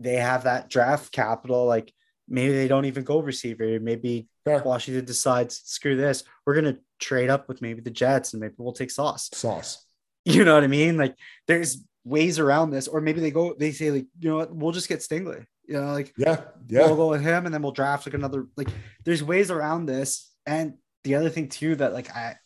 [0.00, 1.64] they have that draft capital.
[1.64, 1.92] Like
[2.28, 3.78] maybe they don't even go receiver.
[3.78, 4.60] Maybe Fair.
[4.64, 6.24] Washington decides, screw this.
[6.44, 9.30] We're gonna trade up with maybe the Jets and maybe we'll take Sauce.
[9.32, 9.86] Sauce.
[10.24, 10.96] You know what I mean?
[10.96, 11.16] Like
[11.48, 14.70] there's ways around this, or maybe they go, they say like, you know what, we'll
[14.70, 15.46] just get Stingley.
[15.66, 16.42] You know, like Yeah.
[16.68, 18.46] Yeah, we'll go with him, and then we'll draft like another.
[18.56, 18.68] Like
[19.04, 20.74] there's ways around this, and
[21.04, 22.36] the other thing too that like I,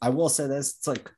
[0.00, 1.10] I will say this, it's like,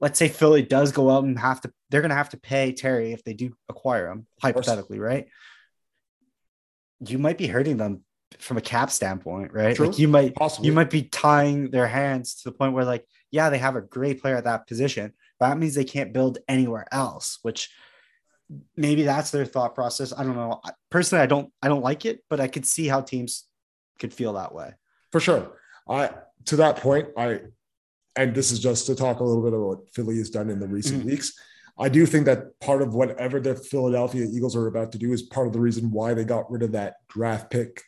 [0.00, 3.12] let's say Philly does go out and have to, they're gonna have to pay Terry
[3.12, 5.28] if they do acquire him, hypothetically, right?
[7.00, 8.04] You might be hurting them
[8.38, 9.76] from a cap standpoint, right?
[9.76, 9.86] True.
[9.86, 10.66] Like you might Possibly.
[10.66, 13.80] you might be tying their hands to the point where like yeah they have a
[13.80, 17.70] great player at that position but that means they can't build anywhere else which
[18.76, 20.60] maybe that's their thought process i don't know
[20.90, 23.46] personally i don't i don't like it but i could see how teams
[23.98, 24.70] could feel that way
[25.12, 25.52] for sure.
[25.88, 26.10] I
[26.46, 27.40] to that point, I
[28.16, 30.58] and this is just to talk a little bit about what Philly has done in
[30.58, 31.06] the recent Mhm.
[31.06, 31.32] weeks.
[31.78, 35.22] I do think that part of whatever the Philadelphia Eagles are about to do is
[35.22, 37.82] part of the reason why they got rid of that draft pick,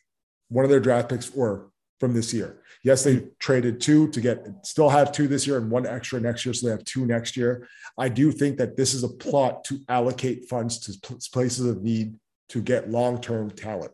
[0.48, 2.62] one of their draft picks were from this year.
[2.84, 6.44] Yes, they traded two to get still have two this year and one extra next
[6.46, 7.68] year, so they have two next year.
[7.96, 12.14] I do think that this is a plot to allocate funds to places of need
[12.50, 13.92] to get long-term talent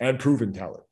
[0.00, 0.84] and proven talent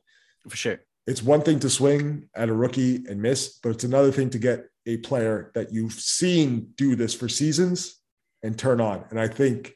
[0.48, 0.80] for sure
[1.10, 4.38] it's one thing to swing at a rookie and miss, but it's another thing to
[4.38, 8.00] get a player that you've seen do this for seasons
[8.44, 9.04] and turn on.
[9.10, 9.72] And I think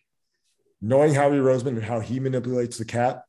[0.81, 3.25] knowing Howie Roseman and how he manipulates the cap,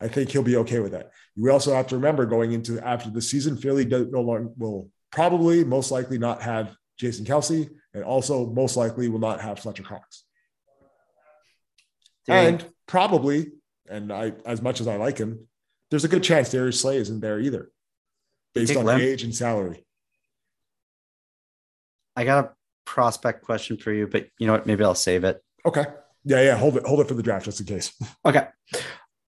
[0.00, 1.10] I think he'll be okay with that.
[1.34, 4.90] You also have to remember going into after the season, Philly does, no longer will
[5.10, 9.82] probably most likely not have Jason Kelce and also most likely will not have Fletcher
[9.82, 10.24] Cox.
[12.28, 13.52] And probably,
[13.88, 15.46] and I as much as I like him,
[15.90, 17.70] there's a good chance Darius Slay isn't there either,
[18.54, 19.00] based on Lim?
[19.00, 19.84] age and salary.
[22.16, 22.50] i got a
[22.84, 25.84] prospect question for you but you know what maybe i'll save it Okay.
[26.24, 26.56] Yeah, yeah.
[26.56, 27.92] Hold it, hold it for the draft just in case.
[28.24, 28.48] okay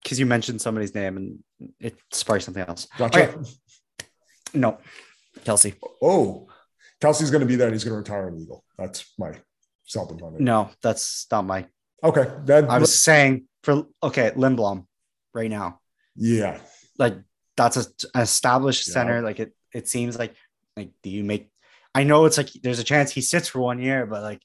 [0.09, 1.39] because you mentioned somebody's name and
[1.81, 3.29] it sparked something else Gotcha.
[3.35, 3.49] Okay.
[4.55, 4.79] no
[5.45, 6.47] kelce Oh,
[7.01, 8.65] Kelce's going to be there and he's going to retire an Eagle.
[8.77, 9.33] That's my
[9.85, 10.41] seldom on it.
[10.41, 11.67] no that's not my
[12.03, 12.27] Okay.
[12.45, 14.87] Then I was saying for okay, Linderbaum
[15.35, 15.81] right now.
[16.17, 16.59] yeah.
[16.99, 17.17] Like
[17.57, 18.93] that's a, an established Yeah.
[18.95, 19.21] center.
[19.23, 20.35] Like it it seems like
[20.77, 21.51] like do you make
[21.95, 24.41] I know it's like there's a chance he sits for one year, but like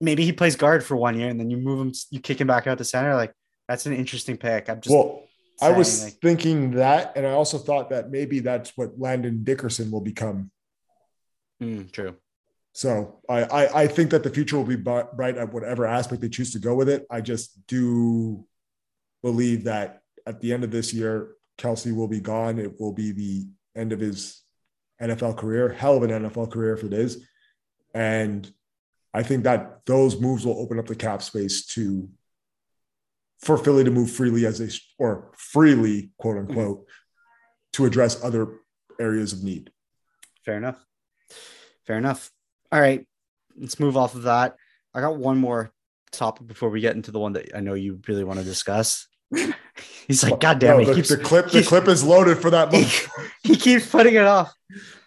[0.00, 2.46] maybe he plays guard for one year and then you move him, you kick him
[2.46, 3.14] back out to center.
[3.14, 3.32] Like
[3.70, 4.68] that's an interesting pick.
[4.68, 5.22] I'm just well.
[5.62, 9.92] I was like, thinking that, and I also thought that maybe that's what Landon Dickerson
[9.92, 10.50] will become.
[11.62, 12.16] mm, true.
[12.72, 16.28] So I, I I think that the future will be bright at whatever aspect they
[16.28, 17.06] choose to go with it.
[17.10, 18.44] I just do
[19.22, 22.58] believe that at the end of this year, Kelce will be gone.
[22.58, 24.42] It will be the end of his
[25.00, 27.24] NFL career, hell of an NFL career if it is.
[27.94, 28.52] And
[29.14, 32.08] I think that those moves will open up the cap space to
[33.42, 34.68] for Philly to move freely as they
[34.98, 36.50] or freely, quote mm-hmm.
[36.50, 36.86] unquote,
[37.74, 38.60] to address other
[39.00, 39.70] areas of need.
[40.44, 40.84] Fair enough.
[41.86, 42.30] Fair enough.
[42.70, 43.06] All right.
[43.56, 44.56] Let's move off of that.
[44.94, 45.72] I got one more
[46.12, 49.06] topic before we get into the one that I know you really want to discuss.
[50.06, 50.86] He's like, God damn No, it.
[50.86, 52.72] the, He keeps, the clip, the clip is loaded for that.
[52.74, 52.86] he,
[53.42, 54.52] he keeps putting it off.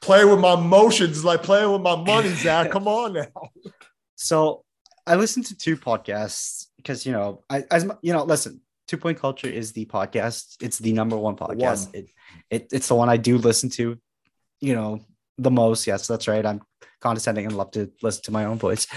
[0.02, 2.72] playing with my emotions, like playing with my money, Zach.
[2.72, 3.28] Come on now.
[4.16, 4.64] So
[5.06, 9.18] I listened to two podcasts because you know, I as you know, listen, Two Point
[9.18, 10.58] Culture is the podcast.
[10.62, 11.88] It's the number one podcast.
[11.88, 11.96] One.
[11.96, 12.10] It,
[12.50, 13.98] it it's the one I do listen to,
[14.60, 15.00] you know,
[15.38, 15.88] the most.
[15.88, 16.46] Yes, that's right.
[16.46, 16.62] I'm
[17.00, 18.88] condescending and love to listen to my own voice.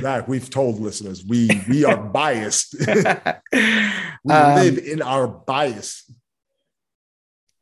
[0.00, 2.74] Zach, we've told listeners we we are biased.
[2.86, 6.10] we Um, live in our bias.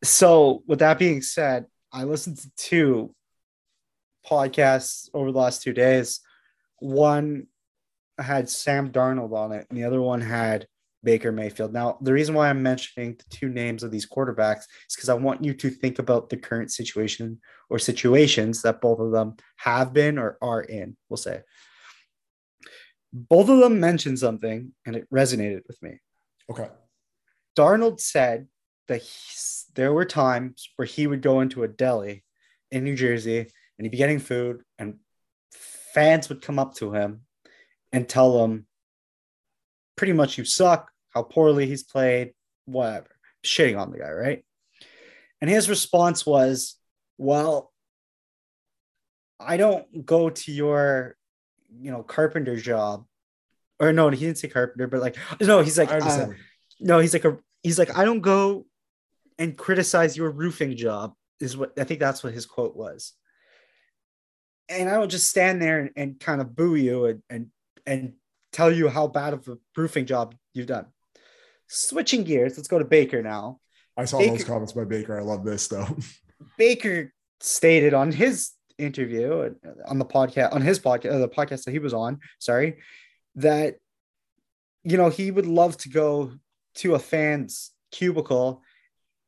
[0.05, 3.14] so with that being said, I listened to two
[4.26, 6.20] podcasts over the last two days.
[6.80, 7.47] One
[8.19, 10.66] had Sam Darnold on it, and the other one had
[11.05, 11.73] Baker Mayfield.
[11.73, 15.15] Now, the reason why I'm mentioning the two names of these quarterbacks is because I
[15.15, 17.40] want you to think about the current situation
[17.70, 21.43] or situations that both of them have been or are in, we'll say.
[23.12, 26.01] Both of them mentioned something and it resonated with me.
[26.51, 26.69] Okay.
[27.57, 28.49] Darnold said
[28.89, 32.24] that he's, there were times where he would go into a deli
[32.70, 34.99] in New Jersey and he'd be getting food, and
[35.53, 37.20] fans would come up to him
[37.93, 38.66] and tell him,
[39.97, 42.32] pretty much, you suck, how poorly he's played,
[42.66, 43.10] whatever,
[43.44, 44.44] shitting on the guy, right?
[45.40, 46.77] And his response was,
[47.16, 47.73] well,
[49.40, 51.16] I don't go to your,
[51.81, 53.05] you know, carpenter job.
[53.81, 56.28] Or no, he didn't say carpenter, but like, no, he's like, uh,
[56.81, 58.66] no, he's like a he's like, I don't go
[59.39, 63.12] and criticize your roofing job, is what I think that's what his quote was.
[64.69, 67.47] And I will just stand there and, and kind of boo you and, and
[67.89, 68.12] and
[68.52, 70.86] tell you how bad of a proofing job you've done.
[71.66, 73.60] Switching gears, let's go to Baker now.
[73.97, 75.19] I saw Baker- those comments by Baker.
[75.19, 75.86] I love this though.
[76.59, 79.55] Baker stated on his interview
[79.86, 82.78] on the podcast on his podcast uh, the podcast that he was on sorry
[83.35, 83.74] that
[84.85, 86.31] you know he would love to go
[86.77, 88.62] to a fan's cubicle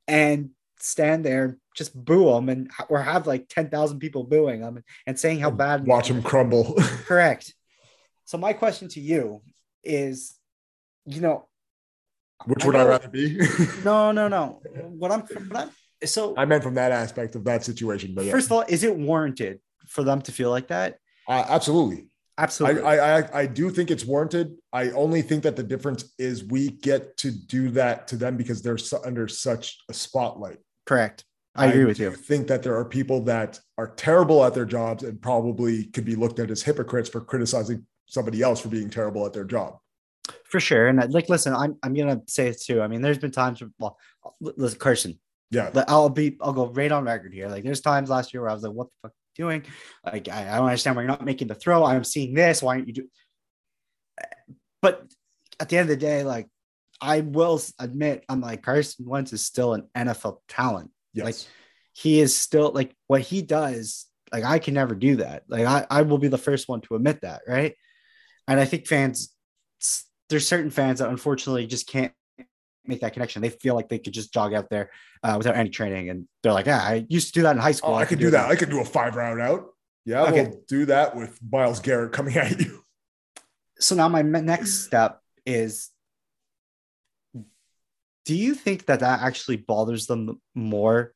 [0.07, 4.83] and stand there and just boo him and or have like 10,000 people booing him
[5.07, 6.75] and saying how bad Watch him crumble.
[7.07, 7.55] correct
[8.31, 9.43] so my question to you
[9.83, 10.37] is
[11.05, 11.49] you know
[12.47, 13.41] Which I would I rather be?
[13.85, 14.61] no no no
[15.01, 15.71] what i'm, what I'm
[16.05, 18.15] so I meant from that aspect of that situation.
[18.15, 19.59] But yeah, first of all is it warranted
[19.89, 20.99] for them to feel like that
[21.29, 22.07] uh, absolutely.
[22.39, 24.55] Absolutely I, I I do think it's warranted.
[24.73, 28.63] I only think that the difference is we get to do that to them because
[28.63, 30.59] they're su- under such a spotlight.
[30.87, 31.25] Correct.
[31.57, 32.13] I agree with you.
[32.13, 36.15] think that there are people that are terrible at their jobs and probably could be
[36.15, 39.79] looked at as hypocrites for criticizing somebody else for being terrible at their job.
[40.45, 40.89] For sure.
[40.89, 42.83] And uh, like, listen, I'm, I'm going to say it too.
[42.83, 43.97] I mean, there's been times, where- well,
[44.41, 45.19] listen, Carson,
[45.51, 45.71] Yeah.
[45.89, 47.49] I'll be, I'll go right on record here.
[47.49, 49.65] Like, there's times last year where I was like, what the fuck are you doing?
[50.05, 51.85] Like, I, I don't understand why you're not making the throw.
[51.85, 52.63] I'm seeing this.
[52.63, 53.09] Why aren't you do?
[54.83, 55.07] But
[55.59, 56.49] at the end of the day, like,
[57.01, 60.91] I will admit, I'm like, Carson Wentz is still an NFL talent.
[61.15, 61.25] Yes.
[61.25, 61.37] Like,
[61.93, 65.87] he is still like what he does like i can never do that like I,
[65.91, 67.75] I will be the first one to admit that right
[68.51, 69.35] and i think fans
[70.29, 72.13] there's certain fans that unfortunately just can't
[72.87, 74.91] make that connection they feel like they could just jog out there
[75.23, 77.73] uh, without any training and they're like yeah i used to do that in high
[77.73, 78.51] school oh, I could do that.
[78.51, 79.67] I could do a five round out.
[80.07, 80.49] Yeah, Okay.
[80.49, 82.83] we'll do that with Myles Garrett coming at you.
[83.79, 85.91] so now my next step is
[88.25, 91.13] do you think that that actually bothers them more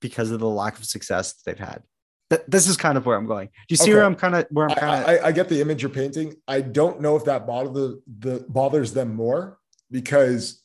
[0.00, 1.82] because of the lack of success that they've had
[2.30, 3.94] Th- this is kind of where i'm going do you see Okay.
[3.94, 6.34] where i'm kind of where i'm kind of I, I get the image you're painting.
[6.46, 9.58] I don't know if that bother the, the bothers them more
[9.90, 10.62] because,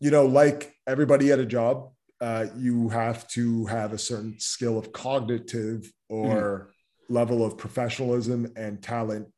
[0.00, 4.76] you know, like everybody at a job, uh, you have to have a certain skill
[4.78, 6.70] of cognitive or
[7.08, 9.28] level of professionalism and talent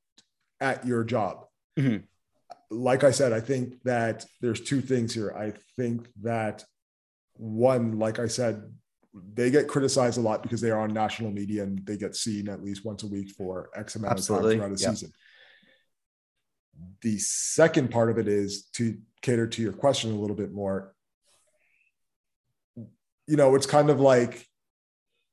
[0.61, 1.47] at your job.
[1.79, 2.03] Mhm.
[2.71, 5.33] Like I said, I think that there's two things here.
[5.37, 6.65] I think that
[7.37, 8.73] one, like I said,
[9.35, 12.49] they get criticized a lot because they are on national media and they get seen
[12.49, 14.55] at least once a week for X amount Absolutely.
[14.55, 14.91] of time throughout a Yep.
[14.91, 15.13] season.
[17.03, 20.95] The second part of it is to cater to your question a little bit more.
[23.27, 24.47] You know, it's kind of like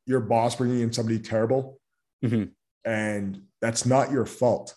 [0.05, 1.79] your boss bringing in somebody terrible,
[2.23, 2.53] Mhm.
[2.85, 4.75] and that's not your fault.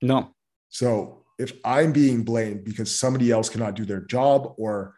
[0.00, 0.34] No.
[0.68, 4.96] So if I'm being blamed because somebody else cannot do their job or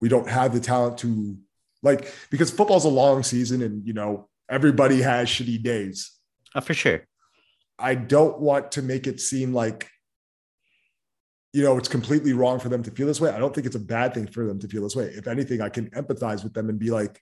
[0.00, 1.38] we don't have the talent to
[1.82, 6.12] like because football's a long season and you know everybody has shitty days.
[6.54, 7.06] Uh, for sure.
[7.78, 9.88] I don't want to make it seem like
[11.52, 13.30] you know it's completely wrong for them to feel this way.
[13.30, 15.06] I don't think it's a bad thing for them to feel this way.
[15.06, 17.20] If anything, I can empathize with them and be like,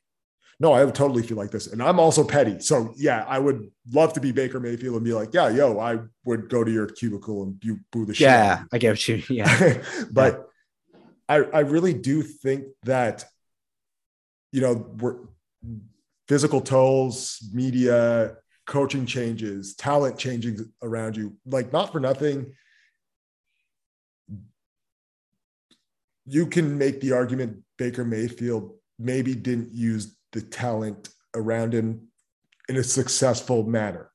[0.60, 1.68] no, I would totally feel like this.
[1.68, 2.60] And I'm also petty.
[2.60, 6.00] So yeah, I would love to be Baker Mayfield and be like, yeah, yo, I
[6.24, 8.26] would go to your cubicle and you boo the shit.
[8.26, 8.64] Yeah.
[8.70, 9.22] I get what you.
[9.30, 9.82] Yeah.
[10.12, 10.46] but
[11.30, 13.24] I, I really do think that
[14.52, 15.16] you know we're
[16.28, 18.36] physical tolls media
[18.66, 22.52] coaching changes talent changing around you like not for nothing.
[26.26, 32.08] You can make the argument baker mayfield maybe didn't use the talent around him
[32.68, 34.12] in a successful manner.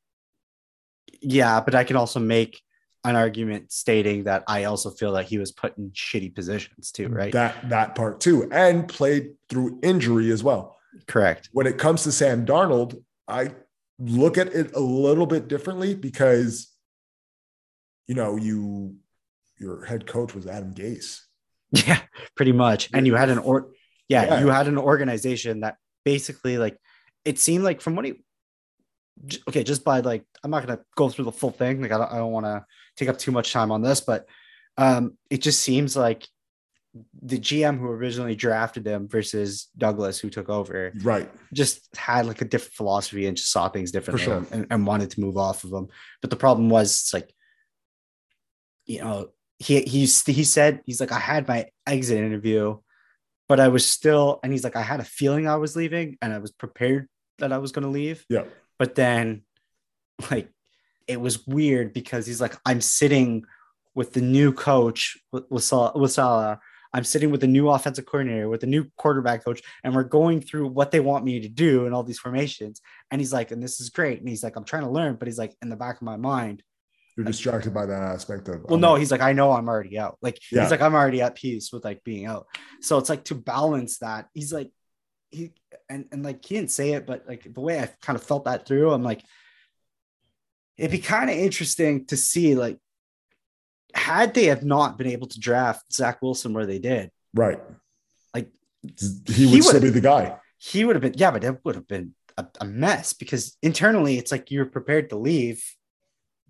[1.21, 2.61] Yeah, but I can also make
[3.05, 7.07] an argument stating that I also feel that he was put in shitty positions too,
[7.07, 7.31] right?
[7.33, 10.75] that that part too and played through injury as well
[11.07, 11.49] Correct.
[11.53, 13.51] when it comes to Sam Darnold, I
[13.99, 16.69] look at it a little bit differently because,
[18.07, 18.95] you know, you
[19.57, 21.21] your head coach was Adam Gase.
[21.87, 21.99] Yeah,
[22.35, 22.89] pretty much.
[22.93, 23.69] And you had an or
[24.07, 24.39] yeah, Yeah.
[24.41, 26.77] you had an organization that basically like
[27.25, 28.13] it seemed like from what he
[29.49, 31.81] okay, just by like I'm not gonna go through the full thing.
[31.81, 32.65] Like I don't, I don't want to
[32.95, 34.27] take up too much time on this, but
[34.77, 36.27] um it just seems like
[37.21, 41.29] the GM who originally drafted him versus Douglas who took over Right.
[41.53, 44.45] just had like a different philosophy and just saw things differently sure.
[44.51, 45.87] and, and wanted to move off of them.
[46.21, 47.33] But the problem was it's like,
[48.85, 52.77] you know, he he's he said he's like, I had my exit interview,
[53.49, 56.31] but I was still, and he's like, I had a feeling I was leaving and
[56.31, 57.07] I was prepared
[57.39, 58.25] that I was gonna leave.
[58.29, 58.45] Yeah.
[58.79, 59.43] But then
[60.31, 60.49] like
[61.07, 63.45] it was weird because he's like, I'm sitting
[63.93, 66.59] with the new coach with with Sal- Saleh.
[66.93, 70.39] I'm sitting with the new offensive coordinator, with the new quarterback coach, and we're going
[70.39, 72.79] through what they want me to do and all these formations.
[73.11, 74.19] And he's like, and this is great.
[74.19, 76.15] And he's like, I'm trying to learn, but he's like, in the back of my
[76.15, 76.63] mind,
[77.17, 80.17] You're distracted by that aspect of well, no, he's like, I know I'm already out.
[80.21, 80.61] Like Yeah.
[80.61, 82.47] he's like, I'm already at peace with like being out.
[82.79, 84.27] So it's like to balance that.
[84.33, 84.71] He's like,
[85.31, 85.51] he
[85.89, 88.45] and and like he didn't say it, but like the way I kind of felt
[88.45, 89.21] that through, I'm like,
[90.77, 92.77] it'd be kind of interesting to see like
[93.93, 97.59] had they have not been able to draft Zach Wilson where they did, right.
[98.33, 98.49] like
[99.27, 100.35] He would he still be the guy.
[100.57, 104.17] he would have been yeah, but it would have been a, a mess because internally
[104.17, 105.63] it's like you're prepared to leave,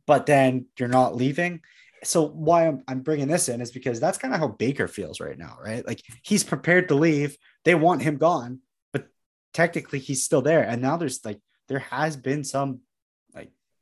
[0.07, 1.61] but then you're not leaving.
[2.03, 5.19] So why I'm, I'm bringing this in is because that's kind of how Baker feels
[5.19, 5.85] right now, right?
[5.85, 7.37] Like he's prepared to leave.
[7.63, 8.59] They want him gone,
[8.91, 9.07] but
[9.53, 10.61] technically he's still there.
[10.63, 12.81] And now there's like there has been some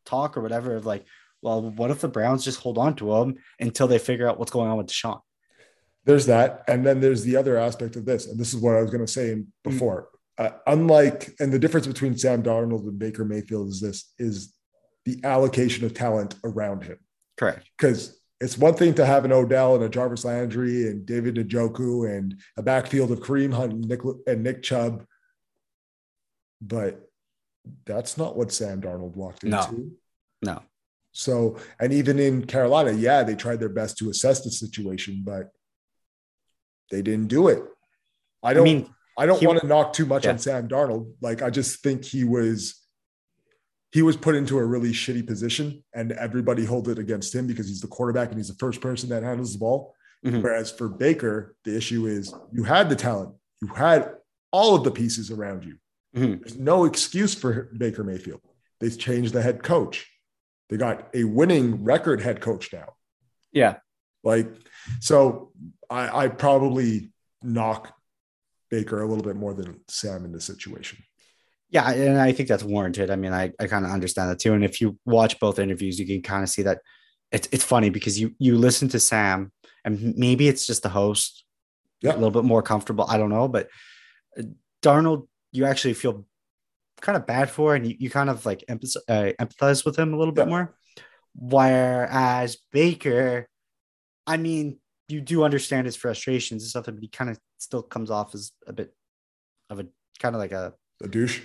[0.05, 1.05] talk or whatever of like,
[1.41, 4.51] well, what if the Browns just hold on to him until they figure out what's
[4.51, 5.19] going on with Deshaun?
[6.05, 6.63] There's that.
[6.67, 8.27] And then there's the other aspect of this.
[8.27, 10.09] And this is what I was going to say before.
[10.37, 14.53] Uh, unlike, and the difference between Sam Darnold and Baker Mayfield is this is
[15.05, 16.97] the allocation of talent around him.
[17.37, 17.67] Correct.
[17.77, 22.13] because it's one thing to have an Odell and a Jarvis Landry and David Njoku
[22.15, 25.05] and a backfield of Kareem Hunt and Nick, and Nick Chubb,
[26.61, 27.09] but
[27.85, 29.55] that's not what Sam Darnold walked into.
[29.57, 29.89] No.
[30.41, 30.61] No.
[31.11, 35.51] So, and even in Carolina, yeah, they tried their best to assess the situation, but
[36.91, 37.63] they didn't do it.
[38.41, 38.63] I I don't.
[38.63, 40.31] mean, I don't he- want to knock too much Yeah.
[40.31, 41.13] on Sam Darnold.
[41.21, 42.79] Like I just think he was
[43.91, 47.67] he was put into a really shitty position and everybody hold it against him because
[47.67, 49.93] he's the quarterback and he's the first person that handles the ball.
[50.25, 50.41] Mhm.
[50.41, 54.15] Whereas for Baker, the issue is you had the talent, you had
[54.51, 55.77] all of the pieces around you.
[56.15, 56.39] Mhm.
[56.41, 58.41] There's no excuse for Baker Mayfield.
[58.79, 60.07] They changed the head coach.
[60.69, 62.93] They got a winning record head coach now.
[63.51, 63.77] yeah.
[64.25, 64.47] Like,
[65.01, 65.51] so
[65.89, 67.11] I, I probably
[67.41, 67.93] knock
[68.71, 70.99] Baker a little bit more than Sam in this situation.
[71.69, 73.09] Yeah, and I think that's warranted.
[73.09, 74.53] I mean, I, I kind of understand that too.
[74.53, 76.79] And if you watch both interviews, you can kind of see that
[77.33, 79.51] it's it's funny because you you listen to Sam,
[79.83, 81.43] and maybe it's just the host,
[82.01, 82.13] Yeah.
[82.13, 83.05] a little bit more comfortable.
[83.09, 83.67] I don't know, but
[84.81, 86.25] Darnold, you actually feel
[86.99, 90.13] kind of bad for, and you, you kind of like empathize, uh, empathize with him
[90.13, 90.75] a little bit more.
[91.35, 93.47] Whereas Baker,
[94.27, 98.11] I mean, you do understand his frustrations and stuff, but he kind of still comes
[98.11, 98.93] off as a bit
[99.69, 99.87] of a
[100.19, 101.41] kind of like a a douche.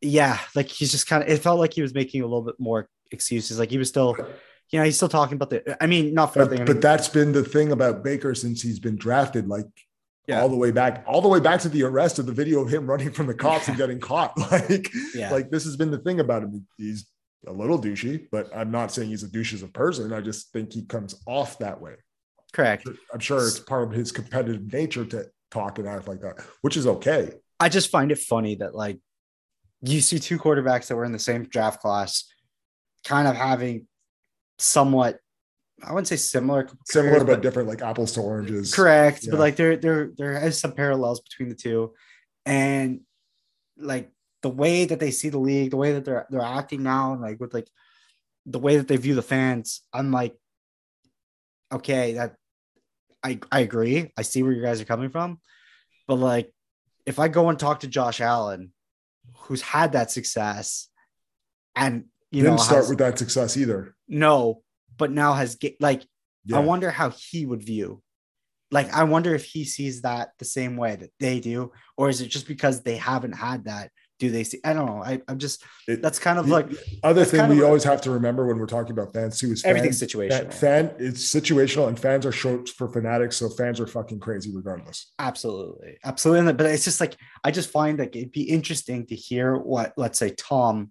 [0.00, 1.28] Yeah, like he's just kind of.
[1.28, 3.58] It felt like he was making a little bit more excuses.
[3.58, 4.16] Like he was still,
[4.70, 5.82] you know, he's still talking about the.
[5.82, 6.60] I mean, not for But, nothing.
[6.60, 9.66] I but mean, that's been the thing about Baker since he's been drafted, like
[10.28, 10.42] Yeah.
[10.42, 12.68] all the way back, all the way back to the arrest of the video of
[12.68, 14.34] him running from the cops and getting caught.
[14.52, 15.30] Like, Yeah.
[15.32, 16.66] like this has been the thing about him.
[16.76, 17.06] He's
[17.46, 20.12] a little douchey, but I'm not saying he's a douche as a person.
[20.12, 21.94] I just think he comes off that way.
[22.52, 22.86] correct.
[23.12, 26.76] I'm sure it's part of his competitive nature to talk and act like that, which
[26.76, 27.32] is okay.
[27.60, 28.98] I just find it funny that like
[29.82, 32.24] you see two quarterbacks that were in the same draft class,
[33.04, 33.86] kind of having
[34.58, 35.18] somewhat,
[35.82, 38.74] I wouldn't say similar, Similar careers, but different, like apples to oranges.
[38.74, 39.30] correct, Yeah.
[39.32, 41.94] but like there there there is some parallels between the two,
[42.44, 43.00] and
[43.76, 44.10] like
[44.42, 47.22] the way that they see the league, the way that they're they're acting now, and
[47.22, 47.68] like with like
[48.46, 50.34] the way that they view the fans, I'm like,
[51.72, 52.34] okay, that
[53.22, 54.12] I I agree.
[54.16, 55.40] I see where you guys are coming from,
[56.06, 56.52] but like
[57.06, 58.72] if I go and talk to Josh Allen,
[59.36, 60.88] who's had that success,
[61.76, 63.94] and you Didn't know start has- with that success either.
[64.08, 64.62] no,
[64.98, 66.02] but now has get like
[66.44, 66.56] Yeah.
[66.58, 68.02] I wonder how he would view.
[68.70, 72.20] Like, I wonder if he sees that the same way that they do, or is
[72.20, 73.90] it just because they haven't had that?
[74.18, 74.58] Do they see?
[74.64, 75.02] I don't know.
[75.02, 76.68] I, I'm just It- that's kind of the like
[77.02, 79.64] Other thing we a- always have to remember when we're talking about fans too is
[79.64, 80.52] everything's fans, situational.
[80.52, 85.12] fan it's situational and fans are short for fanatics, so fans are fucking crazy regardless.
[85.20, 86.52] Absolutely, absolutely.
[86.52, 90.18] But it's just like I just find like it'd be interesting to hear what let's
[90.18, 90.90] say Tom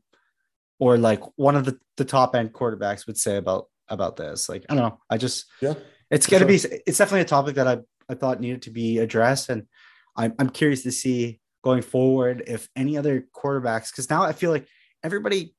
[0.79, 4.49] or like one of the, the top end quarterbacks would say about about this.
[4.49, 4.99] Like I don't know.
[5.09, 5.73] I just Yeah,
[6.09, 9.49] it's gonna be it's definitely a topic that I I thought needed to be addressed,
[9.49, 9.63] and
[10.15, 14.51] I'm I'm curious to see going forward if any other quarterbacks because now I feel
[14.51, 14.67] like
[15.03, 15.53] everybody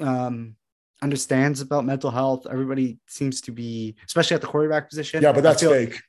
[0.00, 0.56] um
[1.02, 2.46] understands about mental health.
[2.50, 5.22] Everybody seems to be, especially at the quarterback position.
[5.22, 6.00] Yeah, but that's fake.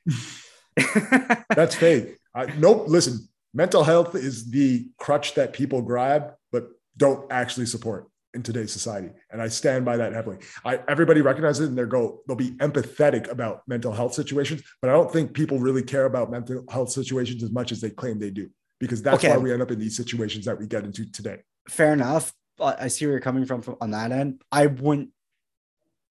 [1.54, 2.16] That's fake.
[2.34, 2.84] I, nope.
[2.88, 8.72] Listen, mental health is the crutch that people grab, but don't actually support in today's
[8.72, 9.10] society.
[9.30, 10.38] And I stand by that heavily.
[10.64, 14.90] I, everybody recognizes it and they go, they'll be empathetic about mental health situations, but
[14.90, 18.18] I don't think people really care about mental health situations as much as they claim
[18.18, 18.48] they do,
[18.80, 19.30] because that's Okay.
[19.30, 21.38] why we end up in these situations that we get into today.
[21.68, 22.32] fair enough.
[22.60, 24.40] I see where you're coming from, from on that end.
[24.52, 25.10] I wouldn't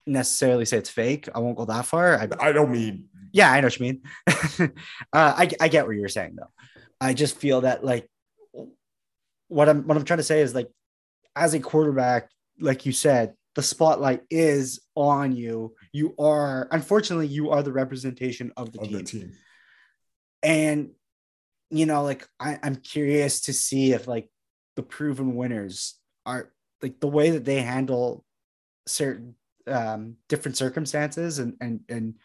[0.06, 1.30] necessarily say it's fake.
[1.34, 2.18] I won't go that far.
[2.20, 4.02] I, I don't mean yeah, I know what you mean.
[4.28, 4.68] uh,
[5.14, 6.52] I I get what you're saying though.
[7.00, 8.10] I just feel that like
[9.48, 10.70] what I'm what I'm trying to say is like
[11.36, 12.30] as a quarterback,
[12.60, 15.76] like you said, the spotlight is on you.
[15.92, 18.98] You are unfortunately you are the representation of the of team.
[18.98, 19.32] the team.
[20.44, 20.92] and
[21.72, 24.30] you know like I, i'm curious to see if like
[24.76, 25.96] the proven winners
[26.26, 26.52] are
[26.82, 28.24] like the way that they handle
[28.86, 29.36] certain
[29.68, 32.16] um different circumstances and and and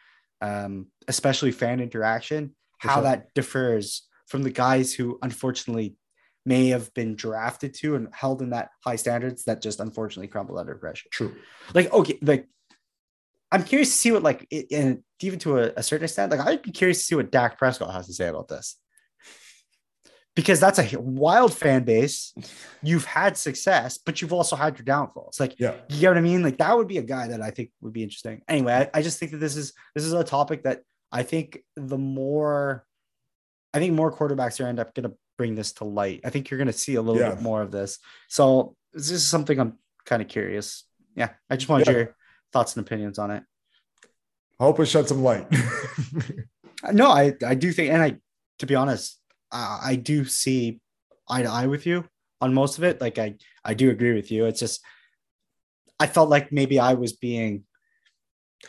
[0.41, 3.03] um especially fan interaction how sure.
[3.05, 5.97] that differs from the guys who unfortunately
[6.47, 10.59] may have been drafted to and held in that high standards that just unfortunately crumbled
[10.59, 11.09] under pressure.
[11.11, 11.35] True.
[11.75, 12.49] like okay like
[13.53, 16.41] i'm curious to see what like it, and even to a, a certain extent like
[16.41, 18.77] i'd be curious to see what dak prescott has to say about this.
[20.35, 22.35] Because that's a wild fan base.
[22.83, 25.41] You've had success but you've also had your downfalls.
[25.41, 25.75] Like Yeah.
[25.89, 26.43] you get what i mean?
[26.43, 28.43] Like that would be a guy that i think would be interesting.
[28.49, 31.59] Anyway I, I just think that this is this is a topic that i think
[31.77, 32.85] the more
[33.73, 36.51] i think more quarterbacks are end up going to bring this to light i think
[36.51, 37.31] you're going to see a little Yeah.
[37.35, 37.99] bit more of this
[38.29, 40.85] so this is something i'm kind of curious
[41.15, 41.93] yeah i just wanted Yeah.
[41.93, 42.17] your
[42.53, 43.43] thoughts and opinions on it
[44.59, 45.47] I hope it shed some light.
[46.85, 48.15] Uh, no i i do think and i
[48.59, 49.19] to be honest
[49.51, 50.79] i, I do see
[51.27, 52.05] eye to eye with you
[52.43, 53.35] on most of it like i
[53.65, 54.83] i do agree with you it's just
[55.99, 57.65] i felt like maybe i was being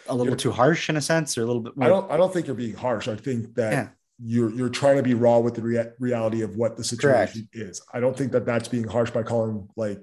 [0.08, 2.12] a little You're- too harsh in a sense or a little bit more I don't
[2.14, 3.10] I don't think you're being harsh.
[3.10, 3.88] I think that Yeah.
[4.20, 7.82] You're you're trying to be raw with the rea- reality of what the situation is.
[7.94, 10.00] I don't think that that's being harsh by calling like,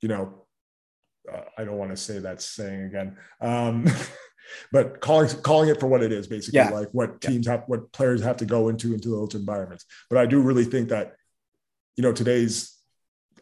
[0.00, 0.46] you know,
[1.32, 3.16] uh, I don't want to say that saying again.
[3.40, 3.86] Um,
[4.72, 6.70] but calling calling it for what it is basically Yeah.
[6.70, 7.30] like what Yeah.
[7.30, 9.84] teams have what players have to go into into those environments.
[10.08, 11.14] But I do really think that
[11.96, 12.78] you know today's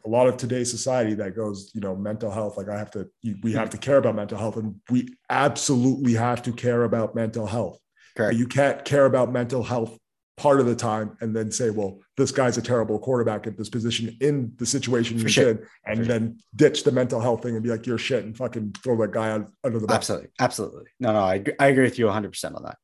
[0.05, 2.57] a lot of today's society that goes, you know, mental health.
[2.57, 3.07] Like I have to,
[3.43, 7.47] we have to care about mental health, and we absolutely have to care about mental
[7.47, 7.79] health.
[8.17, 9.97] Correct But you can't care about mental health
[10.37, 13.69] part of the time and then say, well, this guy's a terrible quarterback at this
[13.69, 15.51] position in the situation For he's sure.
[15.51, 16.19] in, and For sure.
[16.19, 19.11] then ditch the mental health thing and be like, you're shit and fucking throw that
[19.13, 19.97] guy out under the bus.
[19.97, 22.79] absolutely absolutely no no i, agree- I agree with you 100% on that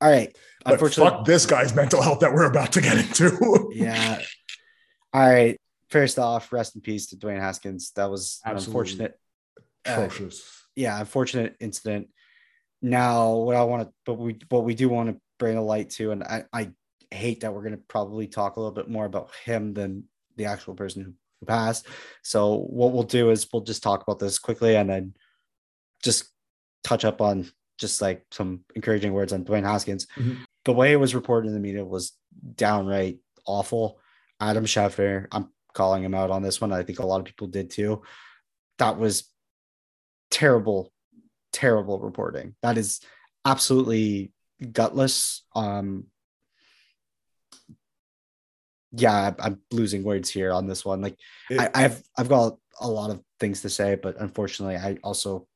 [0.00, 3.70] all right But unfortunately fuck this guy's mental health that we're about to get into.
[3.74, 4.20] yeah
[5.12, 5.56] all right
[5.88, 8.70] first off rest in peace to dwayne haskins that was an Absolutely.
[8.92, 9.18] unfortunate
[9.86, 10.08] uh,
[10.76, 12.08] yeah, unfortunate incident.
[12.82, 15.90] Now, what I want to, but we, what we do want to bring a light
[15.90, 16.70] to, and I, I
[17.10, 20.04] hate that we're going to probably talk a little bit more about him than
[20.36, 21.14] the actual person who,
[21.46, 21.86] passed.
[22.22, 25.14] So what we'll do is we'll just talk about this quickly and then
[26.02, 26.28] just
[26.84, 30.06] touch up on just like some encouraging words on Dwayne Haskins.
[30.16, 30.40] Mhm.
[30.66, 32.12] The way it was reported in the media was
[32.56, 33.98] downright awful.
[34.38, 36.72] Adam Schefter, I'm calling him out on this one.
[36.72, 38.02] I think a lot of people did too.
[38.78, 39.24] That was
[40.30, 40.92] terrible,
[41.52, 42.54] terrible reporting.
[42.62, 43.00] That is
[43.44, 44.32] absolutely
[44.72, 45.42] gutless.
[45.54, 46.06] Um,
[48.92, 51.00] yeah, I'm losing words here on this one.
[51.00, 51.16] Like
[51.48, 55.46] It- I, I've I've got a lot of things to say, but unfortunately, I also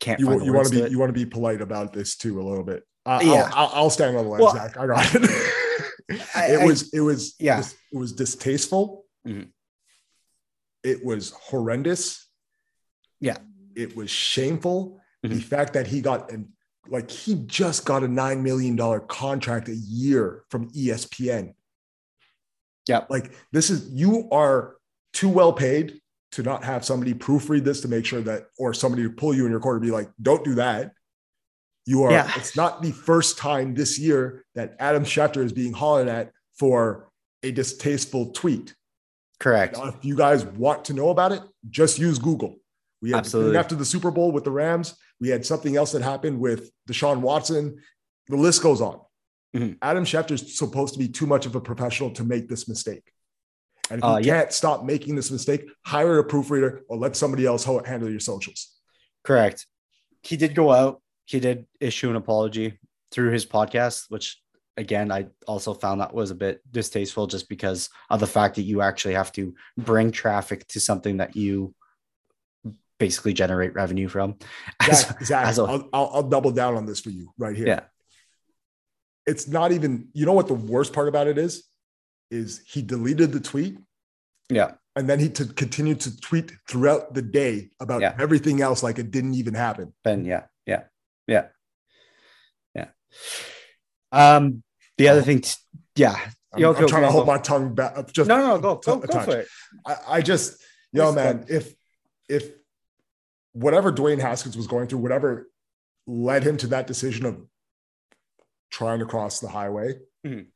[0.00, 0.20] can't.
[0.20, 2.64] you, you want to be you want to be polite about this too a little
[2.64, 2.84] bit.
[3.04, 3.50] Uh, Yeah.
[3.52, 4.76] I'll, I'll, stand on the line, Well, Zach.
[4.76, 5.30] I got it.
[6.12, 7.60] It I- was it was yeah.
[7.92, 9.04] it was distasteful.
[9.26, 9.50] Mhm.
[10.82, 12.26] It was horrendous.
[13.20, 13.36] Yeah.
[13.74, 15.00] It was shameful.
[15.22, 15.42] The Mhm.
[15.42, 16.48] fact that he got and
[16.88, 21.54] like he just got a nine million dollar contract a year from ESPN.
[22.88, 23.04] Yeah.
[23.10, 24.76] Like this is you are
[25.12, 26.00] too well paid
[26.32, 29.44] to not have somebody proofread this to make sure that or somebody to pull you
[29.44, 30.92] in your corner be like, don't do that.
[31.86, 32.32] You are Yeah.
[32.36, 37.10] it's not the first time this year that Adam Schefter is being hollered at for
[37.42, 38.74] a distasteful tweet.
[39.38, 39.76] Correct.
[39.76, 42.59] Now, if you guys want to know about it, just use Google.
[43.02, 43.56] We had Absolutely.
[43.56, 44.94] after the Super Bowl with the Rams.
[45.20, 47.80] We had something else that happened with Deshaun Watson.
[48.28, 49.00] The list goes on.
[49.54, 49.78] Mhm.
[49.82, 53.12] Adam Schefter is supposed to be too much of a professional to make this mistake.
[53.90, 54.40] And if Uh, you yeah.
[54.42, 58.76] can't stop making this mistake, hire a proofreader or let somebody else handle your socials.
[59.24, 59.66] Correct.
[60.22, 61.02] He did go out.
[61.24, 62.78] He did issue an apology
[63.10, 64.40] through his podcast, which
[64.76, 68.62] again I also found that was a bit distasteful, just because of the fact that
[68.62, 71.74] you actually have to bring traffic to something that you
[73.00, 74.36] basically generate revenue from.
[74.80, 77.56] As- Zach, Zach, as a- I'll, I'll, I'll double down on this for you right
[77.56, 77.66] here.
[77.66, 77.80] Yeah.
[79.26, 81.64] It's not even, you know what the worst part about it is?
[82.30, 83.78] Is he deleted the tweet
[84.48, 84.72] yeah.
[84.94, 88.14] and then he to continue to tweet throughout the day about Yeah.
[88.18, 89.92] everything else like it didn't even happen.
[90.04, 90.84] Ben, yeah, yeah,
[91.26, 91.46] yeah,
[92.74, 92.86] yeah.
[94.12, 94.62] Um,
[94.96, 95.54] the other thing, t-
[95.96, 96.18] yeah.
[96.52, 97.32] I'm, I'm trying to hold go.
[97.32, 97.96] my tongue back.
[97.96, 99.48] up Just No, no, no, go, go, go for it.
[99.86, 100.60] I, I just,
[100.92, 101.74] yo, man, if
[102.28, 102.50] if
[103.52, 105.48] whatever Dwayne Haskins was going through, whatever
[106.06, 107.44] led him to that decision of
[108.70, 109.94] trying to cross the highway,
[110.24, 110.46] Mhm.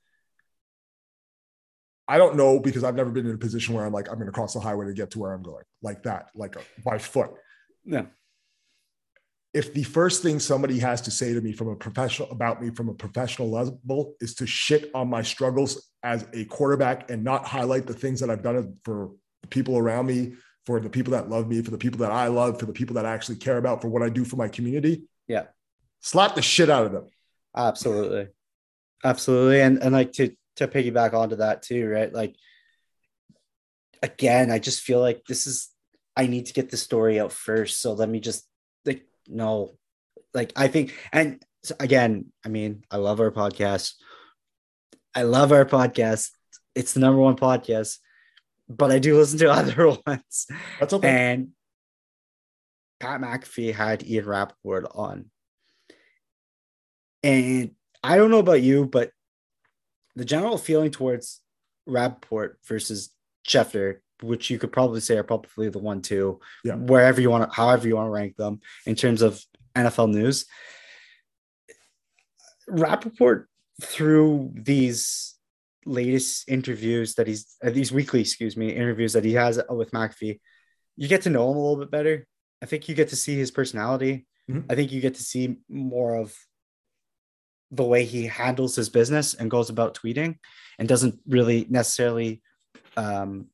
[2.07, 4.27] I don't know because I've never been in a position where I'm like, I'm going
[4.27, 6.99] to cross the highway to get to where I'm going, like that, like uh, by
[6.99, 7.31] foot.
[7.85, 8.07] Yeah,
[9.55, 12.71] If the first thing somebody has to say to me from a professional about me
[12.71, 17.47] from a professional level is to shit on my struggles as a quarterback and not
[17.47, 19.12] highlight the things that I've done for
[19.43, 20.35] the people around me,
[20.66, 22.95] for the people that love me, for the people that I love, for the people
[22.95, 25.45] that I actually care about, for what I do for my community, yeah.
[26.01, 27.09] slap the shit out of them.
[27.57, 28.28] Absolutely.
[29.05, 29.61] Absolutely.
[29.61, 32.12] And and like to to piggyback onto that too, right?
[32.12, 32.35] Like
[34.03, 35.70] again, I just feel like this is
[36.16, 37.81] I need to get the story out first.
[37.81, 38.47] So let me just
[38.85, 39.77] like no.
[40.32, 43.95] Like I think and so again, I mean, I love our podcast.
[45.15, 46.31] I love our podcast.
[46.74, 47.99] It's the number one podcast,
[48.77, 50.47] but I do listen to other ones.
[50.81, 51.09] That's okay.
[51.33, 51.49] And
[53.01, 55.27] Pat McAfee had Ian Rapoport on.
[57.23, 57.71] And
[58.03, 59.11] I don't know about you, but
[60.15, 61.41] the general feeling towards
[61.87, 63.11] Rapoport versus
[63.47, 66.77] Schefter, which you could probably say are probably the one two, Yeah.
[66.77, 69.43] wherever you want to, however you want to rank them in terms of
[69.75, 70.47] NFL news.
[72.69, 73.45] Rappaport
[73.83, 75.34] through these
[75.86, 80.40] latest interviews that he's uh, these weekly, excuse me, interviews that he has with McAfee,
[80.97, 82.27] you get to know him a little bit better.
[82.62, 84.27] I think you get to see his personality.
[84.51, 84.65] Mhm.
[84.70, 86.35] I think you get to see more of
[87.70, 90.39] the way he handles his business and goes about tweeting
[90.78, 92.43] and doesn't really necessarily
[92.97, 93.48] um,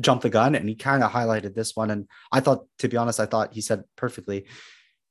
[0.00, 0.54] jump the gun.
[0.54, 1.90] And he kind of highlighted this one.
[1.90, 4.46] And I thought, to be honest, I thought he said perfectly.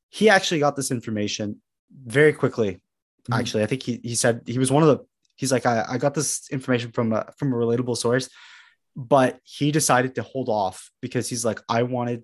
[0.09, 1.61] He actually got this information
[2.05, 2.81] very quickly.
[3.29, 3.39] Mhm.
[3.39, 5.05] Actually, I think he, he said he was one of the,
[5.41, 8.29] he's like, I, I got this information from a, from a relatable source,
[8.95, 12.21] but he decided to hold off because he's like, I wanted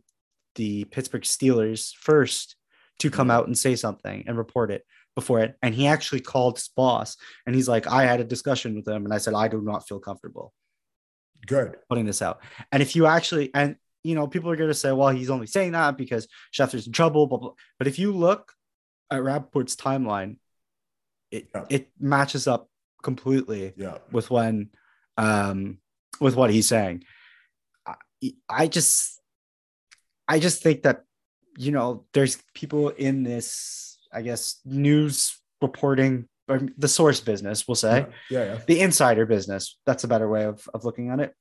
[0.54, 2.56] the Pittsburgh Steelers first
[3.00, 4.84] to come out and say something and report it
[5.16, 5.56] before it.
[5.64, 7.18] And he actually called his boss
[7.48, 9.88] and he's like, I had a discussion with him and I said, I do not
[9.88, 10.54] feel comfortable
[11.48, 11.78] Good.
[11.90, 12.40] putting this out.
[12.72, 15.48] And if you actually, and you know, people are going to say, well, he's only
[15.48, 17.54] saying that because Schefter's in trouble, blah, blah.
[17.80, 18.54] But if you look
[19.10, 20.38] at Rapoport's timeline,
[21.32, 21.66] it, Yeah.
[21.70, 22.70] it matches up
[23.04, 23.98] completely Yeah.
[24.12, 24.70] with when,
[25.18, 25.80] um,
[26.20, 27.04] with what he's saying.
[27.86, 27.96] I,
[28.50, 29.20] I just,
[30.28, 31.04] I just think that,
[31.58, 37.76] you know, there's people in this, I guess, news reporting or the source business, we'll
[37.76, 38.40] say Yeah.
[38.40, 38.46] Yeah.
[38.54, 38.60] yeah.
[38.68, 39.78] the insider business.
[39.86, 41.34] That's a better way of, of looking at it.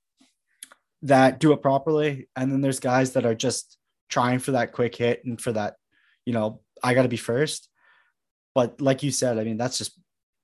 [1.02, 3.76] that do it properly, and then there's guys that are just
[4.08, 5.74] trying for that quick hit and for that,
[6.24, 7.68] you know, I got to be first.
[8.54, 9.92] But like you said, I mean, that's just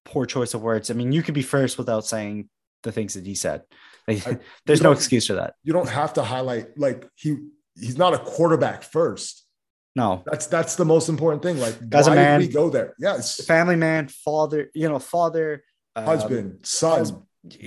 [0.04, 0.90] poor choice of words.
[0.90, 2.48] I mean, you could be first without saying
[2.82, 3.62] the things that he said.
[4.08, 5.54] Like, I- there's no excuse for that.
[5.64, 7.36] You don't have to highlight like he
[7.78, 9.46] he's not a quarterback first.
[9.94, 11.58] No, That's that's the most important thing.
[11.58, 12.40] Like Guy's a man.
[12.40, 12.94] we go there?
[12.98, 13.44] Yes.
[13.44, 15.62] family man, father, you know, father,
[15.94, 17.12] um, Husband, son, hus-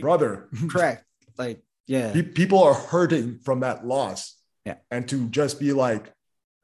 [0.01, 0.49] brother.
[0.69, 1.05] correct.
[1.37, 4.35] Like, yeah, people are hurting from that loss.
[4.65, 4.77] Yeah.
[4.89, 6.11] And to just be like,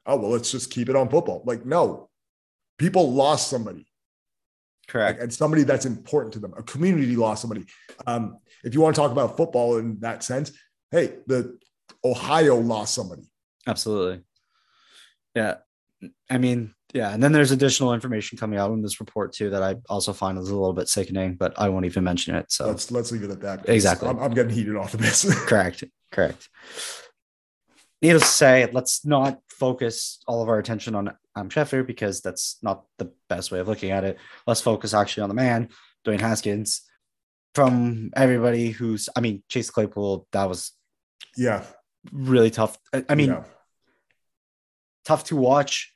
[0.08, 1.44] oh, well, let's just keep it on football.
[1.46, 2.10] Like, no,
[2.80, 3.86] people lost somebody
[4.92, 5.22] correct.
[5.22, 6.54] and somebody that's important to them.
[6.58, 7.66] A community lost somebody.
[8.06, 10.52] Um, if you want to talk about football in that sense,
[10.92, 11.58] hey, the
[12.04, 13.24] Ohio lost somebody.
[13.68, 14.24] Absolutely.
[15.36, 15.56] Yeah.
[16.30, 17.14] I mean, yeah.
[17.14, 20.38] And then there's additional information coming out in this report too that I also find
[20.38, 22.52] is a little bit sickening, but I won't even mention it.
[22.52, 24.10] So Let's let's leave it at that Exactly.
[24.10, 25.24] I'm, I'm getting heated off of this.
[25.46, 25.84] correct.
[26.12, 26.50] Correct.
[28.02, 32.58] Needless to say, let's not focus all of our attention on um, Schefter because that's
[32.64, 34.18] not the best way of looking at it.
[34.48, 35.70] Let's focus actually on the man,
[36.04, 36.82] Dwayne Haskins.
[37.54, 40.72] From everybody who's, I mean, Chase Claypool, that was
[41.38, 41.64] yeah.
[42.12, 42.76] really tough.
[42.92, 43.44] I, I mean, yeah.
[45.06, 45.94] tough to watch,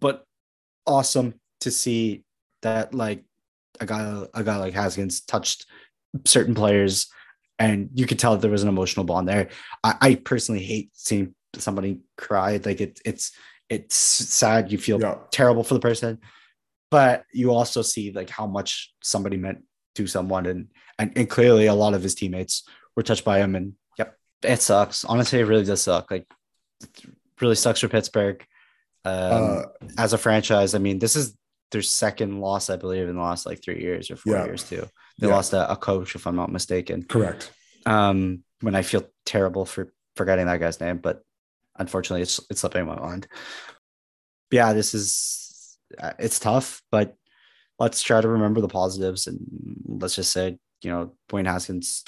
[0.00, 0.24] but
[0.84, 2.24] awesome to see
[2.62, 3.24] that like
[3.78, 5.66] a guy a guy like Haskins touched
[6.24, 7.06] certain players
[7.58, 9.50] and you could tell that there was an emotional bond there.
[9.84, 12.60] I, I personally hate seeing somebody cry.
[12.64, 13.32] Like it it's
[13.68, 14.70] it's sad.
[14.72, 15.18] You feel Yeah.
[15.30, 16.18] terrible for the person,
[16.90, 19.62] but you also see like how much somebody meant
[19.96, 20.68] to someone and
[20.98, 22.62] and, and clearly a lot of his teammates
[22.96, 25.04] were touched by him and yep, it sucks.
[25.04, 26.10] Honestly, it really does suck.
[26.10, 26.26] Like
[26.82, 27.06] it
[27.40, 28.44] really sucks for Pittsburgh.
[29.04, 29.62] Um, Uh,
[29.98, 31.36] as a franchise, I mean, this is
[31.70, 34.44] their second loss, I believe, in the last like three years or four Yeah.
[34.44, 34.88] years too.
[35.18, 35.34] They Yeah.
[35.34, 37.02] lost a, a coach, if I'm not mistaken.
[37.04, 37.50] correct.
[37.84, 41.22] Um, when I feel terrible for forgetting that guy's name, but
[41.78, 43.26] unfortunately, it's it's slipping my mind.
[44.50, 47.14] Yeah, this is uh, it's tough, but
[47.78, 49.38] let's try to remember the positives and
[49.86, 52.04] let's just say, you know, Dwayne Haskins,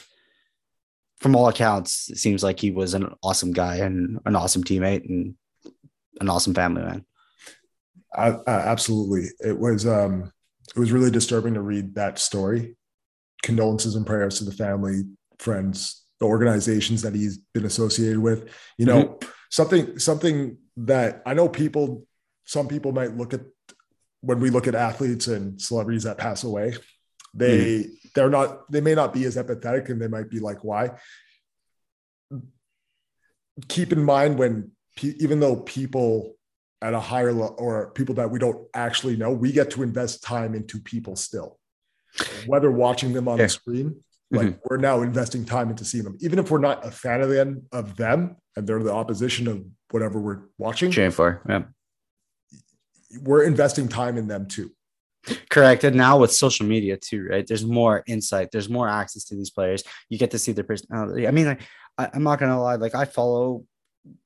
[1.18, 5.08] from all accounts, it seems like he was an awesome guy and an awesome teammate
[5.08, 5.34] and
[6.20, 7.04] an awesome family man.
[8.14, 9.30] I, I, absolutely.
[9.40, 10.32] It was um
[10.74, 12.76] it was really disturbing to read that story.
[13.42, 15.02] Condolences and prayers to the family,
[15.38, 18.52] friends, the organizations that he's been associated with.
[18.76, 19.18] You know,
[19.50, 22.06] something something that I know people
[22.44, 23.40] some people might look at
[24.20, 26.74] when we look at athletes and celebrities that pass away,
[27.34, 27.88] they hmm.
[28.14, 30.90] they're not they may not be as empathetic and they might be like why
[33.66, 36.36] keep in mind when pe- even though people
[36.80, 40.22] at a higher level or people that we don't actually know, we get to invest
[40.22, 41.58] time into people still.
[42.46, 43.44] Whether watching them on Yeah.
[43.44, 44.36] the screen, mm-hmm.
[44.36, 47.30] like we're now investing time into seeing them, even if we're not a fan of
[47.30, 51.62] them of them and they're the opposition of whatever we're watching, Cheering for, yeah.
[53.22, 54.70] we're investing time in them too.
[55.50, 55.84] Correct.
[55.84, 57.46] And now with social media too, right?
[57.46, 58.50] There's more insight.
[58.50, 59.82] There's more access to these players.
[60.08, 61.26] You get to see their personality.
[61.26, 61.60] I mean, like,
[61.96, 62.76] I, I'm not gonna lie.
[62.76, 63.64] Like, I follow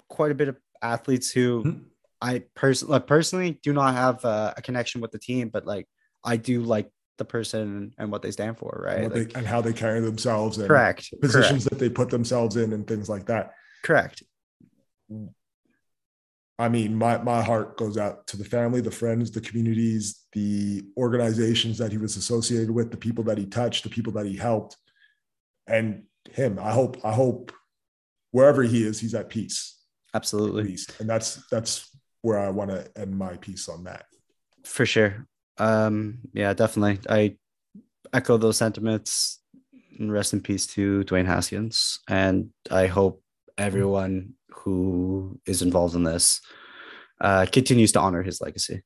[0.08, 1.80] quite a bit of athletes who Mhm.
[2.20, 5.86] I personally, like, personally, do not have uh, a connection with the team, but like,
[6.24, 6.88] I do like
[7.18, 8.98] the person and what they stand for, right?
[9.04, 11.12] and, Like, they, and how they carry themselves and correct.
[11.20, 13.54] positions that they put themselves in and things like that.
[13.82, 14.22] Correct.
[16.58, 20.84] I mean, my my heart goes out to the family, the friends, the communities, the
[20.96, 24.36] organizations that he was associated with, the people that he touched, the people that he
[24.36, 24.76] helped,
[25.66, 26.58] and him.
[26.58, 27.52] I hope I hope
[28.30, 29.78] wherever he is, he's at peace.
[30.14, 30.64] At Absolutely.
[30.64, 31.00] least.
[31.00, 31.88] And that's that's
[32.20, 34.04] where I want to end my piece on that.
[34.64, 35.26] For sure.
[35.58, 37.00] Um, yeah, definitely.
[37.08, 37.36] I
[38.12, 39.40] echo those sentiments.
[39.98, 42.00] And Rest in peace to Dwayne Haskins.
[42.08, 43.21] And I hope
[43.58, 46.40] everyone who is involved in this
[47.20, 48.82] uh, continues to honor his legacy.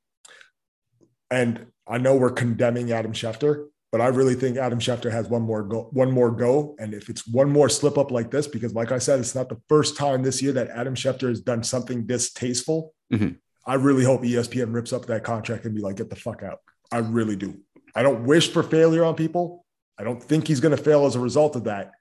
[1.31, 5.43] And I know we're condemning Adam Schefter, but I really think Adam Schefter has one
[5.43, 6.77] more go, one more go.
[6.79, 9.49] And if it's one more slip up like this, because like I said, it's not
[9.49, 12.95] the first time this year that Adam Schefter has done something distasteful.
[13.13, 13.39] Mhm.
[13.67, 16.59] I really hope ESPN rips up that contract and be like, get the fuck out.
[16.93, 17.59] I really do.
[17.95, 19.65] I don't wish for failure on people.
[19.99, 21.93] I don't think he's going to fail as a result of that.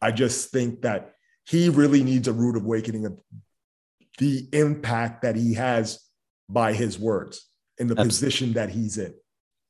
[0.00, 1.14] I just think that
[1.46, 3.18] he really needs a rude awakening of
[4.18, 6.00] the impact that he has
[6.48, 7.48] by his words
[7.78, 9.14] in the Abs- position that he's in.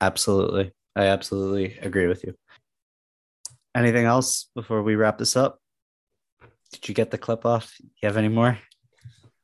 [0.00, 0.72] Absolutely.
[0.96, 2.34] I absolutely agree with you.
[3.74, 5.58] Anything else before we wrap this up?
[6.72, 7.74] Did you get the clip off?
[7.80, 8.58] You have any more?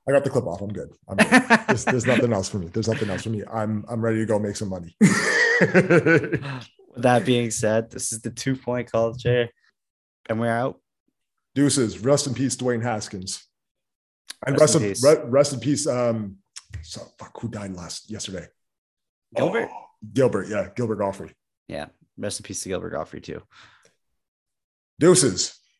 [0.08, 0.60] I got the clip off.
[0.62, 0.90] I'm good.
[1.08, 1.60] I'm good.
[1.68, 2.68] There's, there's nothing else for me.
[2.68, 3.42] There's nothing else for me.
[3.52, 4.96] I'm I'm ready to go make some money.
[5.00, 6.42] With
[6.96, 9.50] that being said, this is the two point call culture,
[10.28, 10.80] and we're out.
[11.58, 11.98] Deuces.
[11.98, 13.44] Rest in peace, Dwayne Haskins.
[14.46, 15.02] And Rest rest, in in, peace.
[15.04, 15.88] re- rest in peace.
[15.88, 16.36] Um,
[16.82, 18.46] so, fuck, who died last yesterday?
[19.34, 19.68] Gilbert.
[19.68, 20.46] Oh, Gilbert.
[20.46, 21.34] Yeah, Gilbert Gottfried.
[21.66, 21.86] Yeah.
[22.16, 23.42] Rest in peace to Gilbert Gottfried too.
[25.00, 25.57] Deuces.